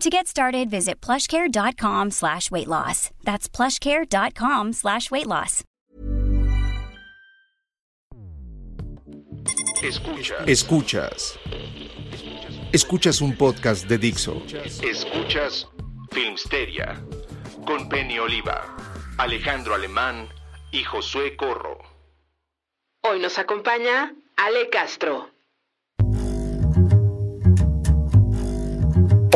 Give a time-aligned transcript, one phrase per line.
[0.00, 3.10] To get started, visit plushcare.com slash weight loss.
[3.24, 5.62] That's plushcare.com slash weight loss.
[9.82, 10.48] Escuchas.
[10.48, 11.38] Escuchas.
[12.72, 14.42] Escuchas un podcast de Dixo.
[14.82, 15.68] Escuchas
[16.10, 17.00] Filmsteria
[17.66, 18.76] con Penny Oliva,
[19.18, 20.28] Alejandro Alemán
[20.72, 21.78] y Josué Corro.
[23.02, 25.33] Hoy nos acompaña Ale Castro.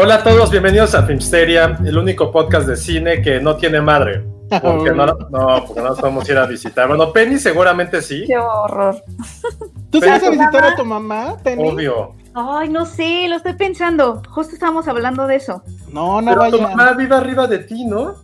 [0.00, 4.24] Hola a todos, bienvenidos a Filmsteria, el único podcast de cine que no tiene madre.
[4.48, 6.86] Porque no, no, porque no nos podemos ir a visitar.
[6.86, 8.22] Bueno, Penny seguramente sí.
[8.24, 9.02] Qué horror.
[9.90, 11.68] ¿Tú vas a visitar a tu mamá, Penny?
[11.68, 12.14] Obvio.
[12.32, 14.22] Ay, no sé, lo estoy pensando.
[14.30, 15.64] Justo estábamos hablando de eso.
[15.90, 16.76] No, no Pero tu vaya.
[16.76, 18.14] mamá vive arriba de ti, ¿no?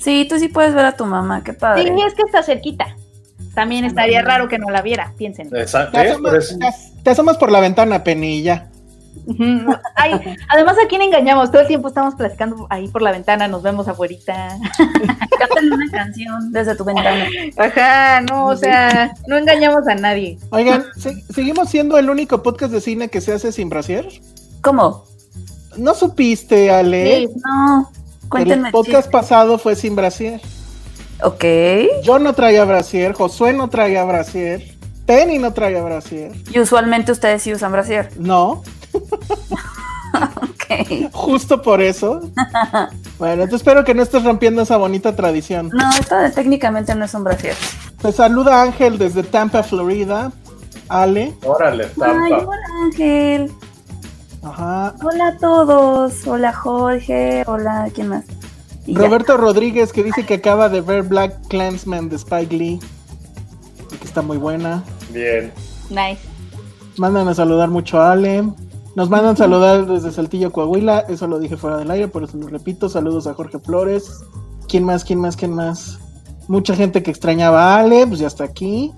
[0.00, 1.82] Sí, tú sí puedes ver a tu mamá, qué padre.
[1.82, 2.96] Sí, es que está cerquita.
[3.54, 5.54] También estaría raro que no la viera, piensen.
[5.54, 5.92] Exacto.
[5.98, 6.14] Te.
[6.16, 8.71] Por asomas, te por la ventana, Penny, y ya.
[9.96, 11.50] Ay, además, ¿a quién engañamos?
[11.50, 14.56] Todo el tiempo estamos platicando ahí por la ventana, nos vemos afuerita.
[15.38, 17.26] Cántale una canción desde tu ventana.
[17.56, 20.38] Ajá, no, o sea, no engañamos a nadie.
[20.50, 24.08] Oigan, ¿se- ¿seguimos siendo el único podcast de cine que se hace sin brasier?
[24.60, 25.04] ¿Cómo?
[25.76, 27.26] ¿No supiste, Ale?
[27.28, 27.28] Sí.
[27.44, 27.90] No,
[28.28, 28.68] cuéntenme.
[28.68, 30.40] el podcast pasado fue sin brasier.
[31.22, 31.44] Ok.
[32.02, 34.74] Yo no traía brasier, Josué no traía brasier,
[35.06, 36.32] Penny no traía brasier.
[36.52, 38.10] Y usualmente ustedes sí usan brasier.
[38.18, 38.62] No,
[40.14, 41.10] Ok.
[41.12, 42.20] justo por eso.
[43.18, 45.70] Bueno, entonces espero que no estés rompiendo esa bonita tradición.
[45.72, 47.54] No, esto de- técnicamente no es un brasier.
[48.00, 50.32] Te saluda Ángel desde Tampa, Florida.
[50.88, 51.32] Ale.
[51.44, 52.38] Órale, Ay, tampa.
[52.38, 53.52] hola Ángel.
[54.42, 54.94] Ajá.
[55.04, 56.26] Hola a todos.
[56.26, 57.44] Hola Jorge.
[57.46, 58.24] Hola, ¿quién más?
[58.86, 58.98] Y ya.
[59.02, 62.80] Roberto Rodríguez que dice que acaba de ver Black Clansman de Spike Lee
[63.92, 64.82] y que está muy buena.
[65.10, 65.52] Bien.
[65.90, 66.18] Nice.
[66.96, 68.42] Mandan a saludar mucho a Ale.
[68.94, 71.00] Nos mandan saludar desde Saltillo, Coahuila.
[71.08, 72.88] Eso lo dije fuera del aire, por eso lo repito.
[72.88, 74.20] Saludos a Jorge Flores.
[74.68, 75.04] ¿Quién más?
[75.04, 75.36] ¿Quién más?
[75.36, 75.98] ¿Quién más?
[76.48, 78.92] Mucha gente que extrañaba a Ale, pues ya está aquí.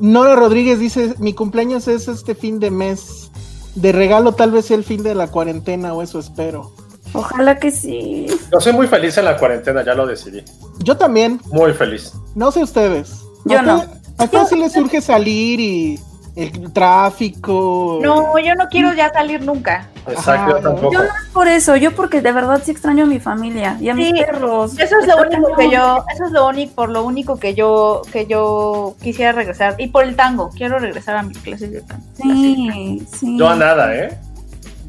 [0.00, 3.30] Nora Rodríguez dice, mi cumpleaños es este fin de mes.
[3.76, 6.72] De regalo tal vez sea el fin de la cuarentena o eso espero.
[7.12, 8.26] Ojalá que sí.
[8.52, 10.42] Yo soy muy feliz en la cuarentena, ya lo decidí.
[10.80, 12.12] Yo también, Muy feliz.
[12.34, 13.20] no sé ustedes.
[13.44, 13.84] Yo ¿A no.
[14.18, 16.00] ¿A ustedes sí les surge salir y
[16.36, 18.00] el tráfico?
[18.02, 19.88] No, yo no quiero ya salir nunca.
[20.06, 20.92] Exacto, tampoco.
[20.92, 23.88] Yo no es por eso, yo porque de verdad sí extraño a mi familia y
[23.88, 24.78] a mis perros.
[24.78, 28.02] Eso es lo único que yo, eso es lo único, por lo único que yo,
[28.12, 29.76] que yo quisiera regresar.
[29.78, 32.04] Y por el tango, quiero regresar a mis clases de tango.
[32.20, 33.38] Sí, sí.
[33.38, 34.18] Yo a nada, ¿eh?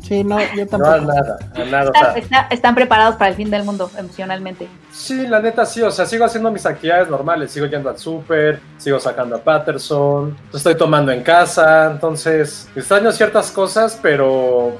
[0.07, 0.97] Sí, no, yo No tampoco.
[1.01, 1.89] nada, a nada.
[1.89, 4.67] O Están, sea, está- están preparados para el fin del mundo emocionalmente.
[4.91, 8.59] sí, la neta sí, o sea, sigo haciendo mis actividades normales, sigo yendo al súper,
[8.77, 14.77] sigo sacando a Patterson, estoy tomando en casa, entonces extraño ciertas cosas, pero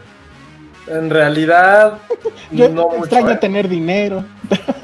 [0.88, 1.94] en realidad
[2.52, 3.06] Yo no mucho.
[3.06, 3.38] extraño ¿eh?
[3.38, 4.24] tener dinero.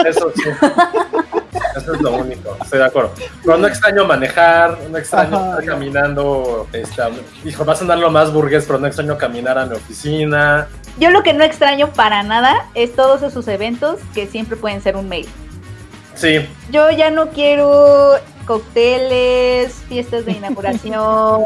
[0.03, 0.41] Eso sí.
[1.75, 3.11] Eso es lo único, estoy de acuerdo.
[3.43, 5.49] Pero no extraño manejar, no extraño Ajá.
[5.51, 6.67] estar caminando.
[6.73, 7.01] Este,
[7.45, 10.67] hijo, va a sonar lo más burgués, pero no extraño caminar a mi oficina.
[10.97, 14.95] Yo lo que no extraño para nada es todos esos eventos que siempre pueden ser
[14.97, 15.27] un mail.
[16.15, 18.15] Sí, Yo ya no quiero
[18.45, 21.45] cócteles, fiestas de inauguración,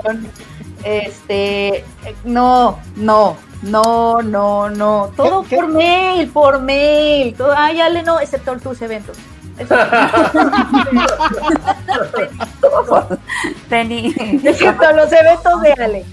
[0.84, 1.86] este,
[2.24, 5.56] no, no, no, no, no, todo ¿Qué- qué?
[5.56, 9.18] por mail, por mail, todo, ay, Ale, no, excepto tus eventos.
[9.58, 9.76] Eso-
[13.70, 14.14] Penny.
[14.44, 16.06] excepto los eventos de Ale.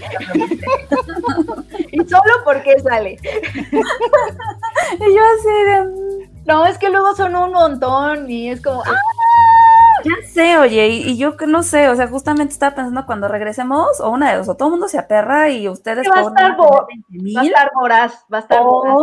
[1.91, 3.17] y solo porque es Ale.
[4.99, 5.87] Y yo así de...
[6.45, 8.91] No, es que luego son un montón y es como, ah,
[10.03, 13.27] Ya sé, oye, y, y yo que no sé, o sea, justamente estaba pensando cuando
[13.29, 16.21] regresemos, o una de dos, o todo el mundo se aperra y ustedes va a
[16.23, 18.97] estar bo- 20 va a mil, estar voraz, va a estar voraz.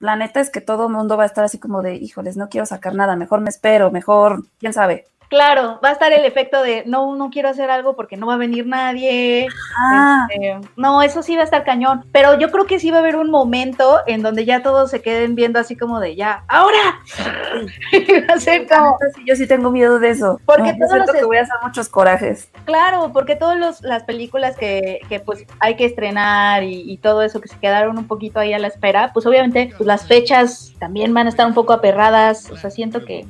[0.00, 2.48] La neta es que todo el mundo va a estar así como de, híjoles, no
[2.48, 5.06] quiero sacar nada, mejor me espero, mejor, quién sabe.
[5.30, 8.34] Claro, va a estar el efecto de no, no quiero hacer algo porque no va
[8.34, 9.46] a venir nadie.
[9.78, 12.04] Ah, Este, no, eso sí va a estar cañón.
[12.10, 15.00] Pero yo creo que sí va a haber un momento en donde ya todos se
[15.02, 17.00] queden viendo así como de ya, ahora.
[18.28, 20.40] va a ser como, sí, yo sí tengo miedo de eso.
[20.44, 22.48] Porque No, todos siento los- que voy a hacer muchos corajes.
[22.64, 27.40] claro, porque todas las películas que, que, pues hay que estrenar y, y todo eso
[27.40, 31.14] que se quedaron un poquito ahí a la espera, pues obviamente pues, las fechas también
[31.14, 32.50] van a estar un poco aperradas.
[32.50, 33.26] O sea, siento que,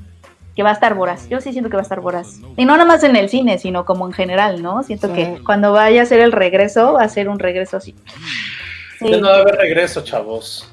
[0.56, 1.28] que va a estar voraz.
[1.28, 2.38] Yo sí siento que va a estar voraz.
[2.56, 4.82] Y no nada más en el cine, sino como en general, ¿no?
[4.82, 5.14] Siento Sí.
[5.14, 7.94] que cuando vaya a ser el regreso, va a ser un regreso así.
[8.98, 9.10] Sí.
[9.10, 10.70] Ya no va a haber regreso, chavos.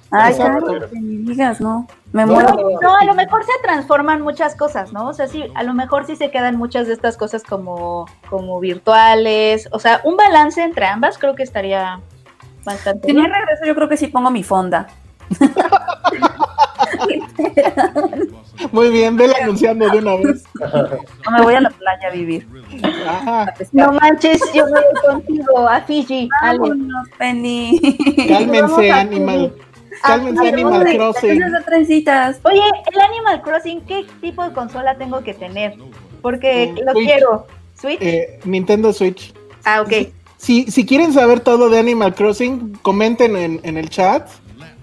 [0.89, 1.88] Que digas, no.
[2.12, 2.50] Me No, muero.
[2.56, 5.07] no, No, a lo mejor se transforman muchas cosas, ¿no?
[5.07, 8.59] O sea, sí, a lo mejor sí se quedan muchas de estas cosas como, como
[8.59, 9.69] virtuales.
[9.71, 12.01] O sea, un balance entre ambas creo que estaría
[12.65, 14.88] bastante Si no hay regreso, yo creo que sí pongo mi fonda.
[18.71, 20.44] Muy bien, vela anunciando de una vez.
[21.27, 22.47] O me voy a la playa a vivir.
[23.07, 23.53] Ajá.
[23.71, 26.27] No manches, yo voy contigo a Fiji.
[26.41, 27.79] Vámonos, Penny.
[28.27, 29.53] cálmense, Animal.
[30.03, 31.39] Ah, Cálmense, ay, Animal Crossing.
[31.39, 32.39] De trencitas.
[32.44, 32.61] Oye,
[32.94, 35.75] el Animal Crossing, ¿qué tipo de consola tengo que tener?
[36.21, 37.05] Porque Eh, lo Switch.
[37.07, 37.47] quiero.
[37.79, 38.01] ¿Switch?
[38.01, 39.33] Eh, Nintendo Switch.
[39.65, 40.09] ah, ok.
[40.38, 44.27] Si, si quieren saber todo de Animal Crossing, comenten en, en el chat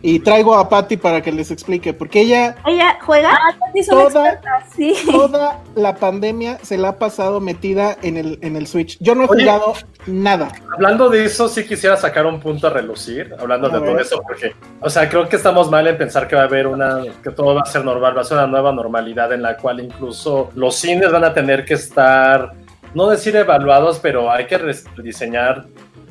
[0.07, 3.31] y traigo a Patty para que les explique, porque ella ¿Ella juega?
[3.33, 3.55] Ah,
[3.89, 4.41] Toda-
[4.77, 4.95] sí.
[5.11, 8.99] toda la pandemia se la ha pasado metida en el, en el Switch.
[9.01, 9.45] Yo no he Oye.
[9.45, 9.73] jugado
[10.07, 10.53] nada.
[10.75, 14.21] Hablando de eso, sí quisiera sacar un punto a relucir, hablando A de todo eso,
[14.23, 17.31] porque, o sea, creo que estamos mal en pensar que va a haber una, que
[17.31, 20.51] todo va a ser normal, va a ser una nueva normalidad en la cual incluso
[20.55, 22.53] los cines van a tener que estar,
[22.93, 25.65] no decir evaluados, pero hay que rediseñar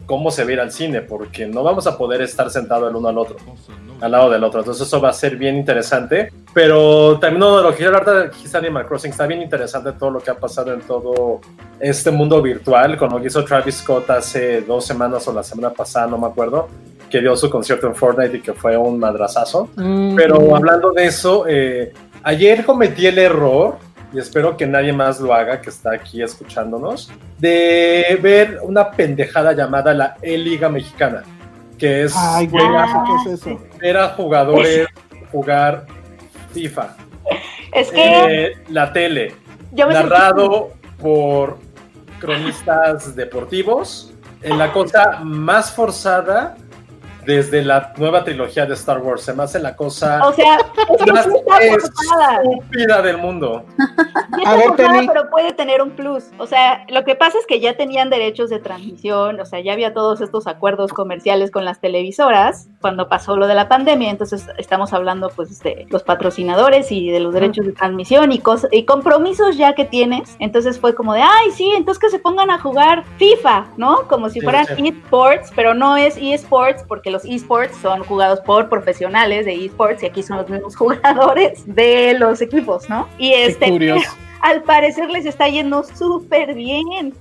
[0.05, 3.17] cómo se ir al cine, porque no vamos a poder estar sentados el uno al
[3.17, 3.37] otro,
[4.01, 4.59] al lado del otro.
[4.59, 6.31] Entonces eso va a ser bien interesante.
[6.53, 10.11] Pero también no, de lo que quiero hablar de Animal Crossing, está bien interesante todo
[10.11, 11.41] lo que ha pasado en todo
[11.79, 15.71] este mundo virtual, con lo que hizo Travis Scott hace dos semanas o la semana
[15.71, 16.67] pasada, no me acuerdo,
[17.09, 19.69] que dio su concierto en Fortnite y que fue un madrazazo.
[19.75, 23.77] Pero hablando de eso, eh, ayer cometí el error,
[24.13, 29.53] y espero que nadie más lo haga que está aquí escuchándonos, de ver una pendejada
[29.53, 31.23] llamada la E-Liga Mexicana,
[31.77, 33.59] que es Ay, güey, ¿qué es eso?
[33.79, 34.87] ver a jugadores
[35.31, 35.85] jugar
[36.53, 36.95] FIFA.
[37.73, 39.33] Es que Eh, la tele,
[39.71, 40.71] yo me sentí- narrado
[41.01, 41.57] por
[42.19, 46.55] cronistas deportivos, en la cosa más forzada
[47.25, 49.21] desde la nueva trilogía de Star Wars.
[49.21, 51.31] Se me hace la cosa O sea, es que más sí
[52.41, 53.63] estúpida del mundo.
[54.35, 56.25] Sí A ver, pero puede tener un plus.
[56.39, 59.73] O sea, lo que pasa es que ya tenían derechos de transmisión, o sea, ya
[59.73, 64.09] había todos estos acuerdos comerciales con las televisoras cuando pasó lo de la pandemia.
[64.09, 68.71] Entonces, estamos hablando pues de los patrocinadores y de los derechos de transmisión y, cosas
[68.73, 70.35] y compromisos ya que tienes.
[70.39, 74.07] Entonces fue como de, ay, sí, entonces que se pongan a jugar FIFA, ¿no?
[74.07, 74.87] Como si Sí, fueran sí.
[74.87, 80.07] esports, pero no es esports porque los esports son jugados por profesionales de esports y
[80.07, 83.07] aquí son los mismos jugadores de los equipos, ¿no?
[83.17, 84.09] Y Qué este, curioso.
[84.41, 87.13] al parecer les está yendo súper bien.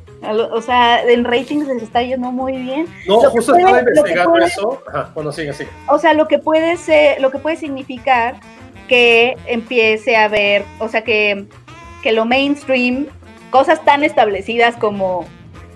[0.52, 2.86] O sea, en ratings les está yendo muy bien.
[3.08, 4.82] No, Lo justo puede- estaba investigando puede- eso.
[4.88, 5.70] Ajá, bueno, sigue, sigue.
[5.88, 8.36] O sea, lo que puede ser, lo que puede significar
[8.88, 11.46] que empiece a haber, o sea, que,
[12.04, 13.06] que lo mainstream,
[13.50, 15.26] cosas tan establecidas como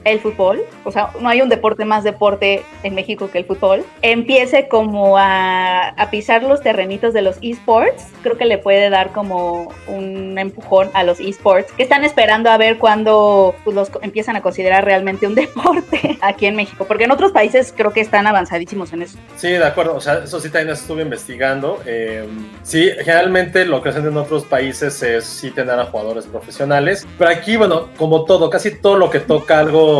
[0.06, 3.84] el fútbol, o sea, no hay un deporte más deporte en México que el fútbol,
[4.02, 9.72] empiece como a, pisar los terrenitos de los esports, creo que le puede dar como
[9.88, 14.42] un empujón a los esports, que están esperando a ver cuándo pues, los empiezan a
[14.42, 18.92] considerar realmente un deporte aquí en México, porque en otros países creo que están avanzadísimos
[18.92, 19.18] en eso.
[19.36, 19.96] Sí, de acuerdo.
[19.96, 21.80] O sea, eso sí también estuve investigando.
[21.84, 22.26] Eh,
[22.62, 27.06] sí, generalmente lo que hacen en otros países es sí tener a jugadores profesionales.
[27.18, 29.95] Pero aquí, bueno, como todo, casi todo lo que toca algo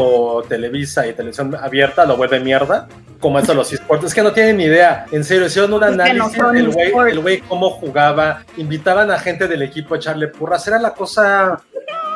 [0.48, 2.88] Televisa y televisión abierta lo vuelve mierda.
[3.20, 4.04] Como esto de los esports.
[4.04, 5.06] Es que no tienen ni idea.
[5.10, 8.44] En serio, hicieron un análisis del güey, el güey cómo jugaba.
[8.58, 10.68] Invitaban a gente del equipo a echarle porras.
[10.68, 11.58] Era la cosa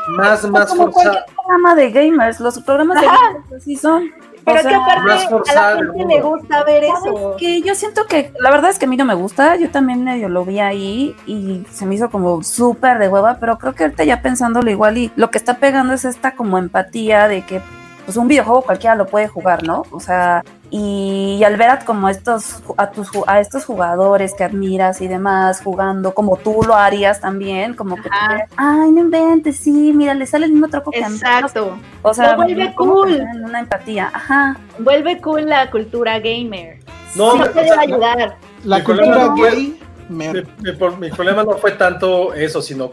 [0.09, 1.25] más, más como forzada.
[1.25, 4.11] cualquier programa de gamers, los programas de gamers así son.
[4.55, 7.37] Pero O sea, que aparte más a la gente le gusta ver ¿sabes eso.
[7.39, 7.63] qué?
[7.63, 10.29] yo siento que la verdad es que a mí no me gusta, yo también medio
[10.29, 14.05] lo vi ahí y se me hizo como súper de hueva, pero creo que ahorita
[14.05, 17.61] ya pensándolo igual y lo que está pegando es esta como empatía de que
[18.11, 19.85] pues un videojuego cualquiera lo puede jugar, ¿no?
[19.93, 25.01] O sea, y, al ver a como estos a tus a estos jugadores que admiras
[25.01, 28.47] y demás jugando como tú lo harías también, como que te Ajá.
[28.57, 31.15] ay, no inventes, sí, mira, le sale el mismo truco que a mí.
[31.15, 31.79] Exacto.
[32.03, 33.25] O sea, Lo vuelve cool.
[33.45, 34.57] una empatía, ajá.
[34.81, 36.81] Vuelve cool la cultura gamer.
[37.15, 38.37] No, sí, o puede sea, ayudar.
[38.65, 40.49] La problema cultura no fue- gay Mer.
[40.59, 42.91] Mi, mi- mi problema no fue tanto eso, sino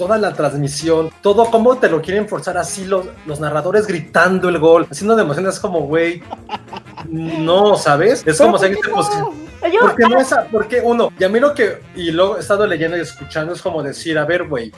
[0.00, 4.58] toda la transmisión, todo cómo te lo quieren forzar así, los, los narradores gritando el
[4.58, 6.22] gol, haciendo de emociones como, güey,
[7.06, 8.26] no, ¿sabes?
[8.26, 11.82] Es como si alguien te Porque no es, porque uno, y a mí lo que,
[11.94, 14.72] y luego he estado leyendo y escuchando, es como decir, a ver, güey,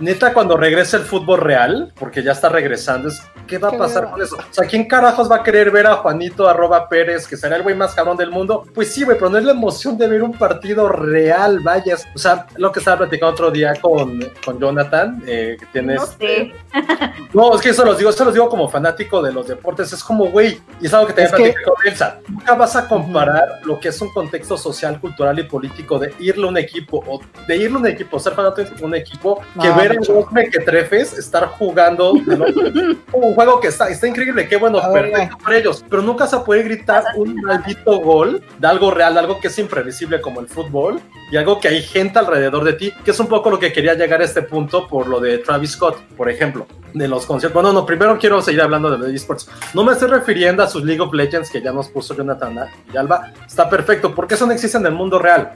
[0.00, 3.78] neta, cuando regrese el fútbol real, porque ya está regresando, es, ¿qué va a ¿Qué
[3.78, 4.36] pasar con eso?
[4.36, 7.62] O sea, ¿quién carajos va a querer ver a Juanito arroba Pérez, que será el
[7.62, 8.64] güey más cabrón del mundo?
[8.74, 12.06] Pues sí, güey, pero no es la emoción de ver un partido real, vayas.
[12.14, 16.00] O sea, lo que estaba platicando otro día con, con Jonathan, eh, que tienes...
[16.00, 16.54] No sé.
[17.32, 19.92] No, es que eso los digo, eso los digo como fanático de los deportes.
[19.92, 22.18] Es como, güey, y es algo que también Es que- con Elsa.
[22.28, 26.46] Nunca vas a comparar lo que es un contexto social, cultural y político de irle
[26.46, 29.68] a un equipo o de irle a un equipo, ser fanático de un equipo, que
[29.68, 30.12] No, ver a mucho.
[30.12, 32.12] los mequetrefes estar jugando
[33.12, 36.24] un juego que está, está increíble, qué bueno, A ver, perfecto para ellos, pero nunca
[36.24, 40.40] a poder gritar un maldito gol de algo real, de algo que es imprevisible como
[40.40, 41.00] el fútbol
[41.30, 43.94] y algo que hay gente alrededor de ti, que es un poco lo que quería
[43.94, 47.54] llegar a este punto por lo de Travis Scott, por ejemplo, de los conciertos.
[47.54, 49.48] Bueno, no, primero quiero seguir hablando de los esports.
[49.74, 52.96] No me estoy refiriendo a sus League of Legends que ya nos puso Jonathan y
[52.96, 53.32] Alba.
[53.46, 55.52] Está perfecto, porque eso no existe en el mundo real.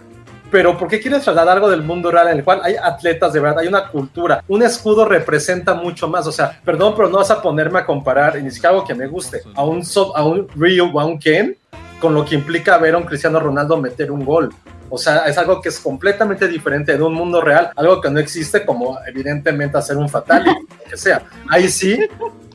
[0.50, 3.40] Pero ¿por qué quieres trasladar algo del mundo real en el cual hay atletas de
[3.40, 4.42] verdad, hay una cultura?
[4.48, 6.26] Un escudo representa mucho más.
[6.26, 8.94] O sea, perdón, pero no vas a ponerme a comparar, y ni siquiera algo que
[8.94, 11.56] me guste, a un, so- a un Ryu o a un Ken
[12.00, 14.52] con lo que implica ver a un Cristiano Ronaldo meter un gol.
[14.92, 18.18] O sea, es algo que es completamente diferente de un mundo real, algo que no
[18.18, 21.22] existe, como evidentemente hacer un fatality, lo que sea.
[21.48, 21.96] Ahí sí.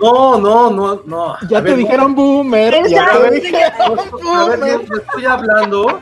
[0.02, 1.38] No, no, no, no.
[1.48, 2.74] Ya A te ver, dijeron boomer.
[2.74, 3.74] Elsa, Ya te no, dije-
[4.22, 6.02] no, A ver, yo estoy hablando.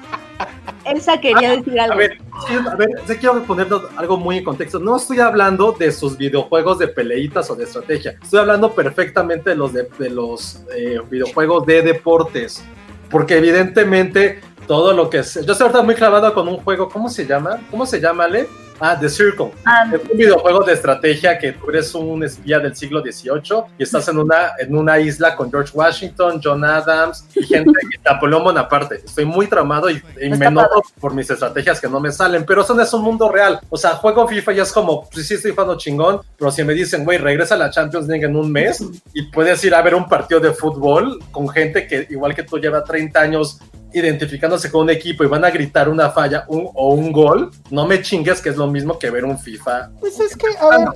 [0.86, 1.94] Elsa quería decir algo.
[1.94, 4.80] A ver, sí, a ver, sí quiero poner algo muy en contexto.
[4.80, 8.18] No estoy hablando de sus videojuegos de peleitas o de estrategia.
[8.22, 12.64] Estoy hablando perfectamente de los, de, de los eh, videojuegos de deportes.
[13.10, 15.36] Porque evidentemente todo lo que es...
[15.46, 17.62] Yo estoy ahorita muy clavado con un juego, ¿cómo se llama?
[17.70, 18.48] ¿Cómo se llama, Ale?
[18.80, 19.52] Ah, The Circle.
[19.66, 23.84] Ah, Es un videojuego de estrategia que tú eres un espía del siglo XVIII y
[23.84, 28.44] estás en una, en una isla con George Washington, John Adams y gente que Napoleón
[28.44, 28.96] Bonaparte.
[29.06, 32.62] Estoy muy traumado y, y me enojo por mis estrategias que no me salen, pero
[32.62, 33.60] eso no es un mundo real.
[33.70, 36.74] O sea, juego FIFA y es como, pues sí estoy jugando chingón, pero si me
[36.74, 39.96] dicen, güey, regresa a la Champions League en un mes y puedes ir a ver
[39.96, 43.60] un partido de fútbol con gente que igual que tú lleva 30 años
[43.94, 47.86] identificándose con un equipo y van a gritar una falla un- o un gol, no
[47.86, 50.88] me chingues que es lo mismo que ver un FIFA Pues es que, a ver,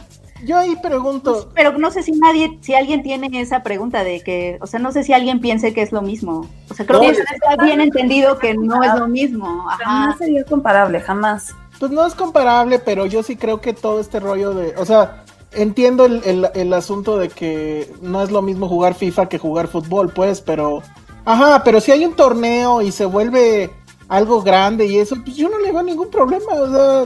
[0.45, 1.49] yo ahí pregunto.
[1.55, 4.91] Pero no sé si nadie, si alguien tiene esa pregunta de que, o sea, no
[4.91, 6.47] sé si alguien piense que es lo mismo.
[6.69, 9.65] O sea, creo No, que y- está bien entendido que no es lo mismo.
[9.79, 11.55] jamás sería comparable, jamás.
[11.79, 14.75] Pues no es comparable, pero yo sí creo que todo este rollo de.
[14.77, 15.23] O sea,
[15.53, 19.67] entiendo el, el- el asunto de que no es lo mismo jugar FIFA que jugar
[19.67, 20.81] fútbol, pues, pero.
[21.27, 23.69] Ajá, pero si hay un torneo y se vuelve
[24.07, 26.53] algo grande y eso, pues yo no le veo ningún problema.
[26.53, 27.05] O sea,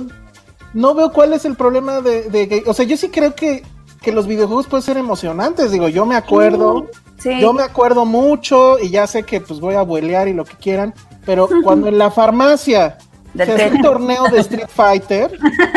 [0.75, 2.63] no veo cuál es el problema de, de que.
[2.67, 3.63] O sea, yo sí creo que,
[3.99, 5.71] que los videojuegos pueden ser emocionantes.
[5.71, 6.85] Digo, yo me acuerdo.
[7.17, 7.31] Sí.
[7.41, 10.55] Yo me acuerdo mucho y ya sé que pues voy a abuelear y lo que
[10.55, 10.93] quieran,
[11.25, 12.99] pero cuando en la farmacia
[13.35, 15.31] se hacía un torneo de Street Fighter,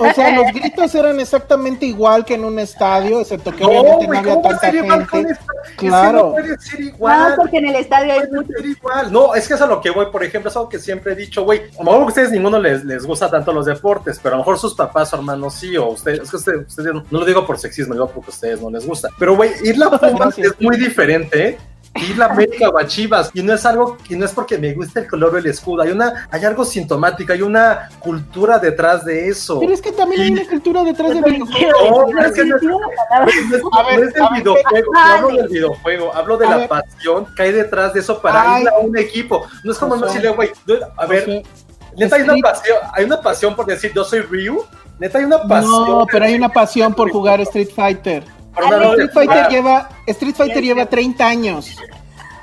[0.00, 4.18] o sea, los gritos eran exactamente igual que en un estadio, excepto que obviamente no
[4.18, 5.32] había ¿cómo va a tanta gente.
[5.32, 5.52] esta?
[5.64, 6.18] Es Claro.
[6.18, 7.30] no puede ser igual.
[7.30, 8.52] No, porque en el estadio hay mucho.
[8.56, 9.12] ser igual.
[9.12, 11.16] No, es que es a lo que voy, por ejemplo, es algo que siempre he
[11.16, 11.62] dicho, güey.
[11.74, 14.42] A lo mejor a ustedes ninguno les, les gusta tanto los deportes, pero a lo
[14.42, 17.24] mejor sus papás o hermanos sí, o ustedes, es que ustedes, ustedes no, no lo
[17.24, 19.08] digo por sexismo, digo porque a ustedes no les gusta.
[19.18, 21.58] Pero, güey, ir la Pumas es muy diferente.
[22.00, 24.72] Ir la América o a Chivas, y no es algo, y no es porque me
[24.74, 29.04] guste el color o el escudo, hay una, hay algo sintomático, hay una cultura detrás
[29.04, 29.58] de eso.
[29.60, 31.72] Pero es que también hay una cultura detrás del videojuego.
[31.90, 36.50] No, pero es que no es- del videojuego, no hablo del videojuego, hablo de A
[36.50, 36.68] la ver.
[36.68, 38.62] pasión que hay detrás de eso para Ay.
[38.62, 39.46] ir a un equipo.
[39.64, 40.50] No es como no O sea, decirle, güey,
[40.96, 41.42] a ver, sea,
[41.96, 44.64] neta hay una Street- pasión, hay una pasión por decir yo soy Ryu,
[44.98, 45.70] neta hay una pasión.
[45.88, 48.24] No, pero hay una pasión por jugar Street Fighter.
[48.58, 51.76] Street Fighter lleva, Street Fighter lleva 30 años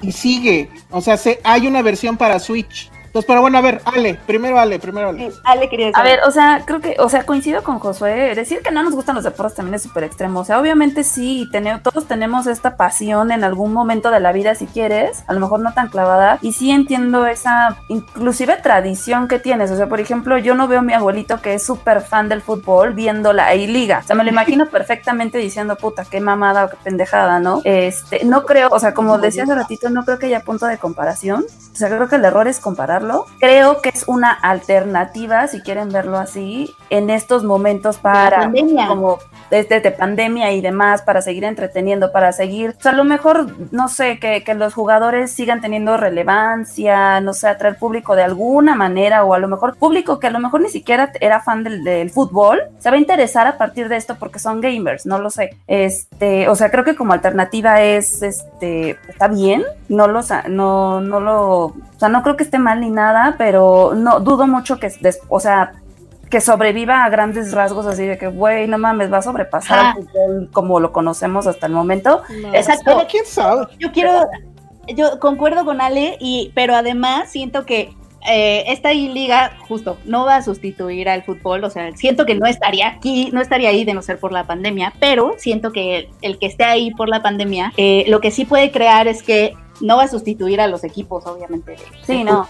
[0.01, 0.69] y sigue.
[0.91, 2.89] O sea, se, hay una versión para Switch.
[3.15, 5.31] Entonces, pero bueno, a ver, Ale, primero Ale, primero Ale.
[5.31, 6.01] Sí, Ale quería decir.
[6.01, 8.36] A ver, o sea, creo que, o sea, coincido con Josué.
[8.36, 10.41] Decir que no nos gustan los deportes también es súper extremo.
[10.41, 14.53] O sea, obviamente sí, tene- todos tenemos esta pasión en algún momento de la vida,
[14.55, 16.39] si quieres, a lo mejor no tan clavada.
[16.41, 19.72] Y sí entiendo esa, inclusive tradición que tienes.
[19.72, 22.41] O sea, por ejemplo, yo no veo a mi abuelito que es súper fan del
[22.41, 24.01] fútbol viendo la A-Liga.
[24.03, 27.62] O sea, me lo imagino perfectamente diciendo, puta, qué mamada o qué pendejada, ¿no?
[27.63, 30.77] Este, no creo, o sea, como decía hace ratito, no creo que haya punto de
[30.77, 31.45] comparación.
[31.72, 33.04] O sea, creo que el error es compararlo.
[33.39, 38.88] Creo que es una alternativa, si quieren verlo así, en estos momentos para pandemia.
[38.88, 39.19] como
[39.50, 43.47] desde de pandemia y demás, para seguir entreteniendo, para seguir, o sea, a lo mejor,
[43.71, 48.75] no sé, que, que los jugadores sigan teniendo relevancia, no sé, atraer público de alguna
[48.75, 51.83] manera, o a lo mejor público que a lo mejor ni siquiera era fan del,
[51.83, 55.29] del fútbol, se va a interesar a partir de esto porque son gamers, no lo
[55.29, 55.57] sé.
[55.67, 61.19] Este, o sea, creo que como alternativa es, este, está bien, no lo, no, no
[61.19, 64.89] lo, o sea, no creo que esté mal ni nada, pero no, dudo mucho que,
[65.01, 65.73] des- o sea,
[66.29, 69.93] que sobreviva a grandes rasgos así de que, güey, no mames, va a sobrepasar al
[69.93, 72.23] fútbol como lo conocemos hasta el momento.
[72.53, 72.83] Exacto.
[72.85, 73.67] Pero quién sabe.
[73.77, 74.27] Yo quiero,
[74.87, 77.93] yo concuerdo con Ale, y, pero además siento que
[78.27, 82.47] eh, esta liga justo no va a sustituir al fútbol, o sea, siento que no
[82.47, 86.09] estaría aquí, no estaría ahí de no ser por la pandemia, pero siento que el,
[86.23, 89.53] el que esté ahí por la pandemia, eh, lo que sí puede crear es que
[89.82, 91.72] no va a sustituir a los equipos, obviamente.
[91.72, 92.48] de- Sí, de no,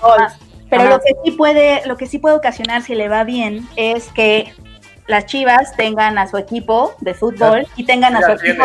[0.70, 4.08] Pero lo que sí puede, lo que sí puede ocasionar si le va bien es
[4.10, 4.54] que
[5.08, 8.64] las Chivas tengan a su equipo de fútbol y tengan a su equipo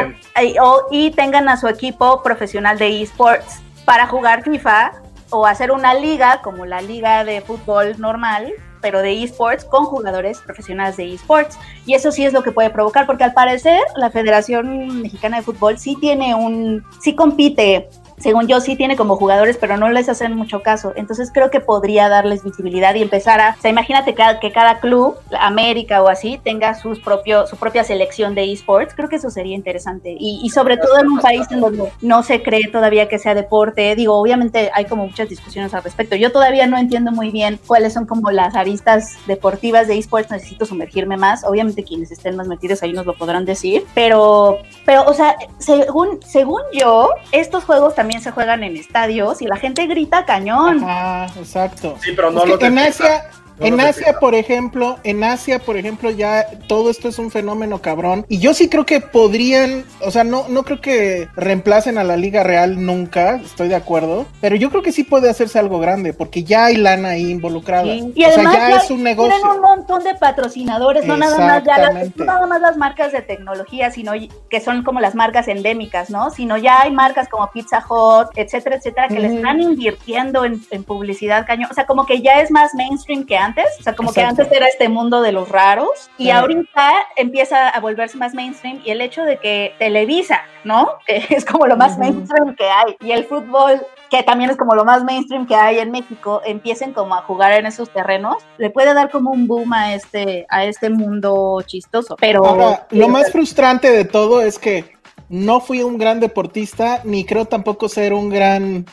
[0.90, 4.92] y tengan a su equipo profesional de esports para jugar FIFA
[5.28, 10.38] o hacer una liga como la liga de fútbol normal pero de esports con jugadores
[10.38, 11.58] profesionales de esports.
[11.84, 15.42] Y eso sí es lo que puede provocar porque al parecer la Federación Mexicana de
[15.42, 17.88] Fútbol sí tiene un sí compite
[18.20, 20.92] según yo, sí tiene como jugadores, pero no les hacen mucho caso.
[20.94, 24.78] Entonces creo que podría darles visibilidad y empezar a, o sea, imagínate que, que cada
[24.80, 28.94] club, América o así, tenga sus propio, su propia selección de esports.
[28.94, 30.14] Creo que eso sería interesante.
[30.18, 33.34] Y, y sobre todo en un país en donde no se cree todavía que sea
[33.34, 33.94] deporte.
[33.96, 36.14] Digo, obviamente hay como muchas discusiones al respecto.
[36.16, 40.30] Yo todavía no entiendo muy bien cuáles son como las aristas deportivas de esports.
[40.30, 41.42] Necesito sumergirme más.
[41.44, 43.86] Obviamente quienes estén más metidos ahí nos lo podrán decir.
[43.94, 49.46] Pero, pero o sea, según, según yo, estos juegos también se juegan en estadios y
[49.46, 50.82] la gente grita cañón.
[50.82, 51.96] Ajá, exacto.
[52.00, 53.04] Sí, pero no Es lo que en detecta.
[53.04, 57.30] Asia, No en Asia, por ejemplo, en Asia, por ejemplo, ya todo esto es un
[57.30, 58.24] fenómeno cabrón.
[58.28, 62.16] Y yo sí creo que podrían, o sea, no, no creo que reemplacen a la
[62.16, 64.26] Liga Real nunca, estoy de acuerdo.
[64.40, 67.86] Pero yo creo que sí puede hacerse algo grande, porque ya hay lana ahí involucrada.
[67.86, 69.30] Y, y o además sea, ya ya es un negocio.
[69.30, 73.12] tienen un montón de patrocinadores, no nada más ya las, no nada más las marcas
[73.12, 74.12] de tecnología, sino
[74.48, 76.30] que son como las marcas endémicas, ¿no?
[76.30, 79.36] Sino ya hay marcas como Pizza Hut, etcétera, etcétera, que le Ujú.
[79.36, 81.68] están invirtiendo en, en publicidad cañón.
[81.70, 83.49] O sea, como que ya es más mainstream que antes.
[83.78, 84.42] O sea, como que Exacto.
[84.42, 88.90] antes era este mundo de los raros y ahorita empieza a volverse más mainstream y
[88.90, 90.98] el hecho de que Televisa, ¿no?
[91.06, 92.00] Que es como lo más Ujú.
[92.00, 95.78] mainstream que hay y el fútbol que también es como lo más mainstream que hay
[95.78, 99.72] en México, empiecen como a jugar en esos terrenos, le puede dar como un boom
[99.72, 102.16] a este, a este mundo chistoso.
[102.20, 104.96] Pero Ahora, lo más frustrante de todo es que
[105.28, 108.84] no fui un gran deportista, ni creo tampoco ser un gran,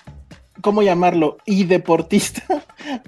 [0.62, 1.38] ¿cómo llamarlo?
[1.46, 2.42] Y deportista.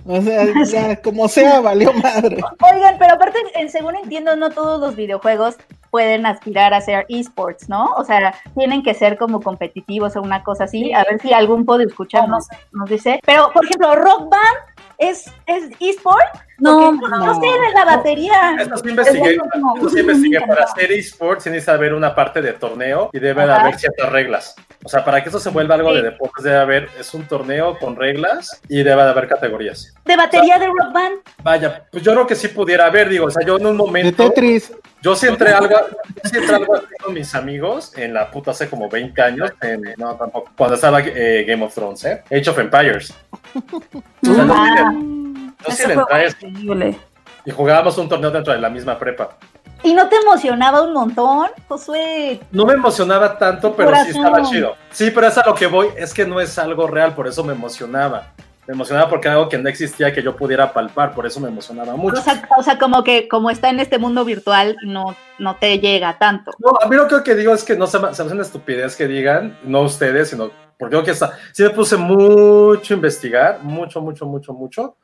[0.06, 2.42] O sea, ya, como sea, valió madre.
[2.74, 5.56] Oigan, pero aparte, en- según entiendo, no todos los videojuegos
[5.90, 7.86] pueden aspirar a ser esports, ¿no?
[7.98, 10.92] O sea, tienen que ser como competitivos o una cosa así.
[10.92, 13.20] A ver si algún puede escuchar, No, no nos, nos dice.
[13.26, 14.58] Pero, por ejemplo, Rock Band
[14.98, 16.26] es, es esport.
[16.60, 17.08] No, no.
[17.08, 18.56] no sé, de la batería.
[18.60, 20.42] Esto sí investigué, Es como- esto sí investigué.
[20.42, 23.62] Para hacer esports tienes que haber una parte de torneo y debe de Ajá.
[23.62, 24.56] haber ciertas reglas.
[24.84, 27.78] O sea, para que eso se vuelva algo de deportes debe haber, es un torneo
[27.80, 29.94] con reglas y debe de haber categorías.
[30.06, 31.16] De batería de Rock Band.
[31.44, 33.78] Vaya, pues yo creo que sí pudiera haber, digo, o sea, yo en un De
[33.84, 34.72] momento, Tetris.
[35.02, 38.52] yo sí entré algo, yo sí entré algo así con mis amigos en la puta
[38.52, 42.24] hace como 20 años, en- no tampoco, cuando estaba eh, Game of Thrones, ¿eh?
[42.32, 43.14] Age of Empires.
[44.22, 45.19] O sea, no
[45.68, 46.98] Sí es increíble.
[47.46, 49.38] y jugábamos un torneo dentro de la misma prepa.
[49.84, 52.40] ¿Y no te emocionaba un montón, Josué?
[52.52, 54.76] No me emocionaba tanto, pero sí estaba chido.
[54.92, 57.44] Sí, pero es a lo que voy, es que no es algo real, por eso
[57.44, 58.34] me emocionaba.
[58.68, 61.48] Me emocionaba porque era algo que no existía que yo pudiera palpar, por eso me
[61.48, 62.20] emocionaba mucho.
[62.20, 65.80] O sea, o sea, como que como está en este mundo virtual, no, no te
[65.80, 66.52] llega tanto.
[66.60, 68.44] No, a mí lo que digo es que no se me, se me hace una
[68.44, 72.96] estupidez que digan, no ustedes, sino porque yo que está, sí me puse mucho a
[72.96, 74.96] investigar, mucho, mucho, mucho, mucho.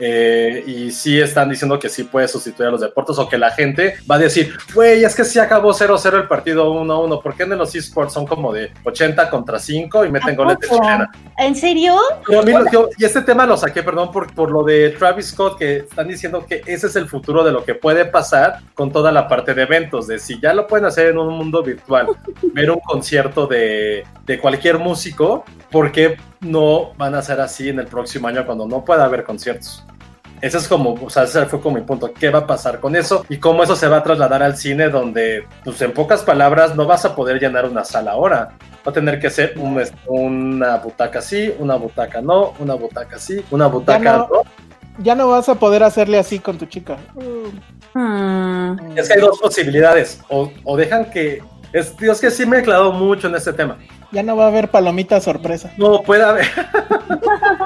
[0.00, 3.50] Eh, y sí están diciendo que sí puede sustituir a los deportes o que la
[3.52, 7.44] gente va a decir, güey, es que sí acabó 0-0 el partido 1-1, ¿por qué
[7.44, 11.10] en los esports son como de 80 contra 5 y meten ¿A goles de chilena?
[11.38, 11.96] ¿En serio?
[12.26, 14.90] Pero a mí lo- yo- y este tema lo saqué, perdón, por, por lo de
[14.90, 18.60] Travis Scott, que están diciendo que ese es el futuro de lo que puede pasar
[18.74, 21.62] con toda la parte de eventos, de si ya lo pueden hacer en un mundo
[21.62, 22.08] virtual,
[22.52, 27.80] ver un concierto de, de cualquier músico, ¿por qué no van a ser así en
[27.80, 29.84] el próximo año cuando no pueda haber conciertos?
[30.40, 32.12] Ese es como, o sea, ese fue como mi punto.
[32.12, 33.24] ¿Qué va a pasar con eso?
[33.28, 36.86] Y cómo eso se va a trasladar al cine donde, pues en pocas palabras, no
[36.86, 38.52] vas a poder llenar una sala ahora.
[38.86, 43.42] va a tener que ser un- una butaca sí, una butaca no, una butaca sí,
[43.50, 44.28] una butaca Ya no.
[44.32, 44.42] no.
[45.02, 46.98] Ya no vas a poder hacerle así con tu chica.
[47.94, 48.76] Hmm.
[48.96, 50.20] Es que hay dos posibilidades.
[50.28, 51.42] O, o dejan que.
[51.72, 53.76] Es, Dios que sí me he clavado mucho en este tema.
[54.14, 55.72] Ya no va a haber palomita sorpresa.
[55.76, 56.46] No, puede haber.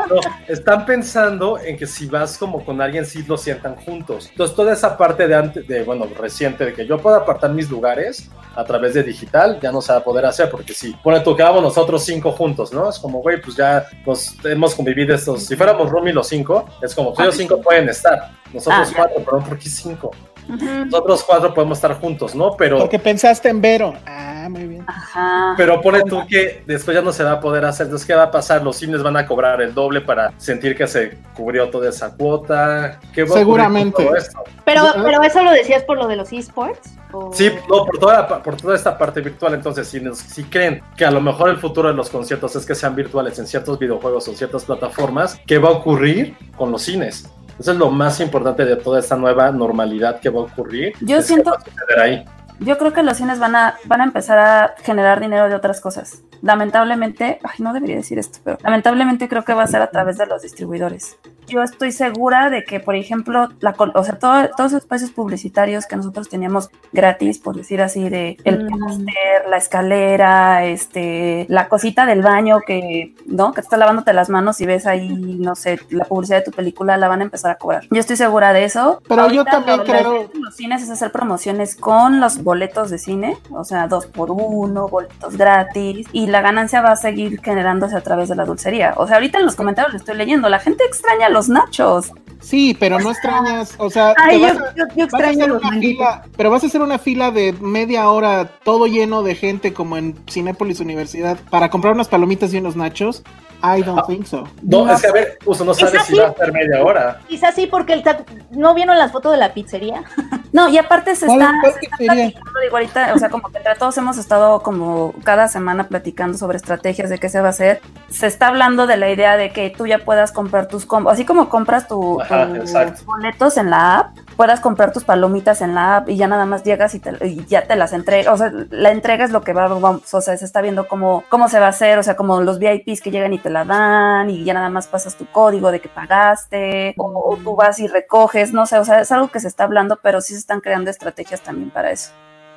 [0.08, 4.28] No, están pensando en que si vas como con alguien, sí lo sientan juntos.
[4.30, 7.68] Entonces, toda esa parte de antes, de, bueno, reciente, de que yo pueda apartar mis
[7.68, 11.36] lugares a través de digital, ya no se va a poder hacer, porque si, tú,
[11.36, 12.88] quedamos nosotros cinco juntos, ¿no?
[12.88, 15.44] Es como, güey, pues ya nos hemos convivido estos.
[15.44, 18.30] Si fuéramos Rumi los cinco, es como, pues ellos cinco pueden estar.
[18.52, 18.92] Nosotros Ah.
[18.96, 20.10] cuatro, pero ¿por qué cinco?
[20.48, 22.56] Nosotros cuatro podemos estar juntos, ¿no?
[22.56, 22.78] Pero.
[22.78, 23.94] Porque pensaste en Vero.
[24.06, 24.84] Ah, muy bien.
[24.86, 25.54] Ajá.
[25.56, 27.86] Pero pone tú que después ya no se va a poder hacer.
[27.86, 28.62] Entonces, ¿qué va a pasar?
[28.62, 32.98] Los cines van a cobrar el doble para sentir que se cubrió toda esa cuota.
[33.12, 34.04] ¿Qué va a ocurrir con Seguramente.
[34.04, 34.44] todo esto?
[34.64, 36.94] Pero, Yo- pero eso lo decías por lo de los esports.
[37.12, 37.30] ¿o?
[37.32, 39.54] Sí, no, por toda, la por toda esta parte virtual.
[39.54, 42.64] Entonces, si, nos- si creen que a lo mejor el futuro de los conciertos es
[42.66, 46.82] que sean virtuales en ciertos videojuegos o ciertas plataformas, ¿qué va a ocurrir con los
[46.82, 47.28] cines?
[47.58, 50.92] Eso es lo más importante de toda esta nueva normalidad que va a ocurrir.
[51.00, 51.56] Yo siento-
[52.00, 52.24] ahí.
[52.60, 55.80] Yo creo que los cines van a, van a empezar a generar dinero de otras
[55.80, 56.22] cosas.
[56.42, 60.18] Lamentablemente, ay, no debería decir esto, pero lamentablemente creo que va a ser a través
[60.18, 61.18] de los distribuidores.
[61.48, 65.10] Yo estoy segura de que, por ejemplo, la, col- o sea, todo- todos los espacios
[65.10, 68.68] publicitarios que nosotros teníamos gratis, por decir así, de el Mm.
[68.78, 73.52] póster, la escalera, este, la cosita del baño que, ¿no?
[73.52, 75.08] Que te estás lavándote las manos y ves ahí,
[75.40, 77.84] no sé, la publicidad de tu película, la van a empezar a cobrar.
[77.90, 79.00] Yo estoy segura de eso.
[79.08, 82.98] Pero yo Ahorita también lo- creo- los cines es hacer promociones con los boletos de
[82.98, 87.96] cine, o sea, dos por uno, boletos gratis, y la ganancia va a seguir generándose
[87.96, 88.94] a través de la dulcería.
[88.96, 92.12] O sea, ahorita en los comentarios lo estoy leyendo, la gente extraña los nachos.
[92.40, 95.46] Sí, pero no extrañas, o sea, Ay, yo, vas a- yo- yo vas a extraño
[95.48, 99.72] los fila, pero vas a hacer una fila de media hora, todo lleno de gente
[99.72, 103.24] como en Cinépolis Universidad, para comprar unas palomitas y unos nachos.
[103.62, 104.44] I don't think so.
[104.62, 107.20] No, No es que a ver, uso no sabe si va a ser media hora.
[107.28, 108.04] Quizás sí, porque el
[108.50, 110.02] no vieron las fotos de la pizzería.
[110.50, 113.50] No, y aparte se ¿Cuál- está, cuál se está platicando, digo, ahorita, o sea, como
[113.50, 117.48] que entre todos hemos estado como cada semana platicando sobre estrategias de qué se va
[117.48, 117.82] a hacer.
[118.08, 121.26] Se está hablando de la idea de que tú ya puedas comprar tus combos, así
[121.26, 123.02] como compras tu, Ajá, tus exacto.
[123.04, 126.64] boletos en la app, puedas comprar tus palomitas en la app y ya nada más
[126.64, 128.32] llegas y, te- y ya te las entrega.
[128.32, 131.24] O sea, la entrega es lo que va, vamos, o sea, se está viendo cómo,
[131.28, 133.64] cómo se va a hacer, o sea, como los VIPs que llegan y te la
[133.64, 137.78] dan y ya nada más pasas tu código de que pagaste o, o tú vas
[137.78, 140.40] y recoges, no sé, o sea, es algo que se está hablando, pero sí se
[140.40, 142.10] están creando estrategias también para eso.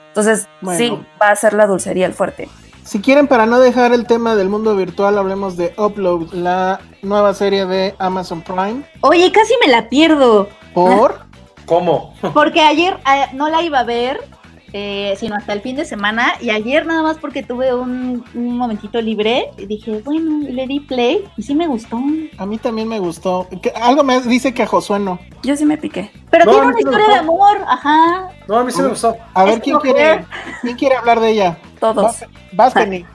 [0.09, 0.77] Entonces, Bueno.
[0.77, 2.49] sí, va a ser la dulcería el fuerte.
[2.83, 7.33] Si quieren, para no dejar el tema del mundo virtual, hablemos de Upload, la nueva
[7.33, 8.83] serie de Amazon Prime.
[9.01, 10.49] Oye, casi me la pierdo.
[10.73, 11.31] Por
[11.65, 12.13] ¿Cómo?
[12.33, 14.19] Porque ayer eh, no la iba a ver,
[14.73, 16.33] eh, sino hasta el fin de semana.
[16.41, 20.79] Y ayer nada más porque tuve un, un momentito libre, y dije, bueno, le di
[20.79, 21.99] play y sí me gustó.
[22.37, 23.47] a mí también me gustó.
[23.61, 25.19] Que- algo me dice que a Josué no.
[25.43, 26.11] Yo sí me piqué.
[26.29, 28.29] Pero No, tiene una historia de amor, ajá.
[28.47, 29.15] No, a mí sí me gustó.
[29.33, 29.93] A ver quién mujer.
[29.95, 30.25] quiere,
[30.61, 31.57] quién quiere hablar de ella.
[31.79, 32.23] Todos.
[32.53, 33.05] Vas, Penny.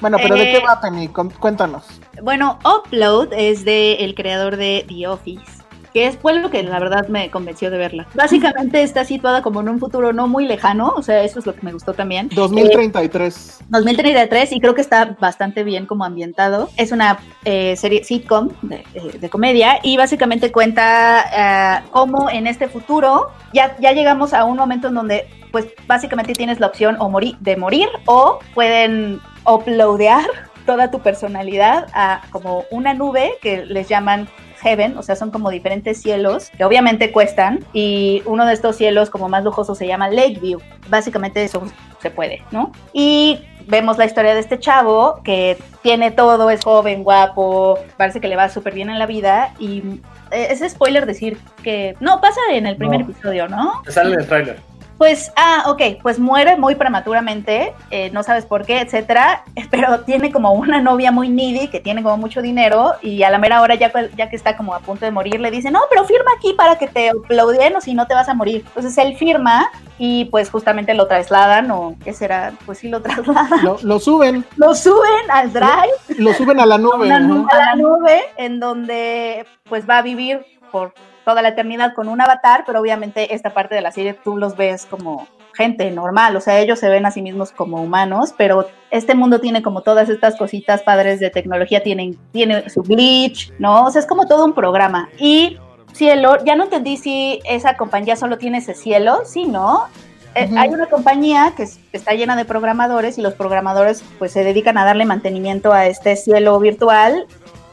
[0.00, 1.08] Bueno, pero ¿de Eh, qué va Penny?
[1.08, 1.84] Cuéntanos.
[2.22, 5.53] Bueno, Upload es de el creador de The Office,
[5.94, 8.06] que es fue lo que la verdad me convenció de verla.
[8.14, 11.54] Básicamente está situada como en un futuro no muy lejano, o sea, eso es lo
[11.54, 12.28] que me gustó también.
[12.34, 13.60] 2033.
[13.68, 16.68] 2033 y creo que está bastante bien como ambientado.
[16.76, 22.48] Es una eh, serie sitcom de, eh, de comedia y básicamente cuenta eh, cómo en
[22.48, 26.96] este futuro ya, ya llegamos a un momento en donde pues básicamente tienes la opción
[26.98, 30.24] o morir, de morir o pueden uploadear
[30.66, 34.28] toda tu personalidad a como una nube que les llaman
[34.64, 39.10] Heaven, o sea, son como diferentes cielos que obviamente cuestan y uno de estos cielos
[39.10, 40.58] como más lujosos se llama Lakeview.
[40.88, 41.62] Básicamente eso
[42.00, 42.72] se puede, ¿no?
[42.92, 48.28] Y vemos la historia de este chavo que tiene todo, es joven, guapo, parece que
[48.28, 49.82] le va súper bien en la vida y
[50.30, 53.10] eh, es spoiler decir que no pasa en el primer No.
[53.10, 53.82] episodio, ¿no?
[53.88, 54.58] Sale en el tráiler.
[54.98, 60.30] Pues, ah, ok, pues muere muy prematuramente, eh, no sabes por qué, etcétera, pero tiene
[60.32, 63.74] como una novia muy needy que tiene como mucho dinero y a la mera hora
[63.74, 66.30] ya, que- ya que está como a punto de morir le dice, no, pero firma
[66.36, 68.62] aquí para que te aplaudien o si no te vas a morir.
[68.66, 73.64] Entonces él firma y pues justamente lo trasladan o qué será, pues sí lo trasladan.
[73.64, 77.06] Lo, lo suben, Lo suben al drive lo suben a la nube.
[77.06, 77.26] una ajá.
[77.26, 82.08] nu- a la nube en donde pues va a vivir por toda la eternidad con
[82.08, 86.36] un avatar, pero obviamente esta parte de la serie tú los ves como gente normal,
[86.36, 89.82] o sea, ellos se ven a sí mismos como humanos, pero este mundo tiene como
[89.82, 93.84] todas estas cositas padres de tecnología, tienen, tiene su glitch, ¿no?
[93.84, 95.08] O sea, es como todo un programa.
[95.16, 95.58] Y
[95.92, 99.86] cielo, ya no entendí si esa compañía solo tiene ese cielo, sí, ¿no?
[100.34, 100.58] eh, Ujú.
[100.58, 104.84] hay una compañía que está llena de programadores y los programadores pues se dedican a
[104.84, 107.26] darle mantenimiento a este cielo virtual,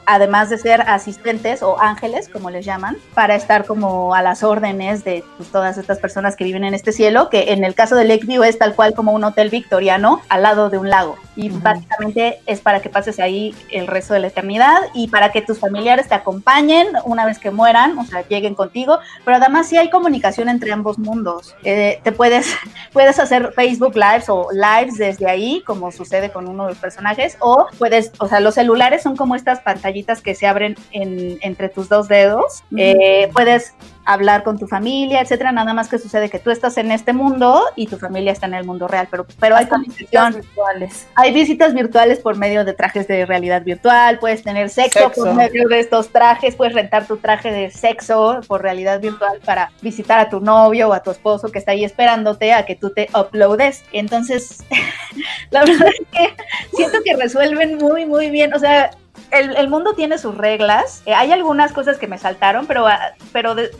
[0.06, 5.04] además de ser asistentes o ángeles, como les llaman, para estar como a las órdenes
[5.04, 8.42] de todas estas personas que viven en este cielo, que en el caso de Lakeview
[8.42, 11.16] es tal cual como un hotel victoriano al lado de un lago.
[11.34, 11.60] Y Ujú.
[11.60, 15.58] básicamente es para que pases ahí el resto de la eternidad y para que tus
[15.58, 19.88] familiares te acompañen una vez que mueran, o sea, lleguen contigo, pero además sí hay
[19.90, 21.54] comunicación entre ambos mundos.
[21.64, 22.46] Eh, te puedes,
[22.92, 27.36] puedes hacer Facebook Lives o lives desde ahí, como sucede con uno de los personajes,
[27.40, 31.68] o puedes, o sea, los celulares son como estas pantallitas que se abren en- entre
[31.68, 32.62] tus dos dedos.
[32.76, 36.90] Eh, puedes hablar con tu familia, etcétera, nada más que sucede que tú estás en
[36.90, 41.06] este mundo y tu familia está en el mundo real, pero, pero hay visitas virtuales.
[41.14, 45.24] Hay visitas virtuales por medio de trajes de realidad virtual, puedes tener sexo, Sexo.
[45.24, 49.70] por medio de estos trajes, puedes rentar tu traje de sexo por realidad virtual para
[49.82, 52.90] visitar a tu novio o a tu esposo que está ahí esperándote a que tú
[52.90, 53.84] te uploades.
[53.92, 54.64] Entonces,
[55.50, 56.34] la verdad es que
[56.76, 58.52] siento que resuelven muy, muy bien.
[58.54, 58.90] O sea,
[59.30, 61.02] el, el mundo tiene sus reglas.
[61.06, 63.70] Eh, hay algunas cosas que me saltaron, pero, ah, pero de-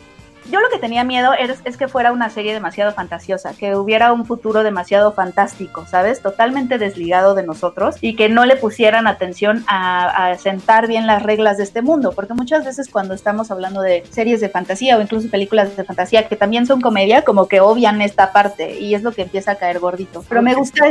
[0.49, 4.11] yo lo que tenía miedo es, es que fuera una serie demasiado fantasiosa, que hubiera
[4.13, 6.21] un futuro demasiado fantástico, ¿sabes?
[6.21, 11.23] Totalmente desligado de nosotros y que no le pusieran atención a, a sentar bien las
[11.23, 15.01] reglas de este mundo, porque muchas veces cuando estamos hablando de series de fantasía o
[15.01, 19.03] incluso películas de fantasía que también son comedia, como que obvian esta parte y es
[19.03, 20.23] lo que empieza a caer gordito.
[20.27, 20.85] Pero me gusta...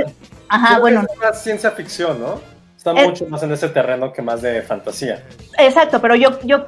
[0.49, 2.52] Ajá, Creo bueno, Es más ciencia ficción, ¿no?
[2.83, 3.07] Está Eh.
[3.07, 5.23] mucho más en ese terreno que más de fantasía.
[5.57, 6.65] Exacto, pero yo, yo,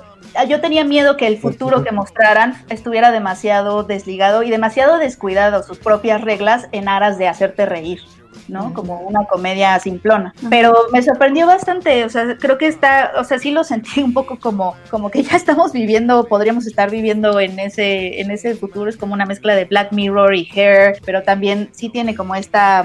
[0.48, 5.78] yo tenía miedo que el futuro que mostraran estuviera demasiado desligado y demasiado descuidado sus
[5.78, 7.98] propias reglas en aras de hacerte reír,
[8.46, 8.72] ¿no?
[8.74, 10.32] Como una comedia simplona.
[10.48, 14.12] Pero me sorprendió bastante, o sea, creo que está, o sea, sí lo sentí un
[14.14, 18.88] poco como, como que ya estamos viviendo, podríamos estar viviendo en ese, en ese futuro,
[18.88, 22.84] es como una mezcla de Black Mirror y Hair, pero también sí tiene como esta...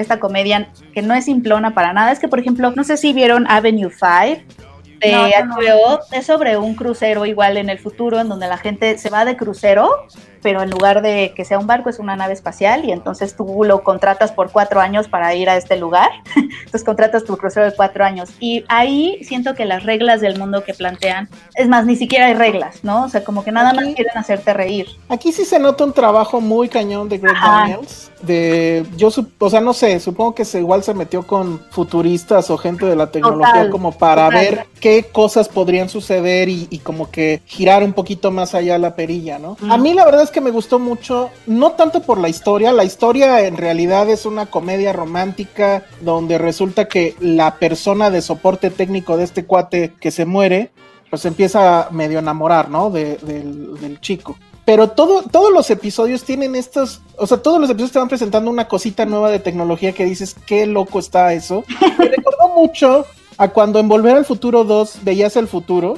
[0.00, 2.12] esta comedia que no es simplona para nada.
[2.12, 4.60] Es que, por ejemplo, no sé si vieron Avenue 5,
[5.00, 5.56] de No, no.
[5.56, 9.24] HBO es sobre un crucero igual en el futuro en donde la gente se va
[9.24, 10.06] de crucero,
[10.42, 13.64] pero en lugar de que sea un barco es una nave espacial y entonces tú
[13.64, 16.10] lo contratas por cuatro años para ir a este lugar.
[16.34, 20.62] Entonces contratas tu crucero de cuatro años y ahí siento que las reglas del mundo
[20.62, 23.04] que plantean, es más, ni siquiera hay reglas, ¿no?
[23.04, 24.86] O sea, como que nada más quieren hacerte reír.
[25.08, 27.34] Aquí sí se nota un trabajo muy cañón de Greg.
[27.34, 28.09] Daniels.
[28.22, 32.58] De, yo, o sea, no sé, supongo que se, igual se metió con futuristas o
[32.58, 34.40] gente de la tecnología Total, como para total.
[34.44, 38.94] ver qué cosas podrían suceder y, y como que girar un poquito más allá la
[38.94, 39.56] perilla, ¿no?
[39.60, 39.72] Mm.
[39.72, 42.84] A mí la verdad es que me gustó mucho, no tanto por la historia, la
[42.84, 49.16] historia en realidad es una comedia romántica donde resulta que la persona de soporte técnico
[49.16, 50.70] de este cuate que se muere,
[51.08, 52.90] pues empieza a medio enamorar, ¿no?
[52.90, 54.36] De- del, del chico.
[54.64, 58.50] Pero todo, todos los episodios tienen estos, o sea, todos los episodios te van presentando
[58.50, 61.64] una cosita nueva de tecnología que dices, qué loco está eso.
[61.98, 65.96] Me recordó mucho a cuando en Volver al Futuro 2 veías el futuro,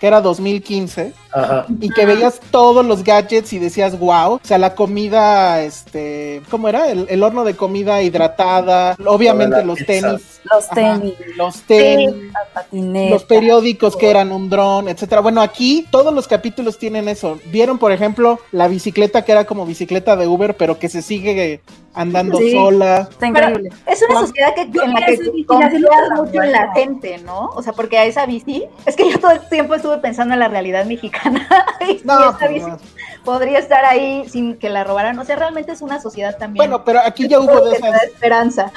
[0.00, 1.66] que era 2015, Ajá.
[1.80, 6.68] y que veías todos los gadgets y decías, wow, o sea, la comida, este, ¿cómo
[6.68, 6.90] era?
[6.90, 10.16] El, el horno de comida hidratada, obviamente los pizza.
[10.16, 12.14] tenis, Los Ajá, tenis, los tenis,
[13.10, 15.20] los periódicos que eran un dron, etcétera.
[15.20, 17.38] Bueno, aquí todos los capítulos tienen eso.
[17.46, 21.60] Vieron, por ejemplo, la bicicleta que era como bicicleta de Uber, pero que se sigue
[21.94, 22.52] andando Sí.
[22.52, 23.08] sola.
[23.10, 23.70] Está Pero increíble.
[23.86, 27.50] es una sociedad que, en la que confías mucho en la gente, ¿no?
[27.54, 30.40] O sea, porque a esa bici, es que yo todo el tiempo estuve pensando en
[30.40, 31.21] la realidad mexicana.
[31.88, 32.78] y No, esa bici no.
[33.24, 35.18] podría estar ahí sin que la robaran.
[35.18, 36.68] O sea, realmente es una sociedad también.
[36.68, 38.72] Bueno, pero aquí ya hubo de esas, esperanza.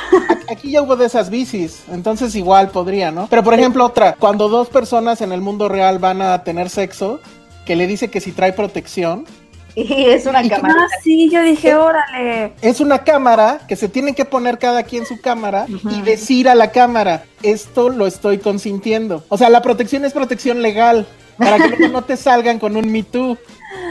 [0.49, 3.27] aquí ya hubo de esas bicis, entonces igual podría, ¿no?
[3.29, 7.19] Pero por ejemplo, otra, cuando dos personas en el mundo real van a tener sexo,
[7.65, 9.25] que le dice que si trae protección,
[9.75, 10.73] Y es una ¿Y qué cámara.
[10.79, 12.53] Ah, sí, yo dije, órale.
[12.61, 16.55] es una cámara que se tienen que poner cada quien su cámara y decir a
[16.55, 19.25] la cámara, esto lo estoy consintiendo.
[19.27, 21.05] O sea, la protección es protección legal,
[21.37, 23.37] para que luego no te salgan con un Me Too.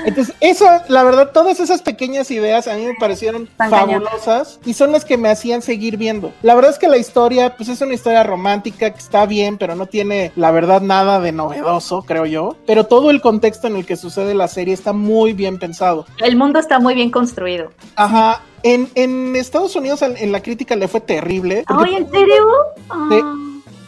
[0.06, 4.02] Entonces, eso, la verdad, todas esas pequeñas ideas a mí me parecieron Tan cañón.
[4.04, 6.32] fabulosas y son las que me hacían seguir viendo.
[6.42, 9.74] La verdad es que la historia, pues es una historia romántica que está bien, pero
[9.76, 12.56] no tiene, la verdad, nada de novedoso, creo yo.
[12.66, 16.06] Pero todo el contexto en el que sucede la serie está muy bien pensado.
[16.18, 17.70] El mundo está muy bien construido.
[17.96, 18.42] Ajá.
[18.62, 21.64] En, en Estados Unidos en, en la crítica le fue terrible.
[21.66, 22.46] Ay, ¿en serio?
[22.88, 23.36] Ah.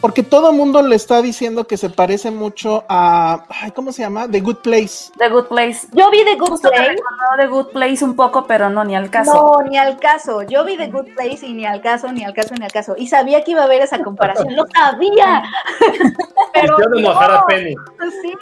[0.01, 4.03] Porque todo el mundo le está diciendo que se parece mucho a, ay, ¿cómo se
[4.03, 4.27] llama?
[4.29, 5.11] The Good Place.
[5.17, 5.87] The Good Place.
[5.91, 6.91] Yo vi The Good Justo me Place.
[6.91, 9.33] recordó The Good Place un poco, pero no, ni al caso.
[9.33, 10.43] No, ni al caso.
[10.43, 12.95] Yo vi The Good Place y ni al caso, ni al caso, ni al caso.
[12.97, 14.55] Y sabía que iba a haber esa comparación.
[14.55, 15.43] ¡Lo sabía!
[16.53, 17.75] Pero Quiero enojar a Penny.
[18.21, 18.33] sí,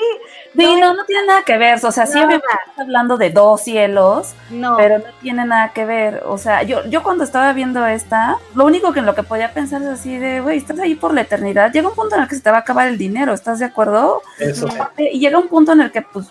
[0.57, 1.85] Sí, no, no tiene nada que ver.
[1.85, 4.77] O sea, sí, obviamente estás hablando de dos cielos, no.
[4.77, 6.23] pero no tiene nada que ver.
[6.27, 9.53] O sea, yo, yo cuando estaba viendo esta, lo único que en lo que podía
[9.53, 11.44] pensar es así de, güey, estás ahí por la eternidad.
[11.53, 13.65] Llega un punto en el que se te va a acabar el dinero, ¿estás de
[13.65, 14.21] acuerdo?
[14.39, 14.77] Eso sí.
[15.12, 16.27] Y llega un punto en el que, pues,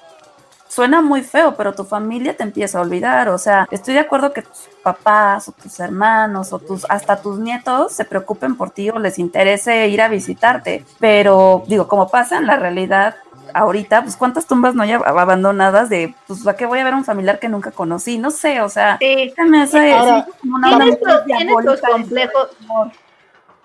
[0.69, 3.29] suena muy feo, pero tu familia te empieza a olvidar.
[3.29, 7.39] O sea, estoy de acuerdo que tus papás o tus hermanos o tus, hasta tus
[7.39, 10.85] nietos se preocupen por ti o les interese ir a visitarte.
[10.99, 13.15] Pero, digo, como pasa en la realidad
[13.53, 16.95] ahorita, pues cuántas tumbas no hay ab- abandonadas de, pues, ¿a qué voy a ver
[16.95, 18.19] a un familiar que nunca conocí?
[18.19, 19.33] No sé, o sea, Sí.
[19.37, 21.93] se me hace Ahora, sí, como una Tiene onda estos- muy tiene estos diabólica de
[21.93, 22.49] complejos.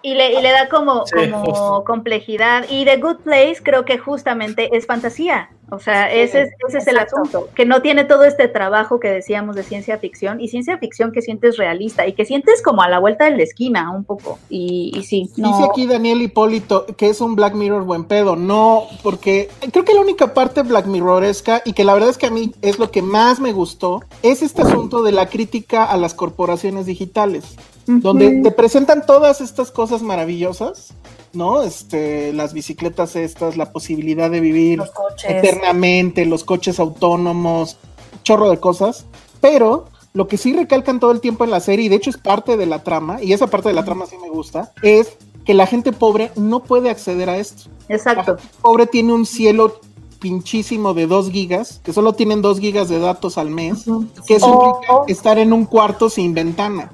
[0.01, 1.83] Y le, y le da como, Sí, como justo.
[1.85, 2.65] complejidad.
[2.69, 5.49] Y The Good Place creo que justamente es fantasía.
[5.71, 7.47] O sea, ese, es, ese es el asunto.
[7.53, 10.41] Que no tiene todo este trabajo que decíamos de ciencia ficción.
[10.41, 12.07] Y ciencia ficción que sientes realista.
[12.07, 14.39] Y que sientes como a la vuelta de la esquina un poco.
[14.49, 15.49] Y, y sí, no.
[15.49, 18.35] Dice aquí Daniel Hipólito que es un Black Mirror buen pedo.
[18.35, 22.25] No, porque creo que la única parte Black Mirroresca y que la verdad es que
[22.27, 25.97] a mí es lo que más me gustó es este asunto de la crítica a
[25.97, 27.57] las corporaciones digitales,
[27.99, 30.93] donde te presentan todas estas cosas maravillosas,
[31.34, 31.62] ¿no?
[31.63, 34.91] Este, las bicicletas estas, la posibilidad de vivir Los
[35.28, 37.78] eternamente, los coches autónomos,
[38.23, 39.06] chorro de cosas,
[39.41, 42.17] pero lo que sí recalcan todo el tiempo en la serie, y de hecho es
[42.17, 45.54] parte de la trama, y esa parte de la trama sí me gusta, es que
[45.54, 47.69] la gente pobre no puede acceder a esto.
[47.88, 48.38] La Exacto.
[48.38, 49.80] gente pobre tiene un cielo
[50.19, 53.86] pinchísimo de 2 gigas, que solo tienen 2 gigas de datos al mes,
[54.28, 56.91] que eso O- implica estar en un cuarto sin ventana.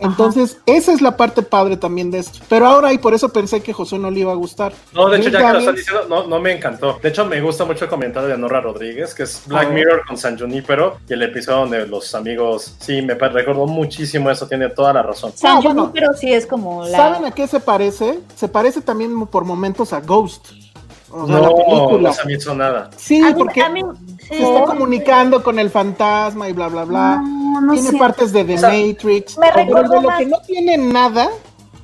[0.00, 2.38] Entonces, esa es la parte padre también de esto.
[2.48, 4.72] Pero ahora, y por eso pensé que José no le iba a gustar.
[4.92, 6.98] No, de hecho, ya que lo están diciendo, no, no me encantó.
[7.02, 9.72] De hecho, me gusta mucho el comentario de Nora Rodríguez, que es Black Ah.
[9.72, 14.46] Mirror con San Junípero, y el episodio donde los amigos, sí, me recordó muchísimo eso,
[14.46, 15.32] tiene toda la razón.
[15.34, 15.90] San Ah, bueno.
[15.92, 16.96] pero sí es como la.
[16.96, 18.20] ¿Saben a qué se parece?
[18.36, 20.48] Se parece también por momentos a Ghost.
[21.10, 22.08] O sea, la No, película.
[22.10, 22.90] no se me hizo nada.
[22.96, 23.82] Sí, A porque mí-
[24.28, 27.16] se está comunicando con el fantasma y bla, bla, bla.
[27.24, 27.96] No, no tiene sé.
[27.96, 29.38] partes de The O sea, Matrix.
[29.38, 31.28] me pero de lo más- que no tiene nada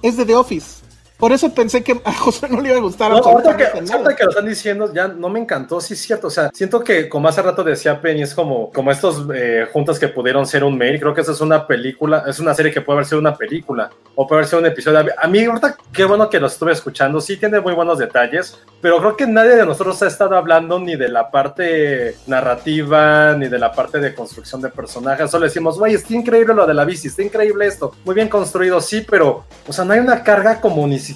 [0.03, 0.82] es de The Office.
[1.23, 4.17] Por eso pensé que a José no le iba a gustar No, ahorita que, ahorita
[4.17, 6.27] que lo están diciendo, ya no me encantó, sí es cierto.
[6.27, 10.01] O sea, siento que, como hace rato decía Penny, es como, como estos eh, juntas
[10.01, 10.99] que pudieron ser un mail.
[10.99, 13.89] Creo que esa es una película, es una serie que puede haber sido una película
[14.17, 15.13] o puede haber sido un episodio.
[15.17, 17.21] A mí, ahorita, qué bueno que lo estuve escuchando.
[17.21, 20.97] Sí, tiene muy buenos detalles, pero creo que nadie de nosotros ha estado hablando ni
[20.97, 25.31] de la parte narrativa, ni de la parte de construcción de personajes.
[25.31, 28.81] Solo decimos, güey, está increíble lo de la bici, está increíble esto, muy bien construido,
[28.81, 31.12] sí, pero, o sea, no hay una carga como ni siquiera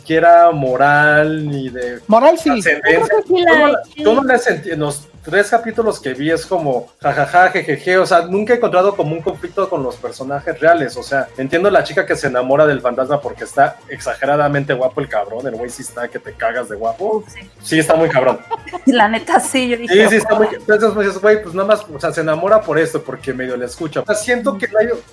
[0.52, 2.50] moral, ni de Moral sí.
[2.50, 3.14] trascendencia.
[3.44, 7.98] La- no, la- yo no la los tres capítulos que vi es como jajaja, jejeje,
[7.98, 11.68] o sea, nunca he encontrado como un conflicto con los personajes reales, o sea, entiendo
[11.68, 15.68] la chica que se enamora del fantasma porque está exageradamente guapo el cabrón, el güey
[15.68, 17.40] sí está que te cagas de guapo, sí.
[17.60, 18.38] sí está muy cabrón,
[18.86, 20.08] La neta, sí, yo sí, dije.
[20.08, 22.78] sí está muy, entonces pues dices, güey, pues nada más, o sea, se enamora por
[22.78, 24.68] esto, porque medio le escucha, o sea, siento que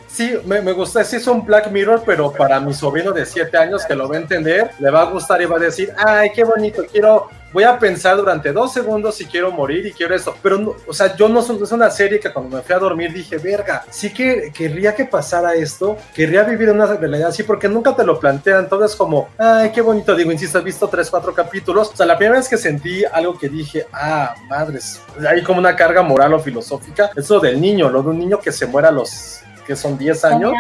[0.07, 3.57] sí, me, me gusta, sí es un Black Mirror, pero para mi sobrino de 7
[3.57, 6.31] años que lo va a entender, le va a gustar y va a decir, ay,
[6.35, 10.35] qué bonito, quiero voy a pensar durante dos segundos si quiero morir y quiero esto.
[10.41, 13.13] Pero, no, o sea, yo no es una serie que cuando me fui a dormir
[13.13, 17.95] dije, verga, sí que querría que pasara esto, querría vivir una realidad así, porque nunca
[17.95, 18.67] te lo plantean.
[18.67, 20.15] Todo es como, ay, qué bonito.
[20.15, 21.91] Digo, insisto, has visto tres, cuatro capítulos.
[21.93, 25.75] O sea, la primera vez que sentí algo que dije, ah, madres, hay como una
[25.75, 27.11] carga moral o filosófica.
[27.15, 30.23] Eso del niño, lo de un niño que se muera a los que son 10
[30.25, 30.51] años.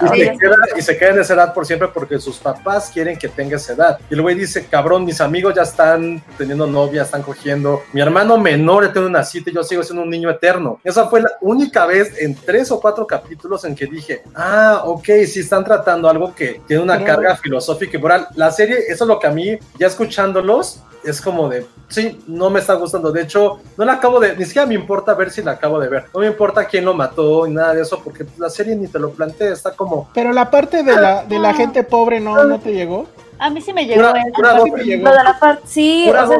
[0.00, 2.90] Tenía- Y se, queda, y se queda en esa edad por siempre porque sus papás
[2.92, 3.98] quieren que tenga esa edad.
[4.10, 7.82] Y el güey dice, cabrón, mis amigos ya están teniendo novia, están cogiendo.
[7.92, 10.80] Mi hermano menor ya tiene una cita y yo sigo siendo un niño eterno.
[10.84, 15.04] Esa fue la única vez en tres o cuatro capítulos en que dije, ah, ok,
[15.26, 18.28] sí están tratando algo que tiene una Pero- carga filosófica y moral.
[18.34, 22.50] La serie, eso es lo que a mí, ya escuchándolos, es como de, sí, no
[22.50, 23.12] me está gustando.
[23.12, 25.88] De hecho, no la acabo de, ni siquiera me importa ver si la acabo de
[25.88, 26.06] ver.
[26.12, 28.98] No me importa quién lo mató y nada de eso, porque la serie ni te
[28.98, 30.08] lo plantea, está como...
[30.14, 33.06] Pero la parte de la, de la gente pobre no, no te llegó.
[33.40, 35.04] A mí sí me llegó mí dos- me llegó.
[35.04, 36.34] Lo de la parte, sí, o sea, dos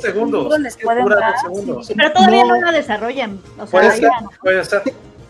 [0.00, 1.86] segundos, seguro les es que pueden dura dos dar, segundos.
[1.86, 1.94] sí.
[1.96, 2.66] Pero todavía no, No.
[2.66, 3.38] la desarrollan.
[3.58, 4.30] O sea, Puede ya ser, no.
[4.42, 4.82] puede ser.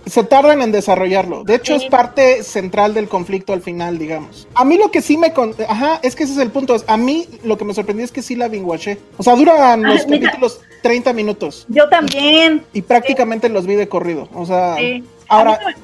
[0.07, 1.45] se tardan en desarrollarlo.
[1.45, 1.85] De hecho, Sí.
[1.85, 4.49] es parte central del conflicto al final, digamos.
[4.55, 5.33] A mí lo que sí me...
[5.35, 6.75] con- Ajá, es que ese es el punto.
[6.75, 8.99] es- A mí lo que me sorprendió es que sí la binguaché.
[9.19, 10.27] O sea, duran los Ah, mira.
[10.31, 12.65] capítulos 30 minutos Yo también.
[12.73, 14.29] y prácticamente los vi de corrido.
[14.35, 15.05] O sea, Sí.
[15.29, 15.75] ahora A mí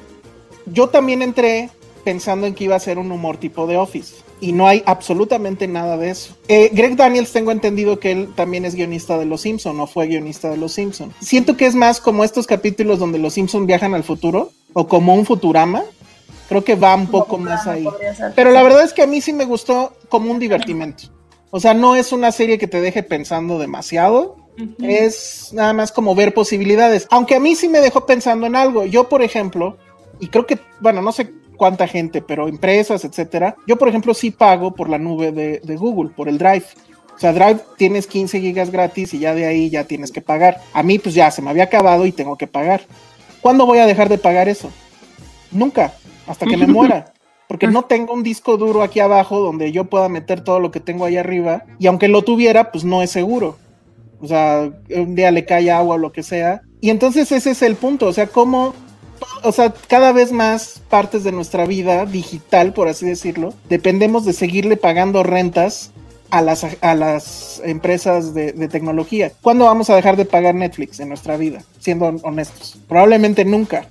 [0.71, 1.69] yo también entré
[2.03, 4.15] pensando en que iba a ser un humor tipo de Office.
[4.41, 6.35] Y no hay absolutamente nada de eso.
[6.47, 10.07] Eh, Greg Daniels, tengo entendido que él también es guionista de Los Simpson o fue
[10.07, 11.13] guionista de Los Simpson.
[11.19, 15.13] Siento que es más como estos capítulos donde Los Simpson viajan al futuro o como
[15.13, 15.83] un Futurama.
[16.47, 17.85] Creo que va un poco más ahí.
[18.33, 21.03] Pero la verdad es que a mí sí me gustó como un divertimento.
[21.51, 24.37] O sea, no es una serie que te deje pensando demasiado.
[24.81, 27.07] Es nada más como ver posibilidades.
[27.11, 28.85] Aunque a mí sí me dejó pensando en algo.
[28.85, 29.77] Yo, por ejemplo,
[30.19, 33.55] y creo que, bueno, no sé cuánta gente, pero empresas, etcétera.
[33.67, 36.65] Yo, por ejemplo, sí pago por la nube de, de Google, por el Drive.
[37.15, 40.61] O sea, Drive tienes 15 gigas gratis y ya de ahí ya tienes que pagar.
[40.73, 42.81] A mí, pues ya se me había acabado y tengo que pagar.
[43.41, 44.71] ¿Cuándo voy a dejar de pagar eso?
[45.51, 45.93] Nunca,
[46.27, 47.13] hasta que me muera.
[47.49, 50.79] Porque no tengo un disco duro aquí abajo donde yo pueda meter todo lo que
[50.79, 51.65] tengo ahí arriba.
[51.79, 53.57] Y aunque lo tuviera, pues no es seguro.
[54.21, 56.61] O sea, un día le cae agua o lo que sea.
[56.79, 58.07] Y entonces ese es el punto.
[58.07, 58.75] O sea, cómo
[59.43, 64.33] o sea, cada vez más partes de nuestra vida digital, por así decirlo, dependemos de
[64.33, 65.91] seguirle pagando rentas
[66.31, 69.31] a las, a las empresas de, tecnología.
[69.41, 71.63] ¿Cuándo vamos a dejar de pagar Netflix en nuestra vida?
[71.79, 72.77] Siendo honestos.
[72.87, 73.87] Probablemente nunca.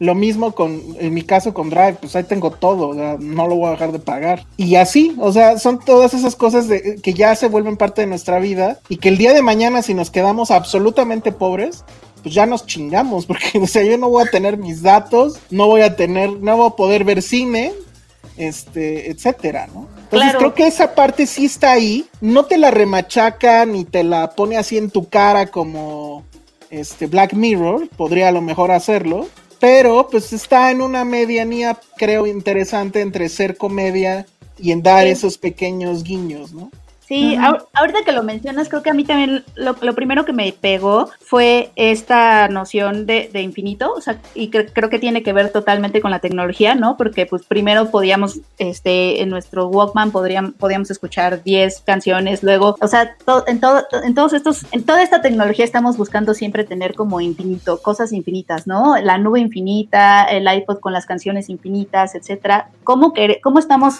[0.00, 3.68] Lo mismo con, en mi caso con Drive, pues ahí tengo todo, no lo voy
[3.68, 4.44] a dejar de pagar.
[4.56, 6.66] Y así, o sea, son todas esas cosas
[7.02, 9.94] que ya se vuelven parte de nuestra vida y que el día de mañana si
[9.94, 11.84] nos quedamos absolutamente pobres,
[12.24, 15.68] pues ya nos chingamos, porque o sea, yo no voy a tener mis datos, no
[15.68, 17.72] voy a tener, no voy a poder ver cine,
[18.36, 19.88] este, etcétera, ¿no?
[20.04, 20.38] Entonces Claro.
[20.38, 24.56] creo que esa parte sí está ahí, no te la remachaca ni te la pone
[24.56, 26.24] así en tu cara como
[26.70, 29.28] este Black Mirror, podría a lo mejor hacerlo,
[29.60, 34.26] pero pues está en una medianía, creo, interesante entre ser comedia
[34.58, 35.10] y en dar Sí.
[35.10, 36.70] esos pequeños guiños, ¿no?
[37.06, 40.32] Sí, ahor- ahorita que lo mencionas, creo que a mí también lo, lo primero que
[40.32, 45.22] me pegó fue esta noción de, de infinito, o sea, y cre- creo que tiene
[45.22, 46.96] que ver totalmente con la tecnología, ¿no?
[46.96, 52.88] Porque pues primero podíamos, este, en nuestro Walkman podríamos, podíamos escuchar 10 canciones, luego, o
[52.88, 56.94] sea, to- en, todo, en todos estos, en toda esta tecnología estamos buscando siempre tener
[56.94, 58.96] como infinito, cosas infinitas, ¿no?
[58.96, 62.70] La nube infinita, el iPod con las canciones infinitas, etcétera.
[62.82, 63.96] ¿Cómo, quere- cómo estamos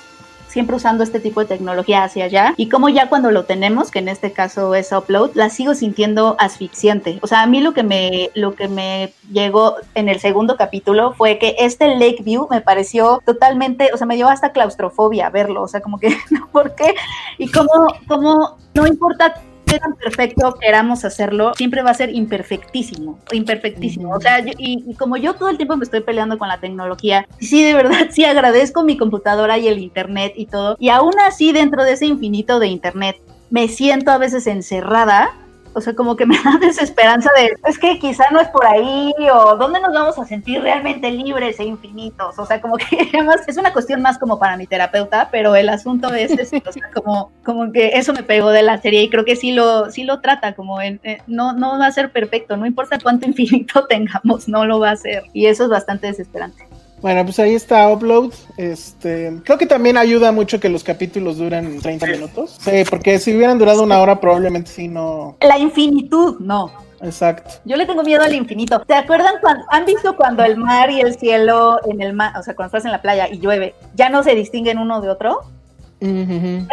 [0.55, 3.99] siempre usando este tipo de tecnología hacia allá y como ya cuando lo tenemos, que
[3.99, 7.19] en este caso es upload, la sigo sintiendo asfixiante.
[7.23, 11.13] O sea, a mí lo que me lo que me llegó en el segundo capítulo
[11.15, 15.69] fue que este Lakeview me pareció totalmente, o sea, me dio hasta claustrofobia verlo, o
[15.69, 16.17] sea, como que
[16.53, 16.95] ¿por qué?
[17.37, 19.35] Y como como no importa
[19.79, 24.11] tan perfecto queramos hacerlo, siempre va a ser imperfectísimo, imperfectísimo.
[24.15, 26.59] O sea, yo- y, y como yo todo el tiempo me estoy peleando con la
[26.61, 30.77] tecnología, sí, de verdad, sí agradezco mi computadora y el internet y todo.
[30.79, 33.17] Y aún así, dentro de ese infinito de internet,
[33.51, 35.31] me siento a veces encerrada.
[35.75, 39.13] O sea, como que me da desesperanza de, es que quizá no es por ahí,
[39.33, 42.39] o dónde nos vamos a sentir realmente libres e infinitos.
[42.39, 45.69] O sea, como que además es una cuestión más como para mi terapeuta, pero el
[45.69, 49.11] asunto es, es, o sea, como, como que eso me pegó de la serie y
[49.11, 52.11] creo que sí lo, sí lo trata, como en, eh, no, no va a ser
[52.13, 55.25] perfecto, no importa cuánto infinito tengamos, no lo va a hacer.
[55.33, 56.67] Y eso es bastante desesperante.
[57.05, 58.33] Bueno, pues ahí está Upload.
[58.57, 62.57] Este, creo que también ayuda mucho que los capítulos duren 30 minutos.
[62.59, 65.37] Sí, porque si hubieran durado una hora, probablemente sí no.
[65.43, 66.73] La infinitud, no.
[67.03, 67.61] Exacto.
[67.67, 68.83] Yo le tengo miedo al infinito.
[68.87, 72.43] ¿Se acuerdan cuando han visto cuando el mar y el cielo en el mar, o
[72.43, 75.43] sea, cuando estás en la playa y llueve, ya no se distinguen uno de otro?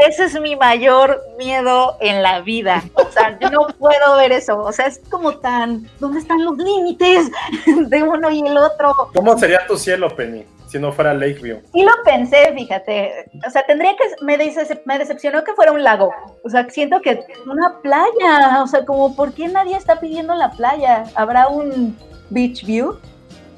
[0.07, 2.83] Ese es mi mayor miedo en la vida.
[2.93, 4.59] O sea, yo no puedo ver eso.
[4.59, 7.29] O sea, es como tan, ¿dónde están los límites
[7.87, 8.93] de uno y el otro?
[9.13, 11.59] ¿Cómo sería tu cielo, Penny, si no fuera Lakeview?
[11.73, 13.29] Sí lo pensé, fíjate.
[13.45, 16.11] O sea, tendría que, me, decep- me decepcionó que fuera un lago.
[16.43, 18.61] O sea, siento que una playa.
[18.63, 21.03] O sea, como, ¿por qué nadie está pidiendo la playa?
[21.15, 21.97] ¿Habrá un
[22.29, 22.97] beach view?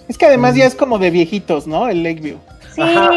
[0.07, 1.87] Es que además ya es como de viejitos, ¿no?
[1.87, 2.37] El Lakeview.
[2.75, 2.81] Sí.
[2.81, 3.09] Ajá.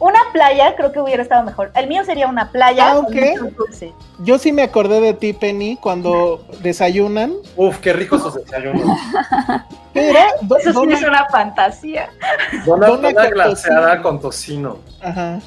[0.00, 1.70] Una playa creo que hubiera estado mejor.
[1.74, 3.92] El mío sería una playa Ah, dulce.
[4.20, 7.34] Yo sí me acordé de ti, Penny, cuando desayunan.
[7.54, 8.98] Uf, qué ricos sus desayunos.
[10.42, 12.08] Do- Eso sí dona- es una fantasía.
[12.64, 14.02] Dona, Dona dona con glaseada tocino.
[14.02, 14.76] con tocino.
[15.02, 15.38] Ajá.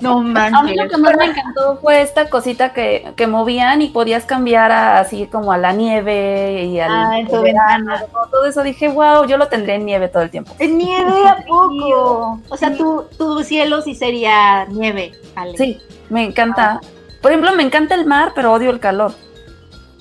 [0.00, 0.76] No A mí manches.
[0.76, 5.00] lo que más me encantó fue esta cosita que, que movían y podías cambiar a-
[5.00, 7.92] así como a la nieve y al Ah, en verano,
[8.30, 8.62] todo eso.
[8.62, 10.52] Dije, wow, yo lo tendré en nieve todo el tiempo.
[10.58, 12.40] ¿En nieve a poco?
[12.48, 15.56] O sea, tu, tu cielo sí sería nieve, Ale.
[15.58, 15.80] Sí,
[16.10, 16.80] me encanta.
[17.20, 19.12] Por ejemplo, me encanta el mar, pero odio el calor.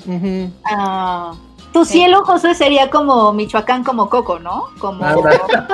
[0.06, 0.52] Ujú.
[0.66, 1.34] Ah.
[1.74, 4.70] Tu cielo, José, sería como Michoacán, como Coco, ¿no?
[4.80, 5.04] Como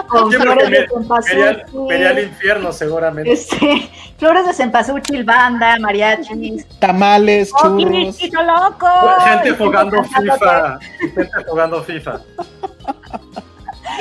[0.07, 1.63] con flores de cempasúchil.
[1.89, 3.29] Vería el infierno, seguramente.
[3.31, 6.65] Este, flores de cempasúchil, banda, mariachis.
[6.79, 7.77] Tamales, ¡Oh, churros.
[7.91, 8.87] Quirichito loco!
[9.25, 10.79] Gente jugando FIFA.
[10.99, 12.21] Gente jugando FIFA.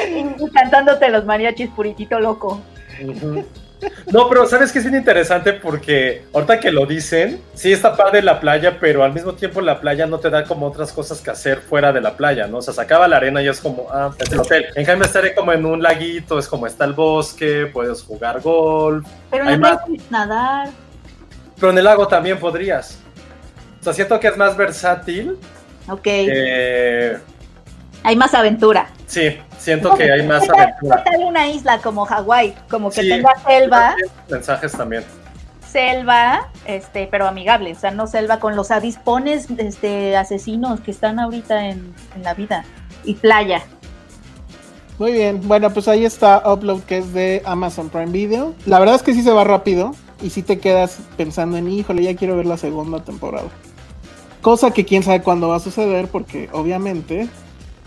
[0.09, 2.61] Y cantándote los mariachis puritito loco.
[3.03, 3.45] Ujú.
[4.13, 8.23] No, pero sabes que es bien interesante porque ahorita que lo dicen, sí está padre
[8.23, 11.31] la playa, pero al mismo tiempo la playa no te da como otras cosas que
[11.31, 12.59] hacer fuera de la playa, ¿no?
[12.59, 14.67] O sea, se acaba la arena y es como, ah, es el hotel.
[14.75, 19.07] En cambio, estaré como en un laguito, es como está el bosque, puedes jugar golf,
[19.31, 19.79] Pero no más.
[19.87, 20.69] puedes nadar.
[21.57, 22.99] pero en el lago también podrías.
[23.81, 25.37] O sea, siento que es más versátil.
[25.89, 26.01] Ok.
[26.07, 27.19] eh,
[28.05, 28.89] Hay más aventura.
[29.07, 31.03] sí, siento que hay más ¿Qué tal- aventura.
[31.05, 32.55] qué tal una isla como Hawái?
[32.71, 33.09] Como que Sí.
[33.09, 33.95] tenga selva,
[34.31, 35.05] Mensajes también.
[35.71, 37.73] selva, este, pero amigable.
[37.73, 42.35] O sea, no selva con los avispones este, asesinos que están ahorita en, en la
[42.35, 42.65] vida.
[43.05, 43.63] Y playa.
[44.99, 48.55] Muy bien, bueno, pues ahí está Upload, que es de Amazon Prime Video.
[48.67, 49.93] La verdad es que sí se va rápido
[50.23, 53.47] y sí te quedas pensando en, híjole, ya quiero ver la segunda temporada.
[54.43, 57.29] Cosa que quién sabe cuándo va a suceder, porque obviamente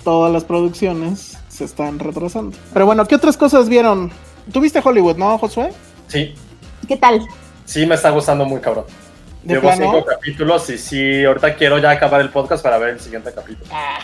[0.04, 2.56] todas las producciones se están retrasando.
[2.74, 4.12] Pero bueno, ¿qué otras cosas vieron?
[4.52, 5.72] ¿Tuviste Hollywood, no, Josué?
[6.08, 6.34] Sí,
[6.88, 7.22] ¿Qué tal?
[7.66, 8.86] sí me está gustando muy cabrón.
[9.44, 9.92] ¿De Llevo plano?
[9.94, 13.66] cinco capítulos y sí, ahorita quiero ya acabar el podcast para ver el siguiente capítulo.
[13.72, 14.00] Ah.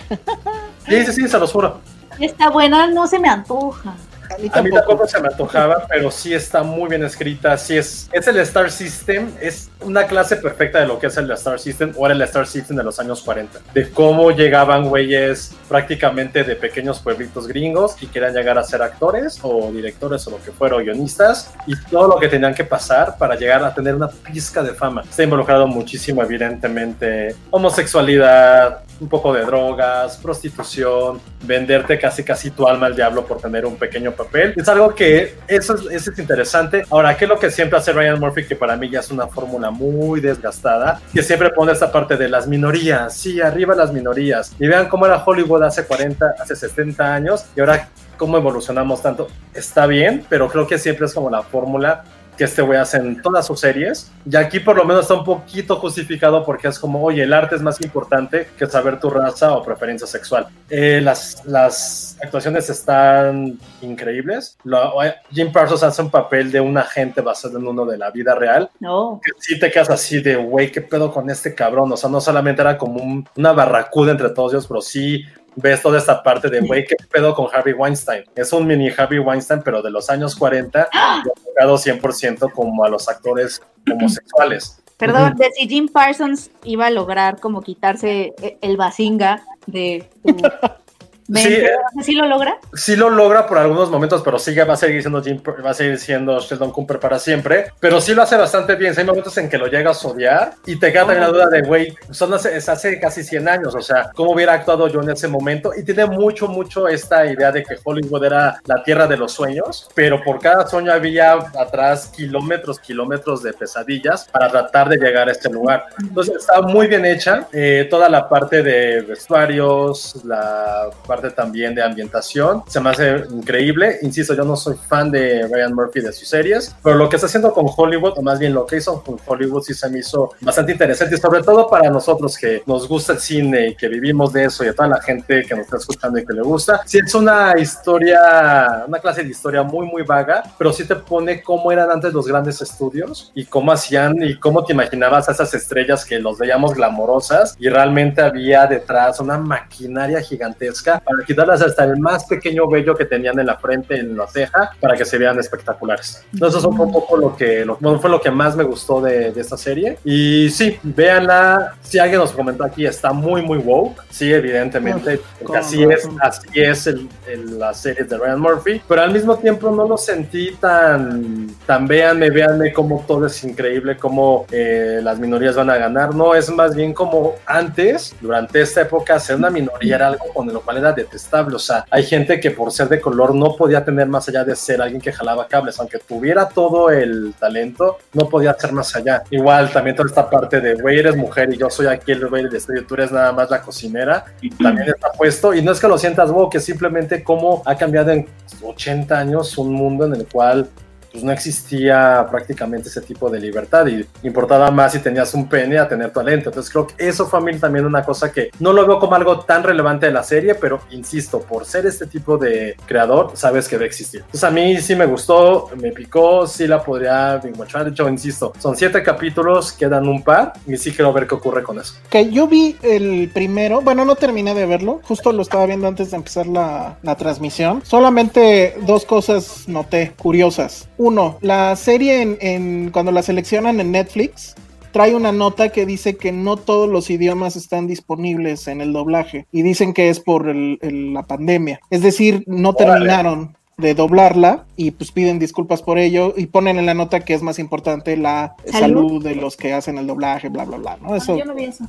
[0.87, 1.79] Sí, sí, sí, se los juro.
[2.19, 3.89] Está buena, no se me antoja.
[3.91, 4.75] A mí A mí tampoco.
[4.79, 7.57] tampoco se me antojaba, pero sí está muy bien escrita.
[7.57, 11.29] Sí es, es el Star System, es una clase perfecta de lo que es el
[11.31, 13.59] Star System o era el Star System de los años 40.
[13.73, 19.39] De cómo llegaban güeyes prácticamente de pequeños pueblitos gringos y querían llegar a ser actores
[19.41, 23.17] o directores o lo que fuera, o guionistas, y todo lo que tenían que pasar
[23.17, 25.01] para llegar a tener una pizca de fama.
[25.01, 32.87] Está involucrado muchísimo, evidentemente, homosexualidad, un poco de drogas, prostitución, venderte casi casi tu alma
[32.87, 34.53] al diablo por tener un pequeño papel.
[34.55, 36.83] Es algo que eso es, eso es interesante.
[36.89, 38.45] Ahora, ¿qué es lo que siempre hace Ryan Murphy?
[38.45, 42.29] Que para mí ya es una fórmula muy desgastada, que siempre pone esta parte de
[42.29, 44.53] las minorías, sí, arriba las minorías.
[44.59, 49.27] Y vean cómo era Hollywood hace 40, hace 60 años y ahora cómo evolucionamos tanto.
[49.53, 52.03] Está bien, pero creo que siempre es como la fórmula
[52.37, 54.11] que este güey hace en todas sus series.
[54.29, 57.55] Y aquí por lo menos está un poquito justificado porque es como, oye, el arte
[57.55, 60.47] es más importante que saber tu raza o preferencia sexual.
[60.69, 64.57] Eh, las, las actuaciones están increíbles.
[64.63, 64.93] Lo-
[65.31, 68.69] Jim Parsons hace un papel de un agente basado en uno de la vida real.
[68.79, 69.19] No.
[69.23, 71.91] Que sí te quedas así de, güey, ¿qué pedo con este cabrón?
[71.91, 75.23] O sea, no solamente era como un- una barracuda entre todos ellos, pero sí
[75.57, 78.23] ves toda esta parte de, güey, ¿qué pedo con Harvey Weinstein?
[78.35, 82.89] Es un mini Harvey Weinstein, pero de los años 40, y enfocado 100% como a
[82.89, 84.81] los actores homosexuales.
[84.97, 90.35] Perdón, de si Jim Parsons iba a lograr como quitarse e- el bazinga de tu
[91.33, 91.71] Sí, eh.
[91.97, 92.57] Sé si lo logra.
[92.73, 95.73] Sí lo logra por algunos momentos, pero sí va a seguir siendo Jim, va a
[95.73, 97.71] seguir siendo Sheldon Cooper para siempre.
[97.79, 98.93] Pero sí lo hace bastante bien.
[98.93, 101.47] Sí hay momentos en que lo llegas a odiar y te queda también la duda
[101.47, 103.75] de, güey, son hace, es hace casi 100 años.
[103.75, 105.71] O sea, ¿cómo hubiera actuado yo en ese momento?
[105.75, 109.89] Y tiene mucho, mucho esta idea de que Hollywood era la tierra de los sueños,
[109.93, 115.31] pero por cada sueño había atrás kilómetros, kilómetros de pesadillas para tratar de llegar a
[115.31, 115.85] este lugar.
[115.99, 117.47] Entonces está muy bien hecha.
[117.51, 123.99] eh, toda la parte de vestuarios, la parte también de ambientación, se me hace increíble.
[124.01, 127.27] Insisto, yo no soy fan de Ryan Murphy de sus series, pero lo que está
[127.27, 130.31] haciendo con Hollywood, o más bien lo que hizo con Hollywood, sí se me hizo
[130.41, 134.33] bastante interesante, y sobre todo para nosotros que nos gusta el cine y que vivimos
[134.33, 136.81] de eso, y a toda la gente que nos está escuchando y que le gusta.
[136.85, 141.41] Sí, es una historia, una clase de historia muy, muy vaga, pero sí te pone
[141.41, 145.53] cómo eran antes los grandes estudios y cómo hacían y cómo te imaginabas a esas
[145.53, 151.83] estrellas que los veíamos glamorosas y realmente había detrás una maquinaria gigantesca para quitarlas hasta
[151.83, 155.17] el más pequeño vello que tenían en la frente, en la ceja, para que se
[155.17, 156.23] vean espectaculares.
[156.33, 159.01] Entonces eso fue un poco lo que lo, bueno, fue lo que más me gustó
[159.01, 159.97] de, de esta serie.
[160.03, 161.75] Y sí, véanla.
[161.81, 164.01] Si alguien nos comentó aquí, está muy, muy woke.
[164.09, 168.81] Sí, evidentemente, porque así es, así es el, el- las series de Ryan Murphy.
[168.87, 173.97] Pero al mismo tiempo no lo sentí tan, tan véanme, véanme cómo todo es increíble,
[173.97, 176.13] cómo eh, las minorías van a ganar.
[176.15, 180.47] No, es más bien como antes, durante esta época, ser una minoría era algo con
[180.51, 181.55] lo cual era detestable.
[181.55, 184.55] O sea, hay gente que por ser de color no podía tener más allá de
[184.55, 189.23] ser alguien que jalaba cables, aunque tuviera todo el talento, no podía ser más allá.
[189.29, 192.43] Igual también toda esta parte de, güey, eres mujer y yo soy aquí el güey
[192.43, 195.53] del estudio, tú eres nada más la cocinera, y también está puesto.
[195.53, 198.27] Y no es que lo sientas, wow, que simplemente cómo ha cambiado en
[198.63, 200.69] 80 años un mundo en el cual
[201.17, 205.79] pues no existía prácticamente ese tipo de libertad y importaba más si tenías un pene
[205.79, 206.49] a tener talento.
[206.49, 209.15] Entonces creo que eso fue a mí también una cosa que no lo veo como
[209.15, 213.67] algo tan relevante de la serie, pero insisto, por ser este tipo de creador, sabes
[213.67, 214.19] que va a existir.
[214.19, 217.85] Entonces a mí sí me gustó, me picó, sí la podría encontrar.
[217.85, 221.63] De hecho, insisto, son siete capítulos, quedan un par y sí quiero ver qué ocurre
[221.63, 221.95] con eso.
[222.11, 226.11] Que yo vi el primero, bueno, no terminé de verlo, justo lo estaba viendo antes
[226.11, 227.81] de empezar la, la transmisión.
[227.83, 230.87] Solamente dos cosas noté curiosas.
[231.07, 234.55] Uno, la serie en, en- cuando la seleccionan en Netflix
[234.91, 239.45] trae una nota que dice que no todos los idiomas están disponibles en el doblaje
[239.51, 241.79] y dicen que es por el- el- la pandemia.
[241.91, 246.87] Es decir, no terminaron de doblarla y pues piden disculpas por ello y ponen en
[246.87, 249.23] la nota que es más importante la salud, Salud.
[249.23, 251.13] de los que hacen el doblaje, bla, bla, bla, ¿no?
[251.13, 251.85] Ah, Eso, yo no vi eso.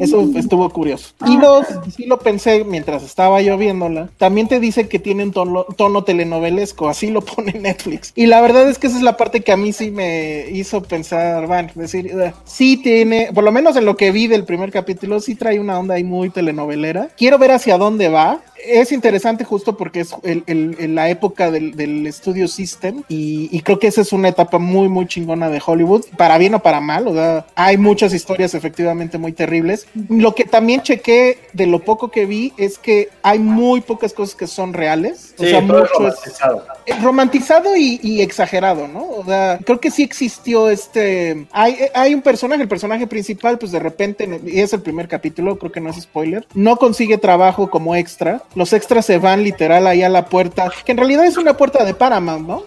[0.00, 1.14] Eso estuvo curioso.
[1.26, 1.64] Y dos,
[1.96, 6.02] sí lo pensé mientras estaba yo viéndola, también te dice que tiene un tono, tono
[6.02, 8.12] telenovelesco, así lo pone Netflix.
[8.16, 10.82] Y la verdad es que esa es la parte que a mí sí me hizo
[10.82, 12.32] pensar, bueno, decir, "Ugh".
[12.46, 15.78] sí tiene, por lo menos en lo que vi del primer capítulo, sí trae una
[15.78, 17.10] onda ahí muy telenovelera.
[17.16, 18.40] Quiero ver hacia dónde va.
[18.66, 23.48] Es interesante justo porque es el- el- el- la época del, del Studio System y,
[23.52, 26.58] y creo que esa es una etapa muy, muy chingona de Hollywood, para bien o
[26.62, 29.86] para mal, o sea, hay muchas historias efectivamente muy terribles.
[30.08, 34.34] Lo que también chequé de lo poco que vi es que hay muy pocas cosas
[34.34, 36.64] que son reales, o sea, mucho es romantizado.
[36.86, 39.04] eh, romantizado y, y exagerado, ¿no?
[39.08, 41.46] O sea, creo que sí existió este.
[41.52, 45.58] Hay, hay un personaje, el personaje principal, pues de repente, y es el primer capítulo,
[45.58, 48.42] creo que no es spoiler, no consigue trabajo como extra.
[48.54, 51.84] Los extras se van literal ahí a la puerta, que en realidad es una puerta
[51.84, 52.62] de Paramount, ¿no?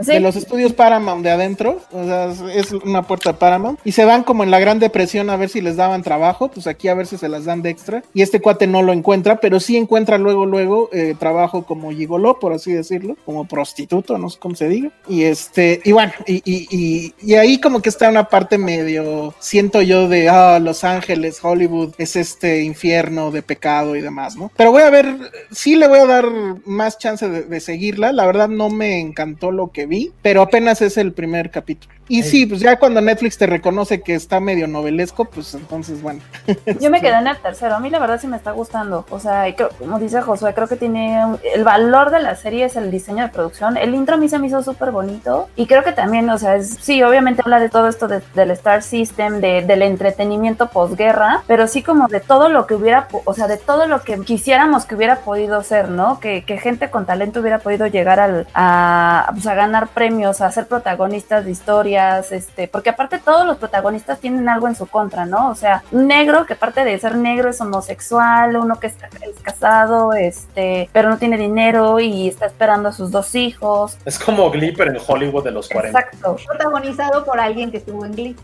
[0.00, 0.12] Sí.
[0.12, 4.04] De los estudios Paramount de adentro, o sea, es- una puerta de Paramount, y se
[4.04, 6.94] van como en la Gran Depresión a ver si les daban trabajo, pues aquí a
[6.94, 9.76] ver si se las dan de extra, y este cuate no lo encuentra, pero sí
[9.76, 14.54] encuentra luego, luego eh, trabajo como gigoló, por así decirlo, como prostituto, no sé cómo
[14.54, 18.28] se diga, y este, y bueno, y, y, y, y ahí como que está una
[18.28, 24.00] parte medio, siento yo de, ah, Los Ángeles, Hollywood, es este infierno de pecado y
[24.00, 24.50] demás, ¿no?
[24.56, 25.13] Pero voy a ver,
[25.50, 26.26] sí le voy a dar
[26.64, 30.82] más chance de, de seguirla, la verdad no me encantó lo que vi, pero apenas
[30.82, 31.94] es el primer capítulo.
[32.08, 36.20] Y sí, pues ya cuando Netflix te reconoce que está medio novelesco, pues entonces, bueno.
[36.80, 37.74] Yo me quedé en el tercero.
[37.76, 39.06] A mí la verdad sí me está gustando.
[39.10, 42.34] O sea, y creo- como dice Josué, creo que tiene un- el valor de la
[42.36, 43.76] serie es el diseño de producción.
[43.76, 46.56] El intro a mí se me hizo súper bonito y creo que también, o sea,
[46.56, 51.42] es, sí, obviamente habla de todo esto de- del Star System, de, del entretenimiento posguerra,
[51.46, 54.84] pero sí como de todo lo que hubiera, o sea, de todo lo que quisiéramos
[54.84, 56.20] que hubiera podido ser, ¿no?
[56.20, 60.50] Que, que gente con talento hubiera podido llegar al, a, pues, a ganar premios, a
[60.52, 61.50] ser protagonistas de
[61.94, 65.50] historias, este, porque aparte todos los protagonistas tienen algo en su contra, ¿no?
[65.50, 69.40] O sea, un negro que aparte de ser negro es homosexual, uno que es, es
[69.42, 73.96] casado, este, pero no tiene dinero y está esperando a sus dos hijos.
[74.04, 75.98] Es como Glee, pero en Hollywood de los 40.
[75.98, 76.36] Exacto.
[76.46, 78.36] Protagonizado por alguien que estuvo en Glee.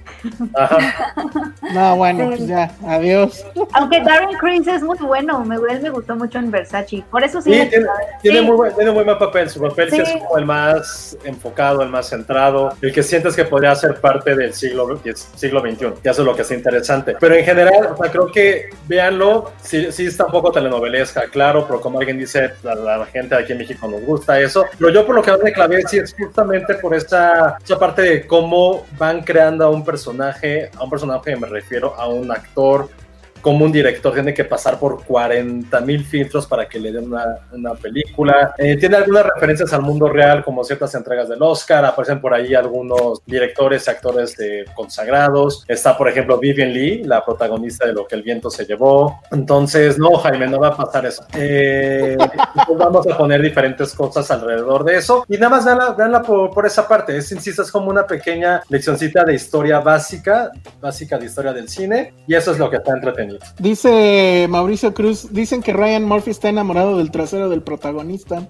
[0.57, 0.79] Ajá.
[1.75, 2.27] No, bueno, Sí.
[2.37, 3.45] pues ya, adiós.
[3.75, 7.05] Aunque Darren Criss es muy bueno, me, él me gustó mucho en Versace.
[7.11, 7.51] Por eso sí.
[7.51, 7.71] Tiene,
[8.23, 8.45] tiene Sí.
[8.45, 9.49] muy buen, tiene muy buen papel.
[9.49, 9.91] Su papel.
[9.91, 10.01] Sí.
[10.01, 14.35] es como el más enfocado, el más centrado, el que sientes que podría ser parte
[14.35, 15.87] del siglo, siglo XXI.
[16.05, 17.17] Y eso es lo que es interesante.
[17.19, 21.99] Pero en general, creo que véanlo, sí, sí está un poco telenovelesca, claro, pero como
[21.99, 24.65] alguien dice, la, la gente aquí en México nos gusta eso.
[24.79, 28.03] Pero yo por lo que más me clavé sí es justamente por esa, esa parte
[28.03, 32.89] de cómo van creando a un personaje, a un personaje me refiero a un actor
[33.41, 37.39] como un director tiene que pasar por 40 mil filtros para que le den una,
[37.53, 38.55] una película.
[38.59, 41.85] Eh, tiene algunas referencias al mundo real, como ciertas entregas del Oscar.
[41.85, 44.37] Aparecen por ahí algunos directores y actores
[44.75, 45.65] consagrados.
[45.69, 49.21] Está, por ejemplo, Vivian Lee, la protagonista de Lo que el viento se llevó.
[49.31, 51.25] Entonces, no, Jaime, no va a pasar eso.
[51.35, 52.17] Eh,
[52.77, 55.25] vamos a poner diferentes cosas alrededor de eso.
[55.29, 57.17] Y nada más veanla por, por esa parte.
[57.17, 62.15] Es, insisto, es como una pequeña leccioncita de historia básica, básica de historia del cine.
[62.27, 63.30] Y eso es lo que está entretenido.
[63.59, 68.43] Dice Mauricio Cruz, dicen que Ryan Murphy está enamorado del trasero del protagonista.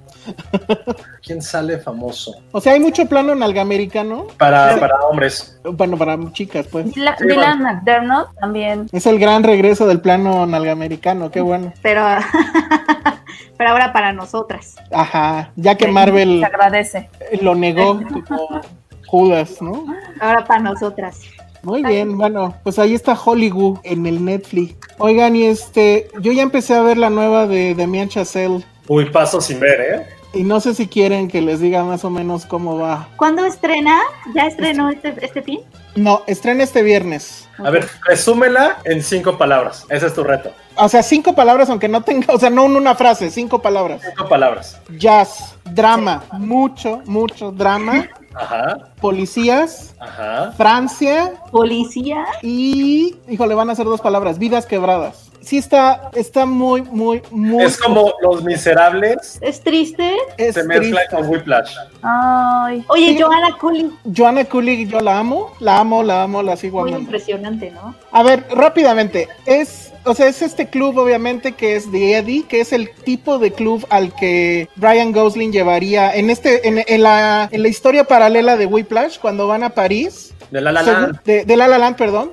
[1.23, 2.35] ¿Quién sale famoso?
[2.53, 4.27] O sea, hay mucho plano en algo americano.
[4.39, 5.59] Para, para hombres.
[5.65, 6.93] Bueno, para chicas, pues.
[6.95, 7.75] Dylan, Sí, Dylan bueno.
[7.75, 8.89] McDermott también.
[8.93, 11.73] Es el gran regreso del plano nalgamericano, qué bueno.
[11.83, 12.05] Pero,
[13.57, 14.77] pero ahora para nosotras.
[14.93, 17.09] Ajá, ya que Se Marvel agradece.
[17.43, 18.61] lo negó como
[19.07, 19.85] Judas, ¿no?
[20.21, 21.21] Ahora para nosotras.
[21.63, 24.77] Muy bien, bueno, pues ahí está Hollywood en el Netflix.
[24.99, 29.41] Oigan, y este, yo ya empecé a ver la nueva de Demian Chazelle Uy, paso
[29.41, 30.07] sin ver, ¿eh?
[30.33, 33.09] y no sé si quieren que les diga más o menos cómo va.
[33.17, 33.99] ¿Cuándo estrena?
[34.35, 35.61] ¿Ya estrenó este, este fin?
[35.97, 37.49] No, estrena este viernes.
[37.59, 39.87] A ver, resúmela en cinco palabras.
[39.89, 40.53] Ese es tu reto.
[40.77, 44.03] O sea, cinco palabras, aunque no tenga, o sea, no en una frase, cinco palabras.
[44.05, 44.81] Cinco palabras.
[44.97, 50.53] Jazz, drama, mucho, mucho drama, Ajá, policías, ajá.
[50.57, 52.25] Francia Policía.
[52.43, 55.31] y, híjole, van a ser dos palabras, vidas quebradas.
[55.41, 57.65] sí está, está muy, muy, muy.
[57.65, 59.39] Es como Los Miserables.
[59.41, 60.15] Es triste.
[60.37, 61.17] es se mezcla triste.
[61.17, 61.75] con Whiplash.
[62.03, 62.85] Ay.
[62.89, 63.19] Oye, Sí.
[63.21, 67.05] Joanna Cooley, Joanna Cooley, yo la amo, la amo, la amo, la sigo muy amando.
[67.07, 67.95] impresionante, ¿no?
[68.13, 72.61] A ver, rápidamente, es, o sea, es este club obviamente que es de Eddie, que
[72.61, 77.49] es el tipo de club al que Brian Gosling llevaría en este, en, en la,
[77.53, 81.23] en la historia paralela de Whiplash, cuando van a París, De La La Segu- Land.
[81.25, 82.31] de, de La La Land, perdón,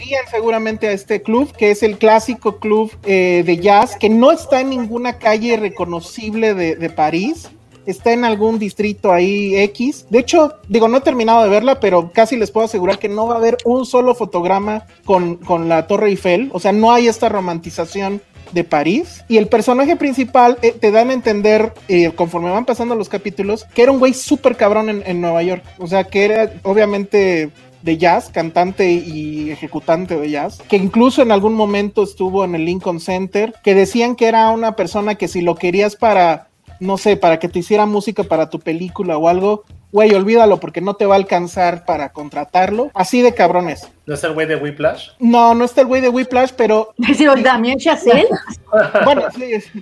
[0.00, 4.30] irían seguramente a este club, que es el clásico club eh, de jazz, que no
[4.32, 7.48] está en ninguna calle reconocible de, de París.
[7.86, 10.06] Está en algún distrito ahí X.
[10.10, 13.26] De hecho, digo, no he terminado de verla, pero casi les puedo asegurar que no
[13.26, 16.50] va a haber un solo fotograma con, con la Torre Eiffel.
[16.52, 18.20] O sea, no hay esta romantización
[18.52, 19.24] de París.
[19.28, 23.64] Y el personaje principal eh, te dan a entender, eh, conforme van pasando los capítulos,
[23.74, 25.64] que era un güey súper cabrón en, en Nueva York.
[25.78, 27.50] O sea, que era obviamente
[27.82, 32.64] de jazz, cantante y ejecutante de jazz, que incluso en algún momento estuvo en el
[32.64, 36.49] Lincoln Center, que decían que era una persona que si lo querías para,
[36.80, 40.80] no sé, para que te hiciera música para tu película o algo, güey, olvídalo porque
[40.80, 42.90] no te va a alcanzar para contratarlo.
[42.94, 43.88] Así de cabrones.
[44.10, 45.10] ¿No es el güey de Whiplash?
[45.20, 48.26] No, no está el güey de Whiplash, pero Decir, Damien Chazelle.
[49.04, 49.22] bueno,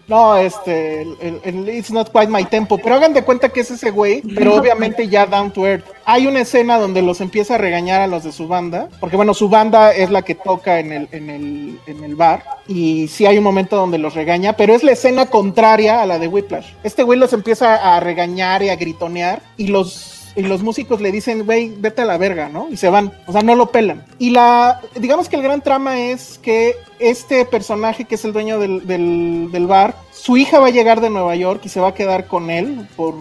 [0.06, 3.60] no, este, el, el- el It's Not Quite My Tempo, pero hagan de cuenta que
[3.60, 5.86] es ese güey, pero obviamente ya down to earth.
[6.04, 9.32] Hay una escena donde los empieza a regañar a los de su banda, porque bueno,
[9.32, 13.24] su banda es la que toca en el, en el, en el bar, y sí
[13.24, 16.66] hay un momento donde los regaña, pero es la escena contraria a la de Whiplash.
[16.82, 21.11] Este güey los empieza a regañar y a gritonear, y los y los músicos le
[21.11, 22.68] dicen, güey, vete a la verga, ¿no?
[22.70, 24.05] Y se van, o sea, no lo pelan.
[24.20, 28.61] Y la, digamos que el gran trama es que este personaje que es el dueño
[28.61, 31.95] del, del, bar, su hija va a llegar de Nueva York y se va a
[31.95, 33.14] quedar con él por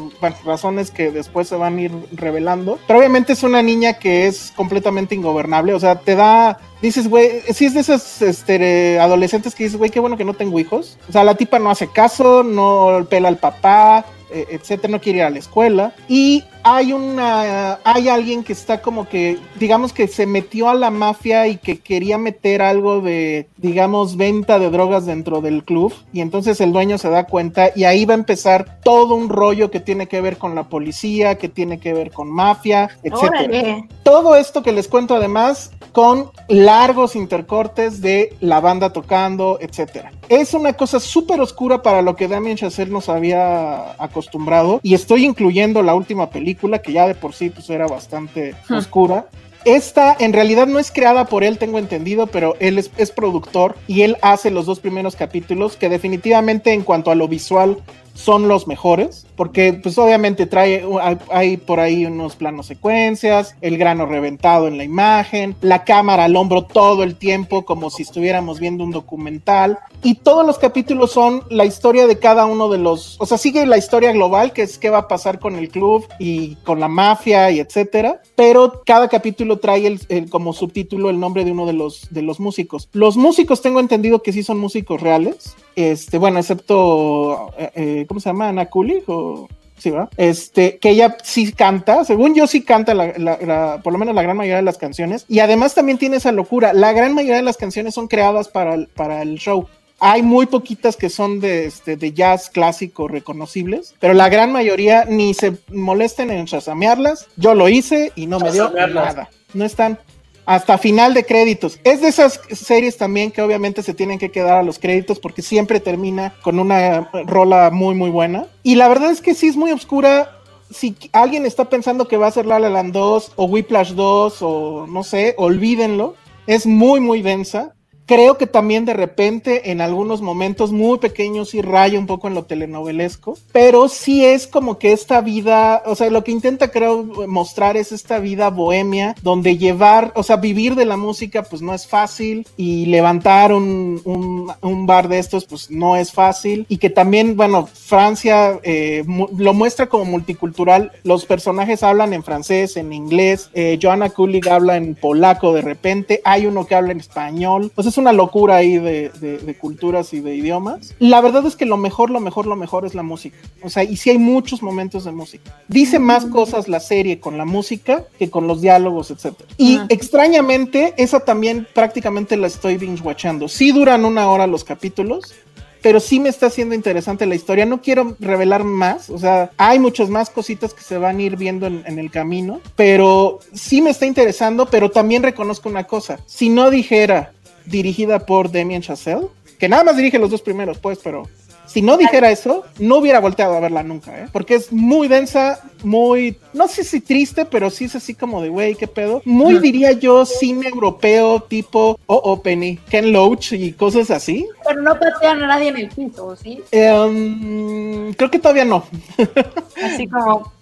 [0.46, 2.78] razones que después se van a ir revelando.
[2.86, 6.60] Pero obviamente es una niña que es completamente ingobernable, o sea, te da...
[6.84, 10.36] Dices, güey, si es de esos este, adolescentes que dices, güey, qué bueno que no
[10.36, 11.00] tengo hijos.
[11.10, 15.20] O sea, la tipa no hace caso, no pela al papá, eh, etcétera, no quiere
[15.20, 15.96] ir a la escuela.
[16.08, 20.92] Y hay una, hay alguien que está como que, digamos que se metió a la
[20.92, 25.94] mafia y que quería meter algo de, digamos, venta de drogas dentro del club.
[26.12, 29.72] Y entonces el dueño se da cuenta y ahí va a empezar todo un rollo
[29.72, 34.38] que tiene que ver con la policía, que tiene que ver con mafia, etcétera todo
[34.38, 40.14] esto que les cuento además con largos intercortes de la banda tocando, etcétera.
[40.30, 45.26] Es una cosa súper oscura para lo que Damien Chazelle nos había acostumbrado y estoy
[45.26, 49.28] incluyendo la última película que ya de por sí pues era bastante oscura.
[49.66, 53.76] Esta en realidad no es creada por él, tengo entendido, pero él es, es productor
[53.88, 57.78] y él hace los dos primeros capítulos que definitivamente en cuanto a lo visual
[58.18, 63.78] son los mejores, porque pues obviamente trae, hay, hay por ahí unos planos secuencias, el
[63.78, 68.60] grano reventado en la imagen, la cámara al hombro todo el tiempo como si estuviéramos
[68.60, 73.18] viendo un documental, y todos los capítulos son la historia de cada uno de los,
[73.20, 76.08] o sea, sigue la historia global, que es qué va a pasar con el club
[76.20, 81.46] y con la mafia y etcétera, pero cada capítulo trae el- como subtítulo el nombre
[81.46, 82.90] de uno de los, de los músicos.
[82.94, 88.20] Los músicos tengo entendido que sí son músicos reales, este, bueno, excepto, eh, eh, ¿cómo
[88.20, 88.50] se llama?
[88.50, 89.48] Ana Cooley o...
[89.78, 90.10] Sí, ¿verdad?
[90.18, 94.16] Este, que ella sí canta, según yo sí canta la- la- la- por lo menos
[94.16, 97.36] la gran mayoría de las canciones, y además también tiene esa locura, la gran mayoría
[97.36, 99.68] de las canciones son creadas para el, para el show.
[100.00, 105.06] Hay muy poquitas que son de, este, de jazz clásico reconocibles, pero la gran mayoría
[105.06, 107.28] ni se molesten en chasamearlas.
[107.36, 109.30] Yo lo hice y no me dio nada.
[109.54, 110.00] No están
[110.48, 111.78] hasta final de créditos.
[111.84, 115.42] Es de esas series también que obviamente se tienen que quedar a los créditos porque
[115.42, 118.46] siempre termina con una rola muy muy buena.
[118.64, 120.32] Y la verdad es que sí es muy oscura.
[120.72, 124.42] Si alguien está pensando que va a ser La La Land 2 o Whiplash 2
[124.42, 126.16] o no sé, olvídenlo.
[126.48, 127.74] Es muy muy densa.
[128.08, 132.36] Creo que también de repente en algunos momentos muy pequeños sí raya un poco en
[132.36, 137.04] lo telenovelesco, pero sí es como que esta vida, o sea, lo que intenta creo
[137.28, 141.74] mostrar es esta vida bohemia, donde llevar, o sea, vivir de la música pues no
[141.74, 146.90] es fácil y levantar un, un- bar de estos pues no es fácil y que
[146.90, 149.04] también, bueno, Francia eh,
[149.38, 154.78] lo muestra como multicultural, los personajes hablan en francés, en inglés, eh, Joanna Kulig habla
[154.78, 158.78] en polaco de repente, hay uno que habla en español, pues es una locura ahí
[158.78, 160.94] de, de- de culturas y de idiomas.
[161.00, 163.84] La verdad es que lo mejor, lo mejor, lo mejor es la música, o sea,
[163.84, 165.60] y sí hay muchos momentos de música.
[165.68, 169.50] Dice más cosas la serie con la música que con los diálogos, etcétera.
[169.58, 173.48] Y extrañamente, esa también prácticamente la estoy binge watchando.
[173.48, 175.34] Sí duran una hora los capítulos,
[175.82, 177.66] pero sí me está haciendo interesante la historia.
[177.66, 181.38] No quiero revelar más, o sea, hay muchas más cositas que se van a ir
[181.38, 186.20] viendo en, en el camino, pero sí me está interesando, pero también reconozco una cosa.
[186.26, 187.32] Si no dijera
[187.68, 189.28] dirigida por Damien Chazelle,
[189.60, 191.28] que nada más dirige los dos primeros, pues, pero
[191.68, 194.28] si no dijera eso, no hubiera volteado a verla nunca, ¿eh?
[194.32, 198.50] Porque es muy densa, muy, no sé si triste, pero sí es así como de,
[198.50, 199.22] güey, qué pedo.
[199.26, 204.48] Muy, diría yo, cine europeo tipo O oh, Penny, Ken Loach y cosas así.
[204.66, 206.64] Pero no patean a nadie en el piso, ¿sí?
[206.72, 208.86] Um, creo que todavía no.
[209.84, 210.54] así como,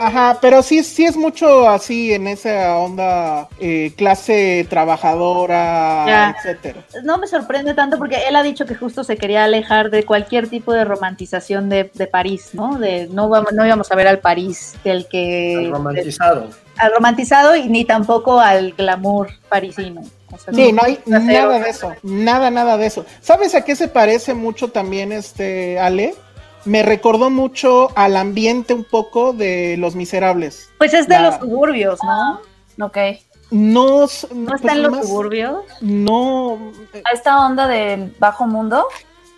[0.00, 6.84] Ajá, pero sí, sí es mucho así en esa onda eh, clase trabajadora, etcétera.
[7.02, 10.48] No me sorprende tanto porque él ha dicho que justo se quería alejar de cualquier
[10.48, 12.78] tipo de romantización de, París, ¿no?
[12.78, 16.48] De no vamos, no íbamos a ver al París del que al romantizado.
[16.76, 20.02] al romantizado y ni tampoco al glamour parisino.
[20.54, 23.04] sí, no hay nada de eso, nada, nada de eso.
[23.20, 26.14] ¿Sabes a qué se parece mucho también este Ale?
[26.68, 30.70] Me recordó mucho al ambiente un poco de Los Miserables.
[30.78, 32.40] Pues es de los suburbios, ¿no?
[32.84, 32.98] Ok.
[33.50, 35.64] No, ¿No pues está en los suburbios?
[35.80, 36.72] No.
[37.04, 38.86] A esta onda del bajo mundo.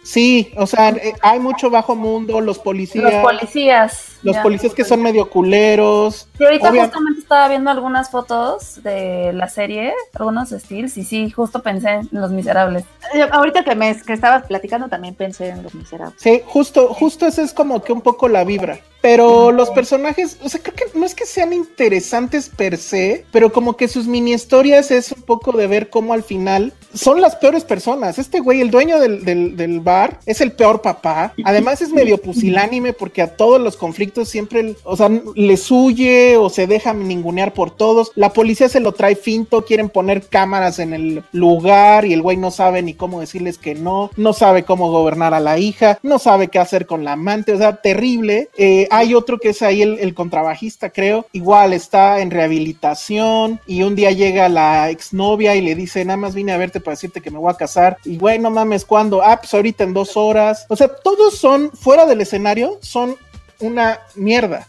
[0.02, 3.12] Sí, o sea, eh, hay mucho bajo mundo, los policías.
[3.12, 4.09] Los policías.
[4.22, 6.28] Los policías que son medio culeros.
[6.38, 11.62] Y ahorita justamente estaba viendo algunas fotos de la serie, algunos estilos, y sí, justo
[11.62, 12.84] pensé en Los Miserables.
[13.14, 16.20] Eh, ahorita que me que estabas platicando también pensé en Los Miserables.
[16.20, 18.78] Sí, justo, justo esa es como que un poco la vibra.
[19.02, 23.50] Pero los personajes, o sea, creo que no es que sean interesantes per se, pero
[23.50, 27.36] como que sus mini historias es un poco de ver cómo al final son las
[27.36, 28.18] peores personas.
[28.18, 29.24] Este güey, el dueño del,
[29.56, 31.32] del bar, es el peor papá.
[31.44, 36.48] Además es medio pusilánime porque a todos los conflictos siempre, o sea, le huye o
[36.48, 38.12] se deja ningunear por todos.
[38.14, 42.36] La policía se lo trae finto, quieren poner cámaras en el lugar y el güey
[42.36, 46.18] no sabe ni cómo decirles que no, no sabe cómo gobernar a la hija, no
[46.18, 48.48] sabe qué hacer con la amante, o sea, terrible.
[48.56, 53.94] Eh, hay otro que es ahí el, contrabajista, creo, igual está en rehabilitación y un
[53.94, 57.30] día llega la exnovia y le dice, nada más vine a verte para decirte que
[57.30, 57.96] me voy a casar.
[58.04, 59.22] Y güey, no mames, ¿cuándo?
[59.22, 60.66] Ah, pues ahorita en dos horas.
[60.68, 63.16] O sea, todos son fuera del escenario, son
[63.61, 64.66] una mierda,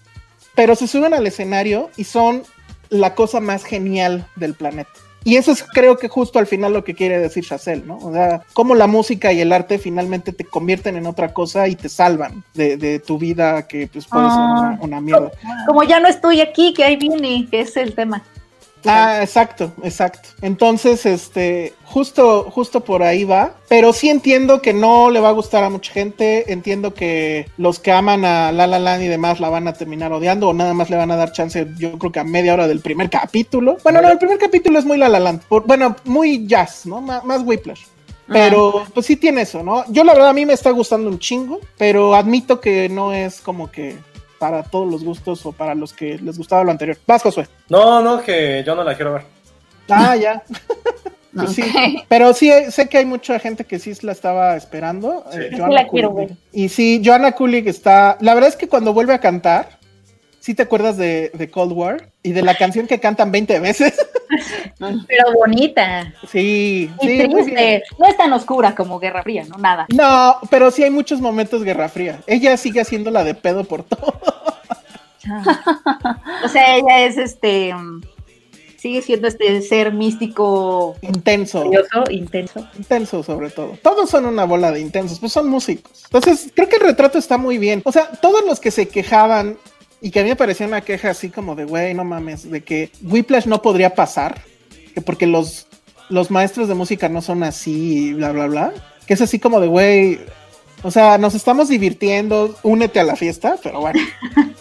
[0.56, 2.44] pero se suben al escenario y son
[2.89, 4.92] la cosa más genial del planeta.
[5.24, 7.98] Y eso es creo que justo al final lo que quiere decir Chazelle, ¿no?
[7.98, 11.76] O sea, cómo la música y el arte finalmente te convierten en otra cosa y
[11.76, 15.32] te salvan de, tu vida que pues puede ser una, una, mierda.
[15.68, 18.24] Como ya no estoy aquí, que ahí viene, que es el tema.
[18.86, 20.30] Ah, exacto, exacto.
[20.42, 23.54] Entonces, este, justo, justo por ahí va.
[23.68, 26.52] Pero sí entiendo que no le va a gustar a mucha gente.
[26.52, 30.12] Entiendo que los que aman a La La Land y demás la van a terminar
[30.12, 32.68] odiando o nada más le van a dar chance, yo creo que a media hora
[32.68, 33.78] del primer capítulo.
[33.84, 35.44] Bueno, no, el primer capítulo es muy La La Land.
[35.66, 37.02] bueno, muy jazz, ¿no?
[37.02, 37.82] más, más Whiplash.
[38.28, 39.84] Pero pues sí tiene eso, ¿no?
[39.92, 43.42] Yo la verdad a mí me está gustando un chingo, pero admito que no es
[43.42, 43.98] como que
[44.42, 46.98] para todos los gustos o para los que les gustaba lo anterior.
[47.06, 47.48] Vas, Josué.
[47.70, 49.22] No, no, que yo no la quiero ver.
[49.88, 50.44] Ah, ya.
[51.34, 51.64] Pues sí,
[52.10, 55.24] pero sí sé que hay mucha gente que sí la estaba esperando.
[55.32, 55.39] Sí.
[55.39, 56.32] Eh, la quiero ver.
[56.52, 58.18] Y sí, Joanna Kulig está.
[58.20, 59.80] La verdad es que cuando vuelve a cantar,
[60.42, 63.94] sí te acuerdas de, Cold War y de la canción que cantan 20 veces.
[64.80, 66.14] Pero bonita.
[66.28, 67.28] Sí, y sí.
[67.30, 67.84] Triste.
[67.98, 69.58] No es tan oscura como Guerra Fría, ¿no?
[69.58, 69.86] Nada.
[69.94, 72.22] No, pero sí hay muchos momentos Guerra Fría.
[72.26, 74.16] Ella sigue haciendo la de pedo por todo.
[76.44, 77.74] o sea, ella es este
[78.78, 81.70] sigue siendo este ser místico intenso.
[82.10, 82.68] intenso.
[82.76, 83.78] Intenso sobre todo.
[83.84, 86.06] Todos son una bola de intensos, pues son músicos.
[86.06, 87.84] Entonces, creo que el retrato está muy bien.
[87.86, 89.58] O sea, todos los que se quejaban
[90.02, 92.64] y que a mí me parecía una queja así como de, güey, no mames, de
[92.64, 94.41] que Whiplash no podría pasar,
[94.95, 95.68] que porque los,
[96.10, 98.74] los maestros de música no son así y bla, bla, bla.
[99.06, 100.20] Que es así como de, güey,
[100.82, 103.99] o sea, nos estamos divirtiendo, únete a la fiesta, pero bueno.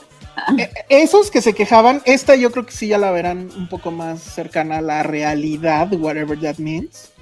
[0.57, 3.91] E, esos que se quejaban, esta yo creo que sí ya la verán un poco
[3.91, 7.13] más cercana a la realidad, whatever that means.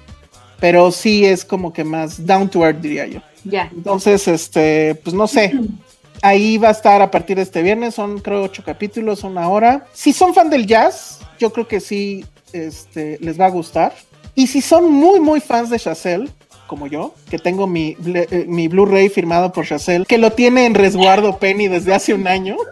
[0.59, 3.21] Pero sí es como que más down to earth, diría yo.
[3.43, 3.69] Ya.
[3.75, 5.53] Entonces, este, pues no sé.
[6.21, 9.85] Ahí va a estar a partir de este viernes, son creo ocho capítulos, una hora.
[9.93, 13.93] Si son fan del jazz, yo creo que sí este, les va a gustar.
[14.35, 16.29] Y si son muy, muy fans de Chazelle,
[16.67, 20.75] como yo, que tengo mi, eh, mi Blu-ray firmado por Chazelle, que lo tiene en
[20.75, 22.55] resguardo Penny desde hace un año.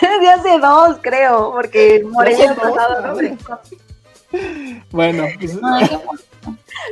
[0.00, 3.18] Desde hace dos, creo, porque Morella pasado,
[4.90, 5.58] Bueno, pues,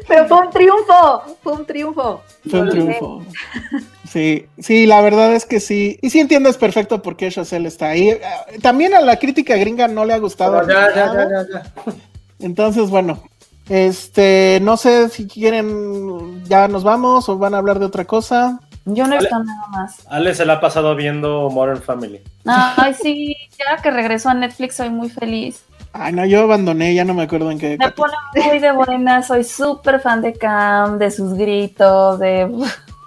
[0.07, 2.22] pero fue un triunfo, fue un triunfo.
[2.51, 3.22] Fue un triunfo.
[4.11, 5.99] Sí, sí, la verdad es que sí.
[6.01, 8.19] Y sí entiendes perfecto por qué Chazelle está ahí.
[8.63, 10.67] También a la crítica gringa no le ha gustado.
[10.67, 11.93] ya, ya, ya, ya, ya.
[12.41, 13.23] Entonces, bueno,
[13.69, 18.61] este, no sé si quieren, ya nos vamos o van a hablar de otra cosa.
[18.87, 20.07] Yo no he visto nada más.
[20.09, 22.23] Ale se la ha pasado viendo Modern Family.
[22.47, 25.63] Ay, sí, ya que regresó a Netflix soy muy feliz.
[25.93, 27.77] Ay, no, yo abandoné, ya no me acuerdo en qué.
[27.79, 32.49] Me pone muy de buena, soy súper fan de Cam, de sus gritos, de...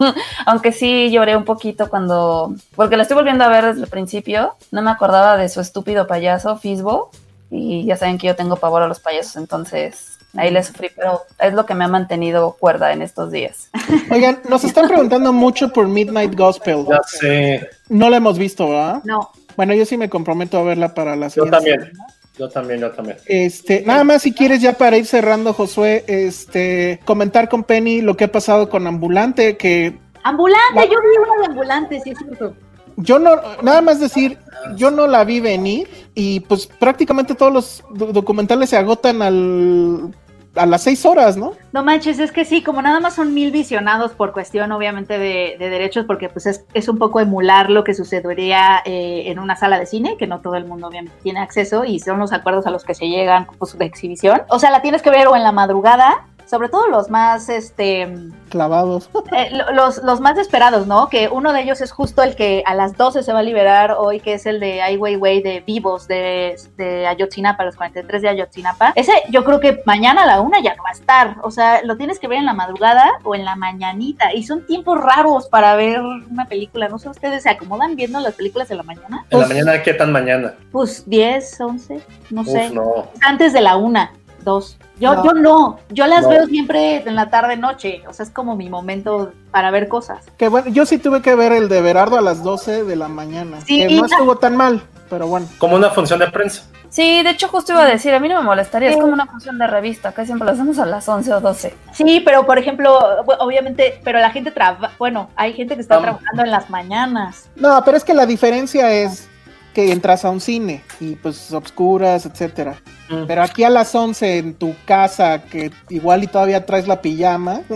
[0.46, 2.54] Aunque sí lloré un poquito cuando...
[2.76, 6.08] Porque la estoy volviendo a ver desde el principio, no me acordaba de su estúpido
[6.08, 7.12] payaso, Fisbo,
[7.50, 11.22] y ya saben que yo tengo pavor a los payasos, entonces ahí le sufrí, pero
[11.40, 13.70] es lo que me ha mantenido cuerda en estos días.
[14.12, 16.86] Oigan, nos están preguntando mucho por Midnight Gospel.
[16.90, 17.70] Ya sé.
[17.90, 19.02] No la hemos visto, ¿verdad?
[19.04, 19.30] No.
[19.58, 21.92] Bueno, yo sí me comprometo a verla para la Yo siguiente también.
[22.38, 23.18] Yo también, yo también.
[23.28, 28.16] Este, nada más si quieres ya para ir cerrando, Josué, este, comentar con Penny lo
[28.18, 32.56] que ha pasado con Ambulante, que Ambulante, yo vi una de ambulante, sí es cierto.
[32.98, 33.32] yo no,
[33.64, 34.38] nada más decir,
[34.76, 40.16] yo no la vi venir y pues prácticamente todos los do- documentales se agotan al,
[40.56, 41.54] a las seis horas, ¿no?
[41.72, 45.56] No manches, es que sí, como nada más son mil visionados por cuestión obviamente de,
[45.58, 49.56] de derechos, porque pues es, es un poco emular lo que sucedería eh, en una
[49.56, 52.68] sala de cine, que no todo el mundo obviamente tiene acceso y son los acuerdos
[52.68, 54.42] a los que se llegan pues, de exhibición.
[54.50, 58.14] O sea, la tienes que ver o en la madrugada, sobre todo los más, este,
[58.50, 59.10] Clavados.
[59.32, 61.08] eh, lo- los, los más esperados, ¿no?
[61.10, 63.96] Que uno de ellos es justo el que a las 12 se va a liberar
[63.98, 68.30] hoy, que es el de Ai Weiwei de Vivos de, de Ayotzinapa, los 43 de
[68.30, 68.92] Ayotzinapa.
[68.96, 71.36] Ese yo creo que mañana a la una ya no va a estar.
[71.44, 74.34] O sea, lo tienes que ver en la madrugada o en la mañanita.
[74.34, 76.90] Y son tiempos raros para ver una película.
[76.90, 79.26] No sé, ¿ustedes se acomodan viendo las películas en la mañana?
[79.30, 80.54] En la mañana, ¿qué tan mañana?
[80.72, 82.68] Pues 10, 11, no sé.
[82.68, 83.08] Uf, no.
[83.22, 84.12] Antes de la una,
[84.44, 84.78] dos.
[85.00, 85.24] Yo No.
[85.26, 86.30] yo no, yo las No.
[86.30, 90.26] veo siempre en la tarde noche, o sea, es como mi momento para ver cosas.
[90.38, 93.08] Que bueno, yo sí tuve que ver el de Berardo a las 12 de la
[93.08, 95.48] mañana, Sí, que no estuvo tan mal, pero bueno.
[95.58, 96.64] Como una función de prensa.
[96.90, 99.26] Sí, de hecho justo iba a decir, a mí no me molestaría, es como una
[99.26, 101.74] función de revista, que siempre lo hacemos a las 11 o 12.
[101.94, 103.00] Sí, pero por ejemplo,
[103.40, 106.18] obviamente, pero la gente trabaja, bueno, hay gente que está Vamos.
[106.20, 107.50] trabajando en las mañanas.
[107.56, 109.30] No, pero es que la diferencia es
[109.74, 112.82] que entras a un cine y pues obscuras, etcétera.
[113.10, 113.26] Mm.
[113.28, 117.62] Pero aquí a las 11 en tu casa, que igual y todavía traes la pijama.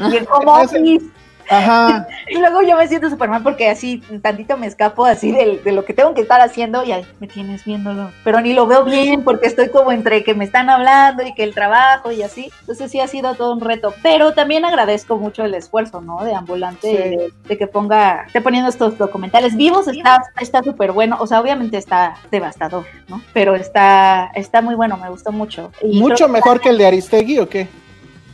[0.00, 1.10] Y el home office.
[1.50, 2.06] Ajá.
[2.32, 5.72] Y luego yo me siento súper mal porque así tantito me escapo así del- de,
[5.72, 8.12] lo que tengo que estar haciendo y ahí me tienes viéndolo.
[8.22, 11.42] Pero ni lo veo bien porque estoy como entre que me están hablando y que
[11.42, 12.50] el trabajo y así.
[12.60, 13.92] Entonces sí ha sido todo un reto.
[14.02, 16.22] Pero también agradezco mucho el esfuerzo, ¿no?
[16.24, 16.96] De Ambulante, Sí.
[16.96, 19.88] de, de que ponga, esté poniendo estos documentales vivos.
[19.88, 21.16] Está está súper bueno.
[21.18, 23.20] O sea, obviamente está devastador, ¿no?
[23.32, 25.72] Pero está, está muy bueno, me gustó mucho.
[25.82, 27.66] Y Mucho mejor que el de Aristegui, ¿o qué?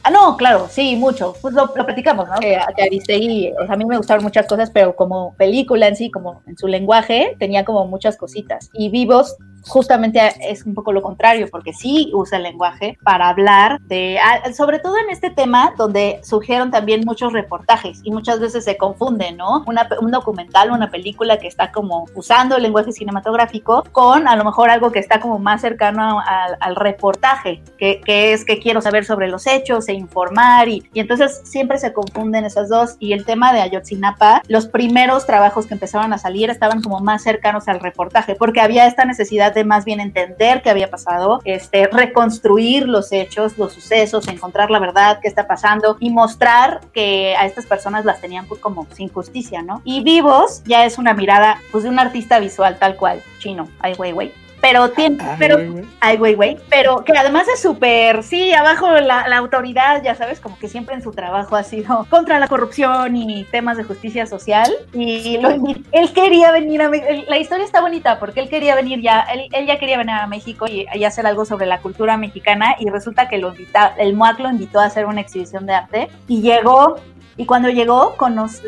[0.06, 1.34] Ah, no, claro, sí, mucho.
[1.42, 2.36] Pues lo, lo platicamos, ¿no?
[2.38, 6.42] Que Aristegui, o a mí me gustaron muchas cosas, pero como película en sí, como
[6.46, 8.70] en su lenguaje, tenía como muchas cositas.
[8.72, 9.36] Y Vivos
[9.66, 14.18] justamente es un poco lo contrario, porque sí usa el lenguaje para hablar de,
[14.54, 19.36] sobre todo en este tema donde surgieron también muchos reportajes y muchas veces se confunden,
[19.36, 19.64] ¿no?
[19.66, 24.44] Una, un documental, una película que está como usando el lenguaje cinematográfico con a lo
[24.44, 28.80] mejor algo que está como más cercano al, al reportaje, que, que es que quiero
[28.80, 33.12] saber sobre los hechos e informar y, y entonces siempre se confunden esas dos y
[33.12, 37.68] el tema de Ayotzinapa, los primeros trabajos que empezaban a salir estaban como más cercanos
[37.68, 43.12] al reportaje porque había esta necesidad más bien entender qué había pasado, este, reconstruir los
[43.12, 48.04] hechos, los sucesos, encontrar la verdad, qué está pasando y mostrar que a estas personas
[48.04, 49.82] las tenían pues, como sin justicia, ¿no?
[49.84, 53.94] Y Vivos ya es una mirada pues de un artista visual tal cual, chino, ay
[53.94, 54.45] güey güey.
[54.68, 55.58] Pero tiene, pero.
[56.00, 56.56] Ay, güey, güey.
[56.68, 60.96] Pero que además es súper, sí, abajo la, la autoridad, ya sabes, como que siempre
[60.96, 64.72] en su trabajo ha sido contra la corrupción y temas de justicia social.
[64.92, 67.24] Y lo él quería venir a México.
[67.28, 70.26] La historia está bonita porque él quería venir ya, él, él ya quería venir a
[70.26, 72.74] México y, y hacer algo sobre la cultura mexicana.
[72.80, 76.08] Y resulta que lo invita, el MUAC lo invitó a hacer una exhibición de arte
[76.26, 76.96] y llegó
[77.36, 78.16] y cuando llegó,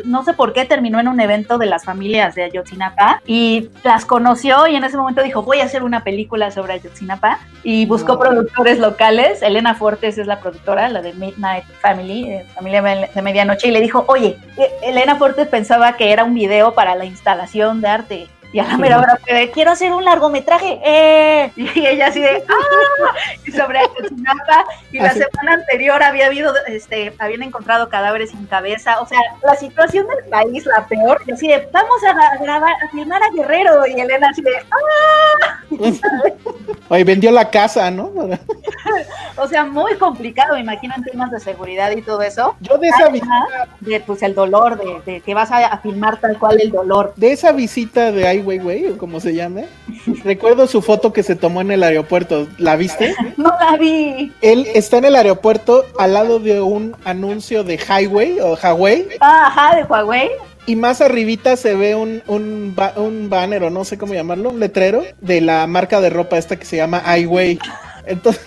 [0.05, 4.05] no sé por qué, terminó en un evento de las familias de Ayotzinapa y las
[4.05, 8.19] conoció y en ese momento dijo, voy a hacer una película sobre Ayotzinapa y buscó
[8.19, 9.41] productores locales.
[9.41, 13.81] Elena Fortes es la productora, la de Midnight Family, eh, Familia de Medianoche, y le
[13.81, 18.27] dijo, oye, eh, Elena Fortes pensaba que era un video para la instalación de arte.
[18.51, 20.79] Y a la mera hora fue de, quiero hacer un largometraje.
[20.83, 21.51] ¡Eh!
[21.55, 23.13] Y ella así de, ¡ah!
[23.45, 24.65] Y sobre Ayotzinapa.
[24.91, 28.99] Y la semana anterior había habido, este, habían encontrado cadáveres sin cabeza.
[29.01, 31.21] O sea, la situación del país, la peor.
[31.27, 33.85] Y así de, vamos a gra- grabar, a filmar a Guerrero.
[33.85, 35.59] Y Elena así de, ¡ah!
[36.89, 38.11] Oye, vendió la casa, ¿no?
[39.37, 42.55] O sea, muy complicado, me imagino, en temas de seguridad y todo eso.
[42.61, 45.77] Yo de esa, vi- Además, de, pues el dolor, de, de que vas a, a
[45.77, 47.13] filmar tal cual el dolor.
[47.15, 49.65] de esa visita de Ai Weiwei, o como se llame,
[50.23, 52.47] recuerdo su foto que se tomó en el aeropuerto.
[52.57, 53.13] ¿La viste?
[53.37, 54.31] No la vi.
[54.41, 59.47] Él está en el aeropuerto al lado de un anuncio de Highway o Huawei Ah,
[59.47, 60.29] ajá, de Huawei.
[60.65, 64.49] y más arribita se ve un, un, ba- un banner o no sé cómo llamarlo,
[64.49, 67.59] un letrero de la marca de ropa esta que se llama iWay.
[68.05, 68.43] Entonces,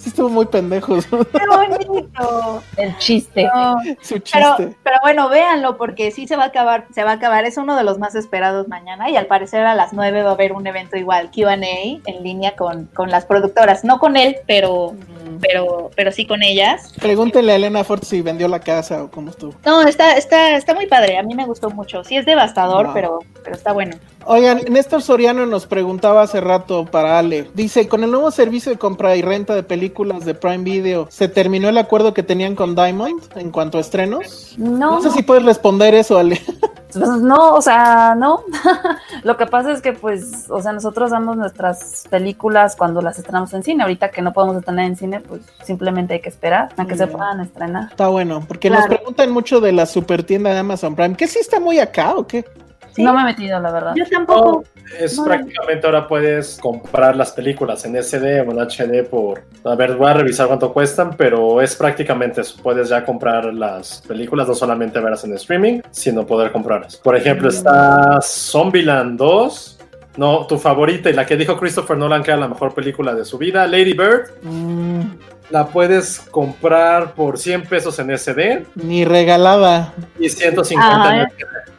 [0.00, 2.62] sí estuvo muy pendejo su, ¡Qué bonito!
[2.76, 3.44] El chiste.
[3.44, 4.76] No, su Pero, chiste.
[4.82, 7.76] pero bueno, véanlo porque sí se va a acabar, se va a acabar, es uno
[7.76, 10.66] de los más esperados mañana y al parecer a las 9 va a haber un
[10.66, 14.94] evento igual, Q&A en línea con, con las productoras, no con él, pero,
[15.40, 16.92] pero, pero sí con ellas.
[17.00, 19.54] Pregúntele a Elena Ford si vendió la casa o cómo estuvo.
[19.64, 22.94] No, está, está, está muy padre, a mí me gustó mucho, sí es devastador, Wow.
[22.94, 23.96] pero, pero está bueno.
[24.26, 27.50] Oigan, Néstor Soriano nos preguntaba hace rato para Ale.
[27.54, 31.28] Dice, con el nuevo servicio de compra y renta de películas de Prime Video, ¿se
[31.28, 34.54] terminó el acuerdo que tenían con Diamond en cuanto a estrenos?
[34.58, 36.40] No, No sé si puedes responder eso, Ale.
[36.92, 38.42] Pues no, o sea, no.
[39.22, 43.52] Lo que pasa es que, pues, o sea, nosotros damos nuestras películas cuando las estrenamos
[43.54, 43.82] en cine.
[43.82, 47.06] Ahorita que no podemos estrenar en cine, pues simplemente hay que esperar a que se
[47.06, 47.10] Mm.
[47.10, 47.88] puedan estrenar.
[47.90, 48.86] Está bueno, porque Claro.
[48.88, 51.16] nos preguntan mucho de la super tienda de Amazon Prime.
[51.16, 52.44] ¿Qué sí está muy acá o qué?
[52.92, 53.02] Sí.
[53.02, 53.92] No me he metido, la verdad.
[53.96, 54.64] Yo tampoco.
[54.98, 55.24] Es No.
[55.24, 59.42] prácticamente ahora puedes comprar las películas en SD o en HD por...
[59.64, 62.60] A ver, voy a revisar cuánto cuestan, pero es prácticamente eso.
[62.62, 66.96] Puedes ya comprar las películas, no solamente verlas en streaming, sino poder comprarlas.
[66.96, 69.76] Por ejemplo, está Zombieland 2.
[70.16, 73.24] No, tu favorita y la que dijo Christopher Nolan que era la mejor película de
[73.24, 74.28] su vida, Lady Bird.
[74.42, 75.02] Mm,
[75.50, 79.92] La puedes comprar por 100 pesos en SD ni regalada.
[80.18, 81.26] y 150 Ah, en ¿eh?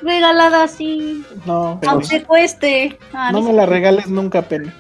[0.02, 2.98] Regalada así, No, aunque cueste.
[3.14, 4.72] Ah, no me la regales nunca, Penny.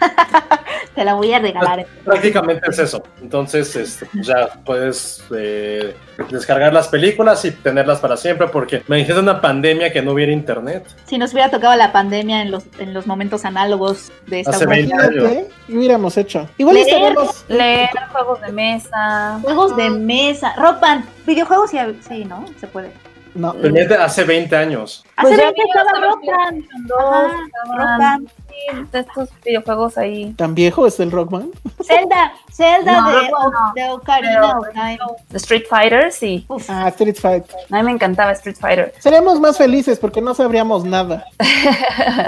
[0.94, 1.86] Te la voy a regalar.
[2.04, 3.02] Prácticamente es eso.
[3.22, 5.94] Entonces, este, pues ya puedes eh,
[6.30, 10.32] descargar las películas y tenerlas para siempre, porque me dijiste una pandemia que no hubiera
[10.32, 10.84] internet.
[11.06, 14.66] Si nos hubiera tocado la pandemia en los, en los momentos análogos de esta Hace
[14.66, 15.10] 20 humanidad.
[15.10, 15.22] años.
[15.32, 16.48] Imagínate, y hubiéramos hecho.
[16.58, 17.88] Igual Leer.
[18.10, 19.38] juegos de mesa.
[19.42, 22.44] Juegos de mesa, rock band, videojuegos, sí, sí, ¿no?
[22.58, 22.90] Se puede.
[23.34, 25.04] No, Pero neta, hace 20 años.
[25.20, 26.50] Pues Hace ya 20 vi estaba hasta rock los band.
[26.50, 28.28] PlayStation dos, Ajá, estaban rock band.
[28.48, 30.32] sí, de estos videojuegos ahí.
[30.36, 31.50] ¿Tan viejo es el Rockman?
[31.82, 33.72] Zelda, Zelda No, de, no.
[33.74, 34.98] de Ocarina Pero- of Time.
[35.30, 36.44] The Street Fighter, sí.
[36.48, 37.56] Uf, Ah, Street Fighter.
[37.70, 38.92] A mí me encantaba Street Fighter.
[38.98, 41.24] Seríamos más felices porque no sabríamos nada.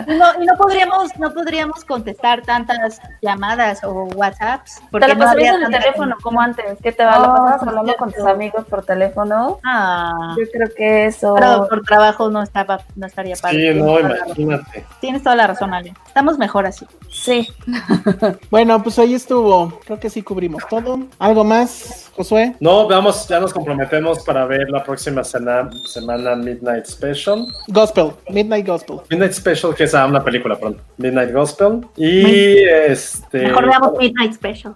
[0.07, 4.77] no, y no podríamos, no podríamos contestar tantas llamadas o WhatsApps.
[4.77, 6.79] Te Porque la no pasarías en el teléfono como antes.
[6.83, 7.19] ¿Qué te va?
[7.19, 9.59] ¿La Oh, pasabas hablando con tus amigos por teléfono?
[9.65, 11.35] Ah, Yo creo que eso.
[11.39, 13.57] pero por trabajo no estaba, no estaría padre.
[13.57, 14.27] Sí, Tienes no, toda la razón.
[14.29, 14.85] imagínate.
[15.01, 15.95] Tienes toda la razón, Ale.
[16.07, 16.87] Estamos mejor así.
[17.11, 17.49] Sí.
[18.51, 19.81] Bueno, pues ahí estuvo.
[19.85, 20.99] Creo que sí cubrimos todo.
[21.19, 22.55] ¿Algo más, Josué?
[22.61, 27.47] No, vamos, ya nos comprometemos para ver la próxima cena- semana Midnight Special.
[27.69, 29.01] Gospel, Midnight Gospel.
[29.11, 30.83] Midnight Special, que es una película pronto.
[30.99, 31.81] Midnight Gospel.
[31.97, 33.47] Y este.
[33.47, 34.73] Mejor veamos Midnight Special.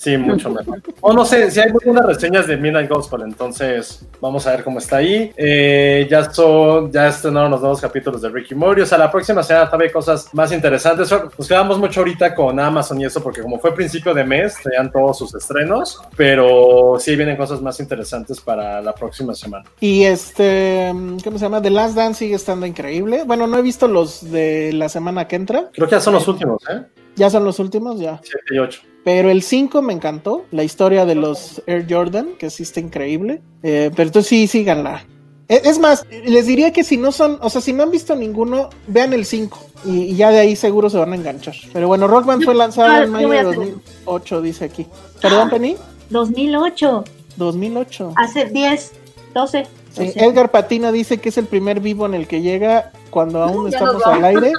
[0.00, 0.80] Sí, mucho mejor.
[1.02, 4.78] O no sé, si hay buenas reseñas de Midnight Gospel, entonces vamos a ver cómo
[4.78, 5.30] está ahí.
[5.36, 8.80] Eh, ya son, ya estrenaron los nuevos capítulos de Ricky Morty.
[8.80, 11.12] O sea, la próxima semana todavía hay cosas más interesantes.
[11.12, 14.90] Nos quedamos mucho ahorita con Amazon y eso, porque como fue principio de mes, tenían
[14.90, 16.00] todos sus estrenos.
[16.16, 19.66] Pero sí vienen cosas más interesantes para la próxima semana.
[19.80, 21.60] Y este, ¿cómo se llama?
[21.60, 23.24] The Last Dance sigue estando increíble.
[23.26, 25.68] Bueno, no he visto los de la semana que entra.
[25.74, 26.86] Creo que ya son los últimos, ¿eh?
[27.16, 28.18] Ya son los últimos, ya.
[28.22, 28.89] 7 y 8.
[29.04, 30.44] Pero el 5 me encantó.
[30.50, 33.40] La historia de los Air Jordan, que sí está increíble.
[33.62, 35.04] Eh, pero entonces sí, síganla.
[35.48, 38.14] E- Es más, les diría que si no son, o sea, si no han visto
[38.14, 41.54] ninguno, vean el 5 y, y ya de ahí seguro se van a enganchar.
[41.72, 44.86] Pero bueno, Rockman fue lanzado Ah, en yo mayo de a hacer- 2008, dice aquí.
[45.20, 45.76] ¿Perdón, Penny?
[46.10, 47.04] 2008,
[47.36, 48.12] 2008.
[48.16, 48.92] hace 10,
[49.34, 49.66] 12.
[49.92, 50.24] Sí, 12.
[50.24, 54.04] Edgar Patina dice que es el primer vivo en el que llega cuando aún estamos
[54.06, 54.52] al aire.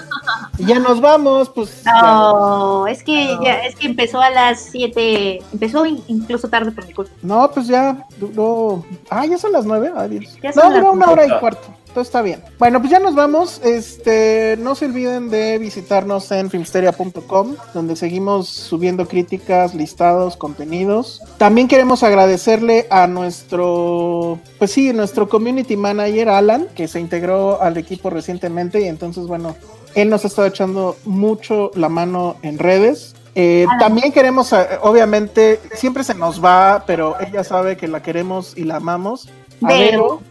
[0.58, 1.84] Y ya nos vamos, pues.
[1.84, 2.02] ya.
[2.02, 6.86] No, es que ya, es que empezó a las 7, empezó in- incluso tarde por
[6.86, 7.12] mi culpa.
[7.22, 8.84] No, pues ya duró.
[9.10, 9.92] Ah, ya son las nueve.
[9.96, 10.38] Adiós.
[10.44, 11.68] Ya No, duró una hora y cuarto.
[11.94, 12.42] Todo está bien.
[12.58, 13.60] Bueno, pues ya nos vamos.
[13.64, 21.22] Este, no se olviden de visitarnos en filmsteria.com, donde seguimos subiendo críticas, listados, contenidos.
[21.38, 27.76] También queremos agradecerle a nuestro, pues sí, nuestro community manager Alan, que se integró al
[27.78, 29.56] equipo recientemente y entonces, bueno,
[29.94, 33.16] él nos ha estado echando mucho la mano en redes.
[33.36, 38.58] Eh, también queremos, eh, obviamente, siempre se nos va, pero ella sabe que la queremos
[38.58, 39.30] y la amamos.
[39.62, 40.22] A Vero.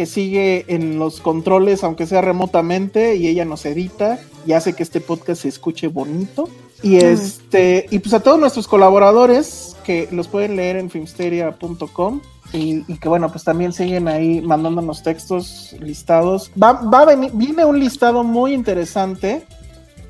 [0.00, 4.82] Que sigue en los controles, aunque sea remotamente, y ella nos edita y hace que
[4.82, 6.48] este podcast se escuche bonito.
[6.82, 12.22] Y este, y pues a todos nuestros colaboradores que los pueden leer en filmsteria.com.
[12.54, 16.50] Y, y que bueno, pues también siguen ahí mandándonos textos listados.
[16.52, 19.44] Va, va a venir, viene un listado muy interesante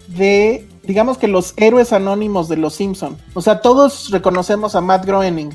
[0.06, 3.16] de, digamos que los héroes anónimos de los Simpson.
[3.34, 5.50] O sea, todos reconocemos a Matt Groening,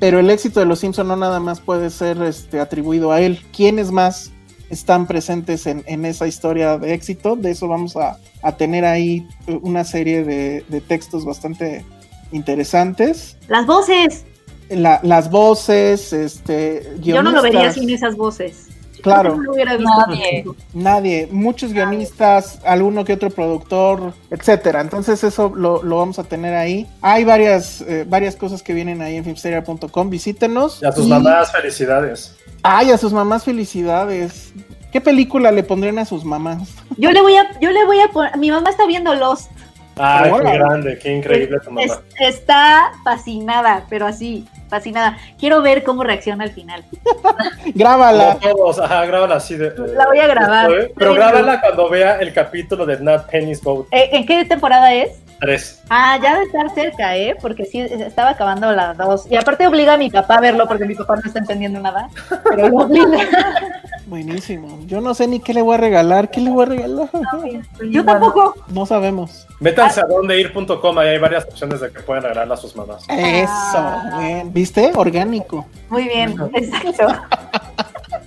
[0.00, 3.38] pero el éxito de los Simpson no nada más puede ser este, atribuido a él.
[3.54, 4.32] ¿Quiénes más
[4.70, 7.34] están presentes en, en esa historia de éxito.
[7.36, 9.26] De eso vamos a, a tener ahí
[9.62, 11.84] una serie de, de textos bastante
[12.32, 13.36] interesantes.
[13.48, 14.24] Las voces.
[14.68, 18.68] La- las voces, este, Yo no lo vería sin esas voces.
[19.02, 19.36] Claro.
[19.36, 19.92] No lo hubiera visto.
[20.06, 20.44] Nadie.
[20.74, 24.80] Nadie, muchos guionistas, alguno que otro productor, etcétera.
[24.80, 26.86] Entonces eso lo, lo vamos a tener ahí.
[27.02, 30.10] Hay varias, eh, varias cosas que vienen ahí en filmsteria.com.
[30.10, 30.80] Visítenos.
[30.82, 32.36] Y a tus Y- mamás, felicidades.
[32.62, 34.52] Ay, a sus mamás felicidades.
[34.92, 36.68] ¿Qué película le pondrían a sus mamás?
[36.98, 38.36] Yo le voy a, yo le voy a poner.
[38.38, 39.50] Mi mamá está viendo Lost.
[39.96, 41.82] Ay, qué grande, qué increíble tu mamá.
[41.82, 45.18] Es- está fascinada, pero así, fascinada.
[45.38, 46.84] Quiero ver cómo reacciona al final.
[47.74, 48.38] Grábala.
[48.40, 49.74] Todos, ajá, grábala así de.
[49.94, 50.70] La voy a grabar.
[50.70, 50.92] esto, ¿eh?
[50.96, 55.20] Pero grábala cuando vea el capítulo de Nat Penny's Boat Eh, ¿En qué temporada es?
[55.40, 55.82] 3.
[55.88, 57.36] Ah, ya de estar cerca, ¿eh?
[57.40, 59.26] Porque sí, estaba acabando la dos.
[59.30, 62.08] Y aparte obliga a mi papá a verlo porque mi papá no está entendiendo nada.
[62.44, 63.18] Pero lo obliga.
[64.06, 64.80] Buenísimo.
[64.86, 66.30] Yo no sé ni qué le voy a regalar.
[66.30, 67.08] ¿Qué le voy a regalar?
[67.90, 68.54] Yo tampoco.
[68.68, 69.46] No sabemos.
[69.60, 73.04] Métanse a dondeir.com, ahí hay varias opciones de que pueden regalarla a sus mamás.
[73.08, 74.52] Eso, bien.
[74.52, 74.90] ¿Viste?
[74.94, 75.66] Orgánico.
[75.90, 77.06] Muy bien, exacto.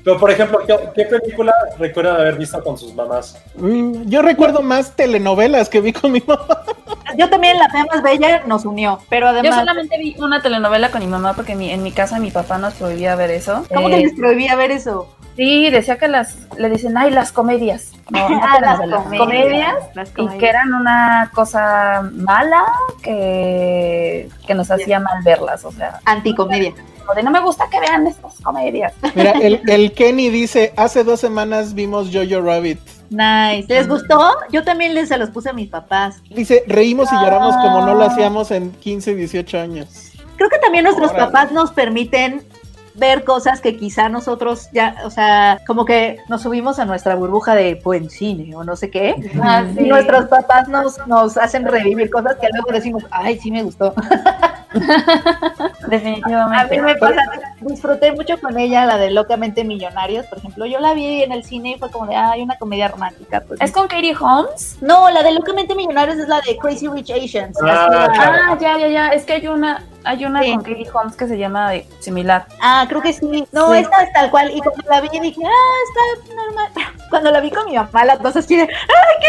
[0.04, 3.42] Pero, por ejemplo, ¿qué, qué película recuerdan haber visto con sus mamás?
[3.56, 6.46] Mm, Yo recuerdo más telenovelas que vi con mi mamá.
[7.18, 9.60] Yo también, la fea más bella nos unió, pero Yo además.
[9.60, 12.74] solamente vi una telenovela con mi mamá porque mi- en mi casa mi papá nos
[12.74, 13.64] prohibía ver eso.
[13.74, 15.08] ¿Cómo Eh, que les prohibía ver eso?
[15.38, 17.92] Sí, decía que las, le dicen, ay, las comedias.
[18.10, 19.76] No, no Ah, las comedias.
[19.94, 22.64] Las Y que eran una cosa mala
[23.02, 26.74] que, que nos hacía mal verlas, o sea, Anticomedia.
[27.04, 28.94] Como de no me gusta que vean estas comedias.
[29.16, 32.80] Mira, el, el Kenny dice, hace dos semanas vimos Jojo Rabbit.
[33.10, 33.66] Nice.
[33.68, 34.32] ¿Les gustó?
[34.52, 36.22] Yo también les se los puse a mis papás.
[36.30, 40.12] Dice, reímos y lloramos como no lo hacíamos en 15, 18 años.
[40.36, 41.26] Creo que también nuestros Órale.
[41.26, 42.44] papás nos permiten
[42.96, 47.56] ver cosas que quizá nosotros ya, o sea, como que nos subimos a nuestra burbuja
[47.56, 49.16] de buen cine o no sé qué.
[49.42, 53.64] Ah, Y nuestros papás nos, nos hacen revivir cosas que luego decimos, ay, sí me
[53.64, 53.94] gustó.
[55.84, 56.76] A Definitivamente.
[56.76, 57.22] mí me pasa,
[57.62, 60.66] disfruté mucho con ella la de Locamente Millonarios, por ejemplo.
[60.66, 63.41] Yo la vi en el cine y fue como de, ay, una comedia romántica.
[63.41, 63.62] Pues.
[63.62, 64.78] ¿Es con Katie Holmes?
[64.82, 67.58] No, la de Locamente Millonarios es la de Crazy Rich Asians.
[67.62, 68.41] Ah, claro.
[68.50, 69.08] Ah, ya, ya, ya.
[69.10, 70.52] Es que hay una, hay una Sí.
[70.54, 72.46] con Katie Holmes que se llama eh, similar.
[72.62, 73.46] Ah, creo que sí.
[73.52, 73.80] No, Sí.
[73.80, 74.52] esta es tal cual.
[74.52, 76.72] Y cuando la vi dije, ah, está normal.
[77.10, 78.68] Cuando la vi con mi mamá, las dos así de, ¡ay,
[79.22, 79.28] qué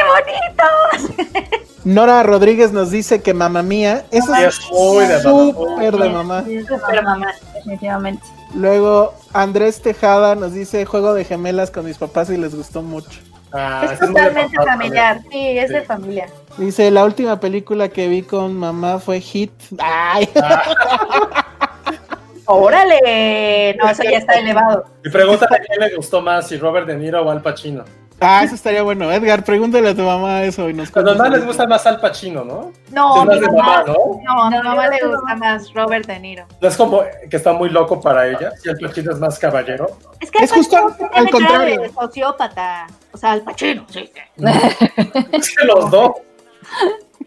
[1.05, 1.57] bonito!
[1.85, 5.53] Nora Rodríguez nos dice que mamá mía, eso Sí, es de mamá.
[5.53, 6.45] súper de mamá.
[6.67, 7.27] Súper mamá.
[7.53, 8.25] Definitivamente.
[8.55, 13.21] Luego Andrés Tejada nos dice juego de gemelas con mis papás y les gustó mucho.
[13.56, 15.20] Ah, es totalmente papá familiar.
[15.31, 16.26] Sí, es de familia.
[16.59, 19.52] Dice, la última película que vi con mamá fue Hit.
[19.78, 20.28] Ay,
[22.47, 23.74] ¡Órale!
[23.78, 24.85] No, eso ya está elevado.
[25.05, 27.85] Y pregúntale a quién le gustó más, si Robert De Niro o Al Pacino.
[28.25, 29.11] Ah, eso estaría bueno.
[29.13, 32.01] Edgar, pregúntale a tu mamá eso y nos Cuando cuentas más les gusta más Al
[32.01, 32.73] Pacino, ¿no?
[32.91, 33.95] No, mi mamá, mamá, ¿no?
[34.25, 36.47] no, a mi No, mamá le gusta más Robert De Niro.
[36.61, 39.87] No es como que está muy loco para ella, si Al Pacino es más caballero.
[40.21, 40.77] Es que Es Al justo
[41.13, 41.83] al contrario.
[41.83, 42.87] de sociópata.
[43.13, 44.11] O sea, Al Pacino, sí.
[45.33, 46.13] Es que los dos.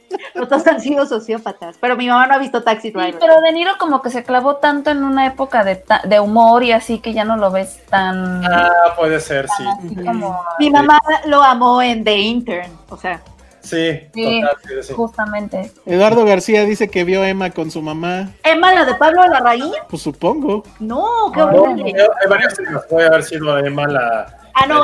[0.35, 1.75] Los dos han sido sociópatas.
[1.79, 3.19] Pero mi mamá no ha visto Taxi Sí, Driver.
[3.19, 6.63] pero De Niro como que se clavó tanto en una época de, ta- de humor
[6.63, 8.43] y así que ya no lo ves tan...
[8.45, 9.63] Ah, puede ser, sí.
[10.05, 10.41] como...
[10.59, 12.71] Mi mamá lo amó en The Intern.
[12.89, 13.21] O sea,
[13.59, 14.41] Sí, Sí.
[14.41, 14.93] total, sí, sí.
[14.93, 15.71] Justamente.
[15.85, 18.29] Eduardo García dice que vio a Emma con su mamá.
[18.43, 19.73] Emma, la de Pablo Larraín.
[19.89, 20.63] Pues supongo.
[20.79, 21.93] No, qué No, horrible.
[22.01, 24.83] hay varias que puede haber sido de mala Ah, no,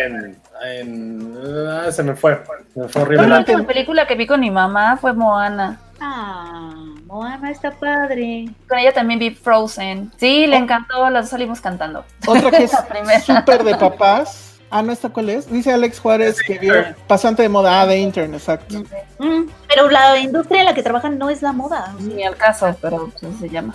[0.00, 2.42] en, en ah, se me fue,
[2.74, 3.28] me fue horrible.
[3.28, 5.78] La última película que vi con mi mamá fue Moana.
[6.00, 6.72] Ah,
[7.06, 8.46] Moana está padre.
[8.68, 10.10] Con ella también vi Frozen.
[10.16, 12.04] Sí, le encantó, las dos salimos cantando.
[12.26, 14.52] Otra que es súper de papás.
[14.70, 15.50] Ah, ¿no está cuál es?
[15.52, 16.72] Dice Alex Juárez que vio
[17.06, 17.82] Pasante de Moda.
[17.82, 18.82] Ah, de Intern, exacto.
[19.18, 21.94] Mm, pero la industria en la que trabajan no es la moda.
[22.00, 23.74] Ni al caso, pero pues, se llama.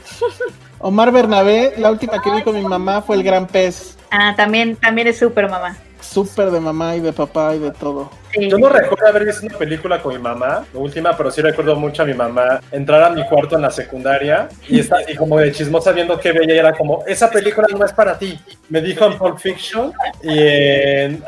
[0.79, 3.96] Omar Bernabé, la última que vi con mi mamá fue El Gran Pez.
[4.11, 5.77] Ah, también, también es súper mamá.
[6.01, 8.09] Súper de mamá y de papá y de todo.
[8.33, 8.49] Sí.
[8.49, 11.75] Yo no recuerdo haber visto una película con mi mamá, la última, pero sí recuerdo
[11.75, 15.37] mucho a mi mamá entrar a mi cuarto en la secundaria y estar así como
[15.39, 18.39] de chismosa viendo qué veía y era como, esa película no es para ti.
[18.69, 21.23] Me dijo en Pulp Fiction y en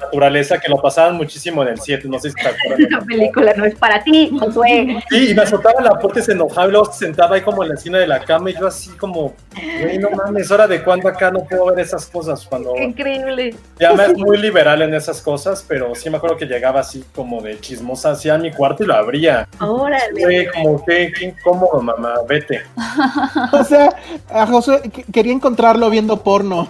[0.00, 3.04] Naturaleza que lo pasaban muchísimo en el 7, no sé si te Esa acuerdas.
[3.06, 5.02] película no es para ti, Josué.
[5.08, 7.62] Sí, y me azotaba la puerta y se enojaba y luego se sentaba ahí como
[7.62, 9.34] en la esquina de la cama y yo así como,
[9.80, 13.54] güey, no mames, hora de cuando acá no puedo ver esas cosas cuando increíble.
[13.78, 16.80] ya me es muy liberal en esas cosas, pero sí me me acuerdo que llegaba
[16.80, 19.46] así como de chismosa hacia mi cuarto y lo abría.
[19.60, 20.20] Órale.
[20.22, 22.62] Güey, como que, qué incómodo, mamá, vete.
[23.52, 23.88] O sea,
[24.30, 26.68] a Josué que- quería encontrarlo viendo porno.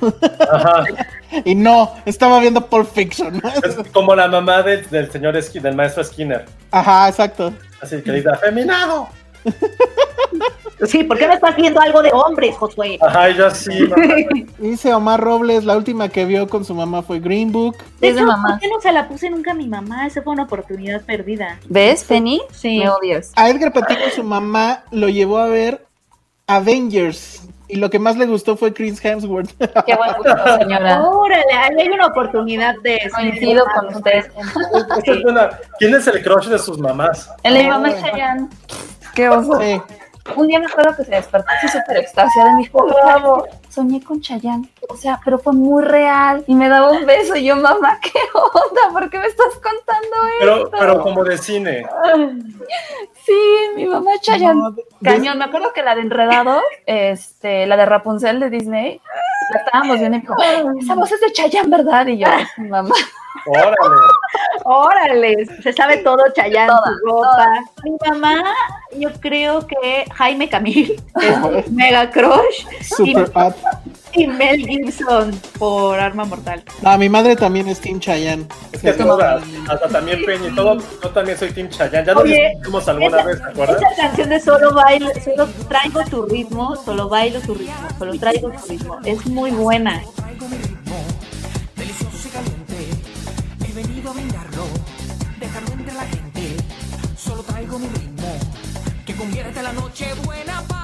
[0.50, 0.84] Ajá.
[1.44, 3.42] Y no, estaba viendo Pulp Fiction.
[3.64, 6.46] Es como la mamá del, del señor Ski- del maestro Skinner.
[6.70, 7.52] Ajá, exacto.
[7.82, 9.08] Así que dice, afeminado.
[10.84, 12.98] Sí, ¿por qué no estás viendo algo de hombres, Josué?
[13.00, 13.46] Ajá, y yo
[13.88, 14.14] mamá.
[14.58, 17.76] Dice Omar Robles, la última que vio con su mamá fue Green Book.
[17.98, 18.50] De hecho, mamá.
[18.50, 20.06] ¿por qué no se la puse nunca a mi mamá?
[20.06, 21.58] Esa fue una oportunidad perdida.
[21.70, 22.42] ¿Ves, Penny?
[22.52, 22.78] Sí.
[22.80, 23.32] Me odias.
[23.36, 25.86] A Edgar Patiño su mamá lo llevó a ver
[26.46, 27.42] Avengers.
[27.68, 29.50] Y lo que más le gustó fue Chris Hemsworth.
[29.86, 31.02] Qué buen gusto, señora.
[31.02, 33.00] Órale, ahí hay una oportunidad de...
[33.12, 34.24] Coincido con usted.
[34.98, 37.28] Esta es una- ¿Quién es el crush de sus mamás?
[37.42, 38.48] El de mi mamá es Chayanne.
[39.16, 39.58] Qué oso.
[39.60, 39.80] Sí.
[40.34, 44.02] Un día me acuerdo que se despertó así súper extasiada y me dijo, bravo, soñé
[44.02, 44.68] con Chayanne.
[44.88, 46.42] O sea, pero fue muy real.
[46.48, 48.80] Y me daba un beso y yo, mamá, ¿qué onda?
[48.92, 50.70] ¿Por qué me estás contando Pero, esto?
[50.80, 51.86] pero como de cine.
[53.24, 53.32] Sí,
[53.76, 54.60] mi mamá Chayanne.
[54.60, 59.00] No, de- Cañón, me acuerdo que la de Enredado, este, la de Rapunzel de Disney,
[59.52, 60.34] la estábamos viendo y me dijo,
[60.80, 62.06] esa voz es de Chayanne, ¿verdad?
[62.06, 62.28] Y yo,
[62.58, 62.94] mamá.
[63.46, 63.76] Órale.
[64.64, 67.48] Órale, se sabe todo Chayanne, Toda, su ropa.
[67.84, 68.42] Mi mamá,
[68.96, 71.00] yo creo que Jaime Camil
[71.54, 73.54] es mega crush Super hot.
[74.16, 76.62] Y Mel Gibson por Arma Mortal.
[76.82, 78.46] No, mi madre también es Team Chayanne.
[78.72, 82.06] Es que todas, hasta también Peña y todo, yo también soy Team Chayanne.
[82.06, 83.76] Ya lo discutimos alguna esa- vez, ¿te acuerdas?
[83.82, 88.50] Esa canción de solo bailo, solo traigo tu ritmo, solo bailo tu ritmo, solo traigo
[88.50, 88.98] tu ritmo.
[89.04, 90.02] Es muy buena.
[91.76, 92.76] delicioso y caliente.
[93.68, 94.14] He venido a
[95.40, 96.56] dejarlo entre la gente.
[97.16, 98.28] Solo traigo mi ritmo,
[99.04, 100.75] que convierte la noche buena para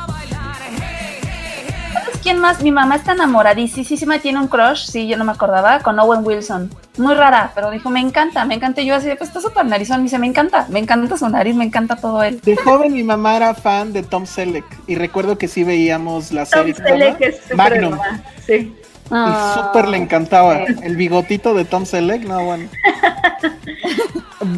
[2.22, 2.62] quién más?
[2.62, 6.70] Mi mamá está enamoradísima, tiene un crush, sí, yo no me acordaba, con Owen Wilson.
[6.98, 8.80] Muy rara, pero dijo, me encanta, me encanta.
[8.80, 9.98] Y yo así, de, pues está súper narizón.
[9.98, 12.40] Me dice, me encanta, me encanta su nariz, me encanta todo él.
[12.40, 14.64] De joven mi mamá era fan de Tom Selleck.
[14.86, 16.74] Y recuerdo que sí veíamos la Tom serie.
[16.74, 17.90] ¿cómo se Selleck es súper Magnum.
[17.92, 18.74] mamá, Sí.
[19.12, 19.54] Y Ah.
[19.72, 20.58] súper le encantaba.
[20.82, 22.68] El bigotito de Tom Selleck, no, bueno.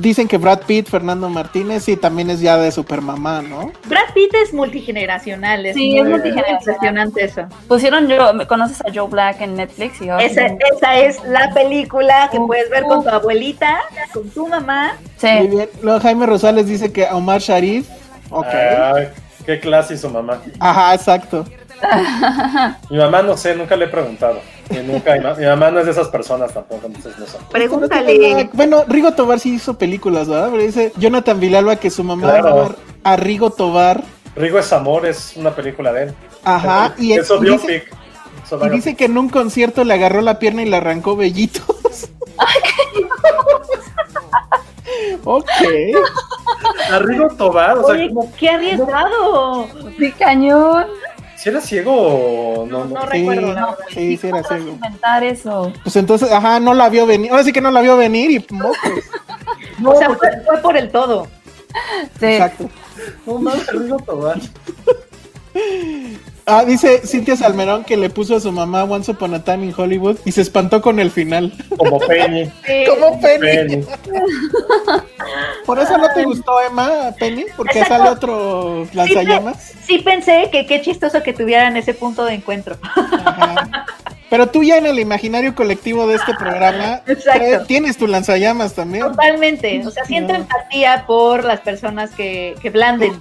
[0.00, 3.70] Dicen que Brad Pitt, Fernando Martínez, sí, también es ya de super mamá, ¿no?
[3.86, 6.60] Brad Pitt es multigeneracional, es Sí, muy es multigeneracional.
[6.62, 7.42] impresionante eso.
[7.68, 8.16] Pusieron yo,
[8.48, 10.00] ¿conoces a Joe Black en Netflix?
[10.00, 13.80] Y Esa, esa es la película que puedes ver con tu abuelita,
[14.14, 14.96] con tu mamá.
[15.22, 15.68] Muy bien.
[15.82, 17.86] Luego Jaime Rosales dice que Omar Sharif.
[18.30, 18.46] Ok.
[18.46, 19.08] Ay,
[19.44, 20.40] qué clase su mamá.
[20.60, 21.44] Ajá, exacto.
[22.90, 24.40] Mi mamá no sé, nunca le he preguntado.
[24.70, 27.38] Y nunca, mi, ma- mi mamá no es de esas personas tampoco, entonces no sé.
[27.50, 28.48] Pregúntale.
[28.52, 30.48] Bueno, Rigo Tobar sí hizo películas, ¿verdad?
[30.50, 32.44] Pero dice Jonathan Villalba que su mamá Claro.
[32.44, 34.02] va a ver a Rigo Tobar.
[34.36, 36.14] Rigo es amor, es una película de él.
[36.44, 36.94] Ajá.
[36.98, 37.84] Y, dice, biopic.
[38.44, 38.72] Eso y biopic.
[38.72, 41.64] dice que en un concierto le agarró la pierna y le arrancó vellitos.
[45.24, 45.48] ok.
[46.90, 49.68] A Rigo Tobar, o sea, Oye, ¿cómo- qué arriesgado.
[49.98, 50.86] Sí, cañón.
[51.44, 52.78] Si era ciego o no?
[52.78, 52.94] No, no?
[53.00, 53.76] no recuerdo, la Sí, verdad.
[53.90, 54.72] sí, sí era ¿Cómo vas a ciego.
[54.72, 55.72] inventar eso?
[55.82, 57.30] Pues entonces, ajá, no la vio venir.
[57.30, 58.78] Ahora sí que no la vio venir y mocos.
[59.84, 61.26] o sea, fue, fue por el todo.
[62.18, 62.24] Sí.
[62.26, 62.70] Exacto.
[63.26, 64.38] No mames, Rigo Tobar.
[66.46, 69.74] Ah, dice Cintia Salmerón que le puso a su mamá Once Upon a Time in
[69.74, 71.52] Hollywood y se espantó con el final.
[71.76, 72.44] Como Penny.
[72.66, 72.84] Sí.
[72.86, 73.40] ¿Cómo Penny?
[73.40, 73.84] Penny.
[75.64, 78.04] Por eso no te gustó Emma, Penny, porque Exacto.
[78.04, 79.72] sale otro lanzallamas.
[79.86, 82.76] Sí pensé que qué chistoso que tuvieran ese punto de encuentro.
[82.94, 83.86] Ajá.
[84.28, 87.66] Pero tú ya en el imaginario colectivo de este programa Exacto.
[87.66, 89.04] tienes tu lanzallamas también.
[89.06, 89.86] Totalmente.
[89.86, 90.40] O sea, siento No.
[90.40, 93.18] empatía por las personas que, que blanden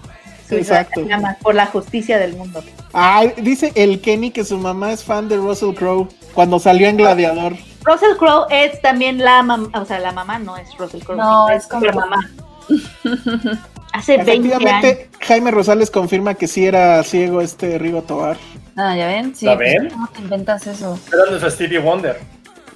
[0.58, 1.02] Exacto.
[1.42, 2.64] por la justicia del mundo.
[2.94, 6.98] Ah, dice el Kenny que su mamá es fan de Russell Crowe cuando salió en
[6.98, 7.54] Gladiador.
[7.84, 11.50] Russell Crowe es también la mamá, o sea, la mamá no es Russell Crowe, No,
[11.50, 12.30] es como- super mamá.
[13.94, 14.98] Hace 20 años.
[15.20, 18.38] Jaime Rosales confirma que sí era ciego este Rigo Tobar.
[18.76, 19.36] Ah, ¿ya ven?
[19.36, 19.46] Sí.
[19.46, 19.90] ¿La ven?
[19.92, 20.98] ¿Cómo te inventas eso?
[21.12, 22.20] Era nuestro Stevie Wonder.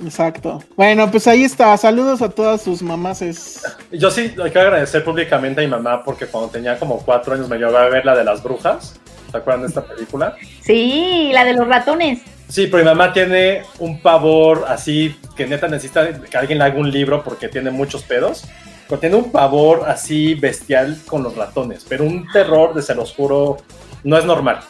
[0.04, 0.64] Exacto.
[0.76, 1.76] Bueno, pues ahí está.
[1.78, 3.62] Saludos a todas sus mamases.
[3.92, 7.50] Yo sí hay que agradecer públicamente a mi mamá porque cuando tenía como cuatro años
[7.50, 9.00] me llevaba a ver la de las brujas.
[9.32, 10.36] ¿Se acuerdan de esta película?
[10.62, 12.22] Sí, la de los ratones.
[12.48, 16.78] Sí, pero mi mamá tiene un pavor así que neta necesita que alguien le haga
[16.78, 18.46] un libro porque tiene muchos pedos.
[18.88, 23.14] Pero tiene un pavor así bestial con los ratones, pero un terror de se los
[23.14, 23.58] juro
[24.06, 24.62] no es normal.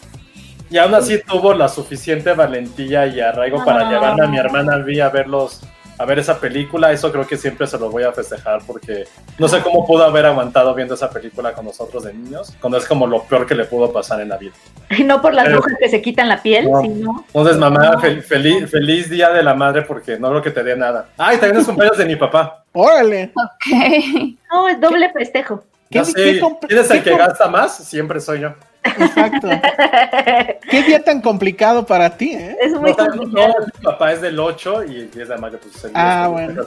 [0.69, 3.91] Y aún así tuvo la suficiente valentía y arraigo para Ah.
[3.91, 5.61] llevarme a mi hermana Vi a ver los,
[5.99, 9.05] a ver esa película, eso creo que siempre se lo voy a festejar porque
[9.39, 12.85] no sé cómo pudo haber aguantado viendo esa película con nosotros de niños, cuando es
[12.85, 14.51] como lo peor que le pudo pasar en la vida.
[14.91, 16.81] Y no por las Pero- brujas que se quitan la piel, No.
[16.81, 17.23] sino.
[17.27, 20.75] Entonces, mamá, fel- feliz, feliz día de la madre porque no creo que te dé
[20.75, 21.07] nada.
[21.17, 22.63] Ay, también es cumpleaños de mi papá.
[22.73, 23.31] Órale.
[23.35, 24.35] Ok.
[24.51, 25.63] No, es doble festejo.
[25.89, 27.75] ¿Qué- Ya qué sé, compl- ¿quién es el que gasta más?
[27.77, 28.53] Siempre soy yo.
[28.99, 29.49] Exacto.
[30.69, 32.57] Qué día tan complicado para ti, ¿eh?
[32.61, 33.47] Es muy No, complicado.
[33.59, 36.63] no, mi papá es del 8 y el 10 de mayo, pues el Ah, bueno.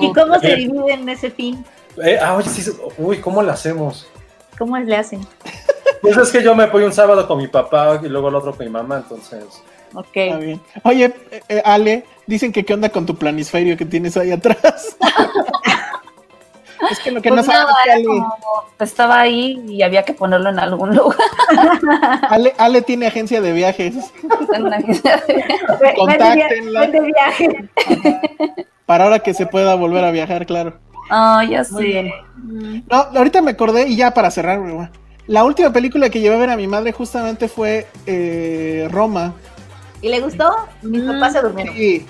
[0.00, 1.64] ¿Y cómo se Eh, dividen ese fin?
[2.02, 4.06] eh, ah, oye, sí, uy, ¿cómo lo hacemos?
[4.58, 5.20] ¿Cómo le hacen?
[6.02, 8.54] Pues es que yo me voy un sábado con mi papá y luego el otro
[8.54, 9.42] con mi mamá, entonces.
[9.94, 10.08] Ok.
[10.14, 10.60] Está bien.
[10.82, 14.96] Oye, eh, eh, Ale, dicen que qué onda con tu planisferio que tienes ahí atrás.
[16.90, 18.36] es que lo que Pues no nada, es que Ale, como,
[18.80, 21.18] estaba ahí y había que ponerlo en algún lugar.
[22.30, 23.94] Ale, Ale tiene agencia de viajes
[24.54, 25.34] En una agencia de-
[25.80, 26.80] Ve- Contáctenla.
[26.80, 27.68] Vende viaje.
[28.86, 30.74] para ahora que se pueda volver a viajar, claro.
[31.10, 31.88] Ah, ya Muy sé.
[31.88, 32.12] bien.
[32.90, 34.88] No, ahorita me acordé y ya para cerrar, güey,
[35.26, 39.32] la última película que llevé a ver a mi madre justamente fue eh, Roma.
[40.02, 40.50] ¿Y le gustó?
[40.82, 41.12] Mis Mm.
[41.14, 41.74] papás se durmieron.
[41.74, 42.06] Sí.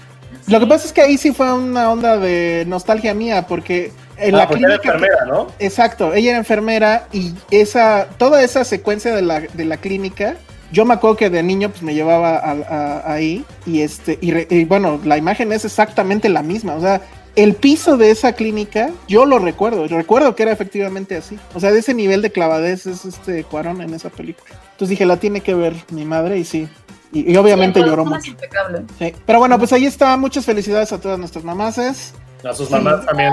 [0.48, 4.34] Lo que pasa es que ahí sí fue una onda de nostalgia mía, porque en
[4.34, 4.74] Ah, la era clínica.
[4.74, 5.46] enfermera, ¿no?
[5.58, 10.36] Exacto, ella era enfermera y esa, toda esa secuencia de la, de la clínica,
[10.72, 14.30] yo me acuerdo que de niño pues me llevaba a- a- ahí y este, y,
[14.32, 17.00] re- y bueno, la imagen es exactamente la misma, o sea,
[17.36, 21.58] el piso de esa clínica, yo lo recuerdo, yo recuerdo que era efectivamente así, o
[21.60, 24.50] sea, de ese nivel de clavadez es este Cuarón en esa película.
[24.72, 26.68] Entonces dije, la tiene que ver mi madre y sí,
[27.12, 28.30] y, y obviamente Sí, lloró mucho.
[28.30, 28.82] impecable.
[29.00, 29.12] Sí.
[29.26, 32.12] Pero bueno, pues ahí está, muchas felicidades a todas nuestras mamases.
[32.44, 33.32] A sus mamás también.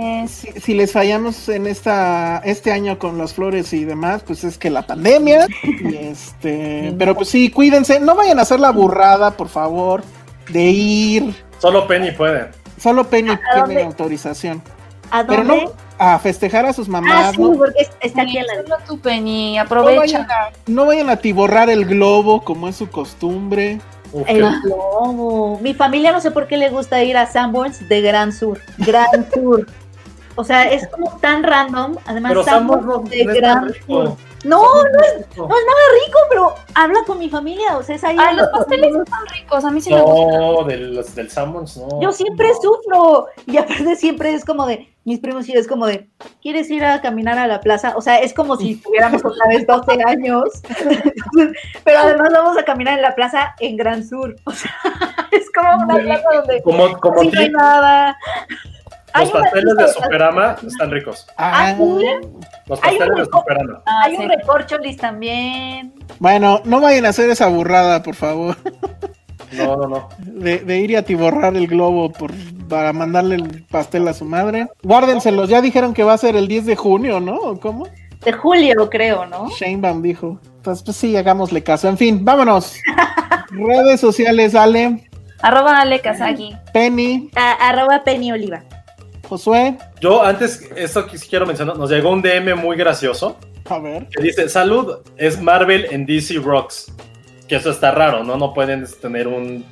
[0.00, 4.44] Eh, si, si les fallamos en esta este año con las flores y demás, pues
[4.44, 5.46] es que la pandemia.
[5.62, 10.02] y este, pero pues sí, cuídense, no vayan a hacer la burrada, por favor,
[10.48, 11.34] de ir.
[11.58, 12.50] Solo Penny puede.
[12.80, 13.74] Solo Penny dónde?
[13.74, 14.62] tiene autorización.
[15.10, 15.64] ¿A Pero dónde?
[15.64, 17.34] no a festejar a sus ah, mamás.
[17.34, 17.52] sí, ¿no?
[17.54, 19.98] porque está aquí la Solo tu Penny, No aprovecha.
[19.98, 23.80] vayan, a, no vayan a tiborrar el globo como es su costumbre.
[24.26, 25.58] El globo.
[25.62, 28.60] Mi familia no sé por qué le gusta ir a Sanborns de Gran Sur.
[28.78, 29.66] Gran Sur.
[30.34, 31.96] O sea, es como tan random.
[32.06, 33.74] Además, Pero Sanborns Sanborns no- de no Gran.
[33.86, 34.16] Sur.
[34.44, 37.76] No, no es, no es nada rico, pero habla con mi familia.
[37.78, 38.16] O sea, es ahí.
[38.18, 40.40] Ay, los pasteles están ricos, a mí sí me gustan.
[40.40, 42.00] No, del, del Sammons, no.
[42.00, 43.26] Yo siempre sufro.
[43.46, 44.92] Y aparte, siempre es como de.
[45.04, 46.08] Mis primos y yo es como de.
[46.42, 47.94] ¿Quieres ir a caminar a la plaza?
[47.96, 50.48] O sea, es como si tuviéramos otra vez 12 años.
[51.84, 54.36] pero además vamos a caminar en la plaza en Gran Sur.
[54.44, 54.70] O sea,
[55.30, 56.62] es como una plaza donde.
[56.62, 58.16] Como, no hay nada.
[59.20, 61.26] Los pasteles de Superama están ricos.
[61.36, 61.82] Ah, ¿sí?
[62.66, 63.82] Los pasteles de Superama.
[63.86, 65.92] Ah, Hay un recorcholis también.
[66.18, 68.56] Bueno, no vayan a hacer esa burrada, por favor,
[69.52, 70.08] No, no, no.
[70.18, 72.32] de, de ir y atiborrar el globo por,
[72.68, 74.68] para mandarle el pastel a su madre.
[74.82, 77.36] Guárdenselos, ya dijeron que va a ser el 10 de junio, ¿no?
[77.36, 77.86] ¿O ¿Cómo?
[78.24, 79.48] De julio, creo, ¿no?
[79.50, 80.40] Shanebaum dijo.
[80.62, 81.88] Pues, pues sí, hagámosle caso.
[81.88, 82.74] En fin, vámonos.
[83.50, 85.08] Redes sociales, Ale,
[85.42, 86.56] Arroba Ale Kazagi.
[86.72, 88.62] Penny, A- arroba Penny Oliva.
[89.28, 89.76] Josué.
[90.00, 93.36] Yo antes, esto quiero mencionar, nos llegó un DM muy gracioso
[93.68, 94.06] A ver.
[94.08, 96.92] que dice, salud, es Marvel en DC Rocks.
[97.48, 98.36] Que eso está raro, ¿no?
[98.36, 99.64] No pueden tener un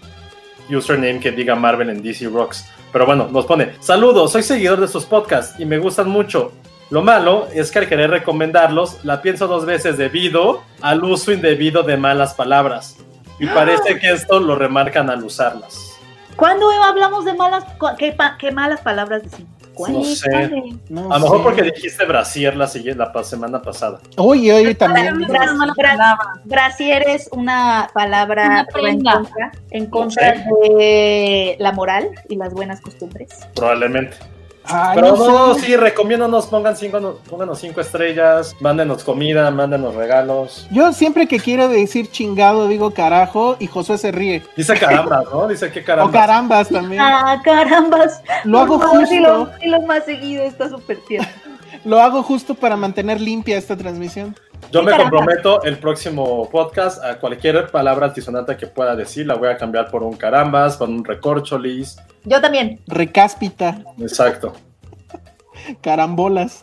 [0.71, 2.65] username que diga Marvel en DC Rocks.
[2.93, 6.53] Pero bueno, nos pone, saludos, soy seguidor de sus podcasts y me gustan mucho.
[6.91, 11.83] Lo malo es que al querer recomendarlos, la pienso dos veces debido al uso indebido
[11.83, 12.97] de malas palabras.
[13.41, 15.94] Y parece que esto lo remarcan al usarlas.
[16.37, 17.65] ¿Cuándo hablamos de malas,
[17.99, 19.51] qué, pa- qué malas palabras decimos?
[19.89, 20.51] No sé.
[20.89, 23.99] No A lo mejor porque dijiste brasier la, siguiente- la semana pasada.
[24.17, 25.27] Uy, hoy también.
[26.45, 29.13] Brasier es una palabra Una pero en prenda.
[29.15, 30.33] contra, en contra
[30.63, 33.31] de la moral y las buenas costumbres.
[33.55, 34.17] Probablemente.
[34.66, 35.61] Ay, Pero no no, sé.
[35.66, 40.66] sí, recomiéndanos, pongan cinco, pónganos cinco estrellas, mándenos comida, mándenos regalos.
[40.70, 44.43] Yo siempre que quiero decir chingado digo carajo y Josué se ríe.
[44.57, 45.47] Dice carambas, ¿no?
[45.49, 46.12] Dice que O carambas.
[46.20, 47.03] carambas también.
[47.03, 48.23] Ah, carambas.
[48.45, 51.28] Lo hago favor, dilo- justo, dilo más seguido, está súper tierno.
[51.85, 54.35] Lo hago justo para mantener limpia esta transmisión.
[54.73, 59.48] Yo me comprometo el próximo podcast a cualquier palabra altisonante que pueda decir, la voy
[59.48, 61.97] a cambiar por un carambas, por un recorcholis.
[62.24, 62.81] Yo también.
[62.86, 64.55] Recáspita, Exacto.
[65.81, 66.62] carambolas.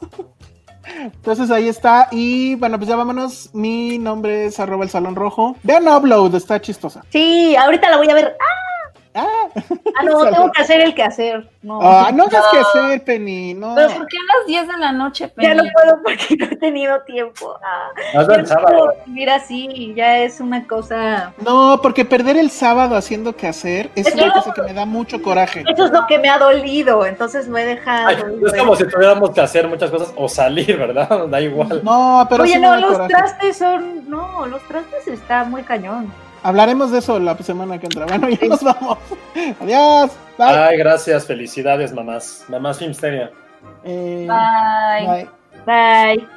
[1.03, 2.07] Entonces ahí está.
[2.11, 3.51] Y bueno, pues ya vámonos.
[3.53, 5.55] Mi nombre es arroba el salón rojo.
[5.63, 7.03] Vean Upload, está chistosa.
[7.09, 8.35] Sí, ahorita la voy a ver.
[8.39, 8.70] ¡Ah!
[9.13, 11.49] Ah, Ah, no, tengo que hacer el quehacer.
[11.61, 13.53] No, Ah, no hagas que hacer, Penny.
[13.53, 13.75] No.
[13.75, 15.47] Pero ¿por qué a las 10 de la noche, Penny?
[15.49, 17.55] ya no puedo porque no he tenido tiempo.
[17.63, 18.67] Ah, ya el no sábado.
[18.77, 21.33] puedo vivir así, ya es una cosa.
[21.45, 24.73] No, porque perder el sábado haciendo que hacer es Es una que- cosa que me
[24.73, 25.63] da mucho coraje.
[25.67, 28.07] Eso es lo que me ha dolido, entonces lo he dejado.
[28.07, 31.27] Ay, es como si tuviéramos que hacer muchas cosas o salir, ¿verdad?
[31.29, 31.81] Da igual.
[31.83, 33.09] No, pero Oye, sí me no, los coraje.
[33.13, 34.09] trastes son.
[34.09, 36.11] No, los trastes está muy cañón.
[36.43, 38.05] Hablaremos de eso la semana que entra.
[38.05, 38.97] Bueno, ya nos vamos.
[39.59, 40.11] Adiós.
[40.37, 40.47] Bye.
[40.47, 42.45] Ay, gracias, felicidades, mamás.
[42.47, 43.31] Mamás Filmsteria.
[43.83, 45.07] Eh, Bye.
[45.65, 46.17] bye.
[46.17, 46.27] Bye.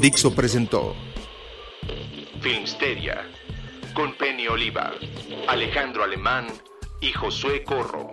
[0.00, 0.94] Dixo presentó
[2.40, 3.22] Filmsteria
[3.94, 4.92] con Penny Oliva,
[5.48, 6.46] Alejandro Alemán
[7.00, 8.12] y Josué Corro.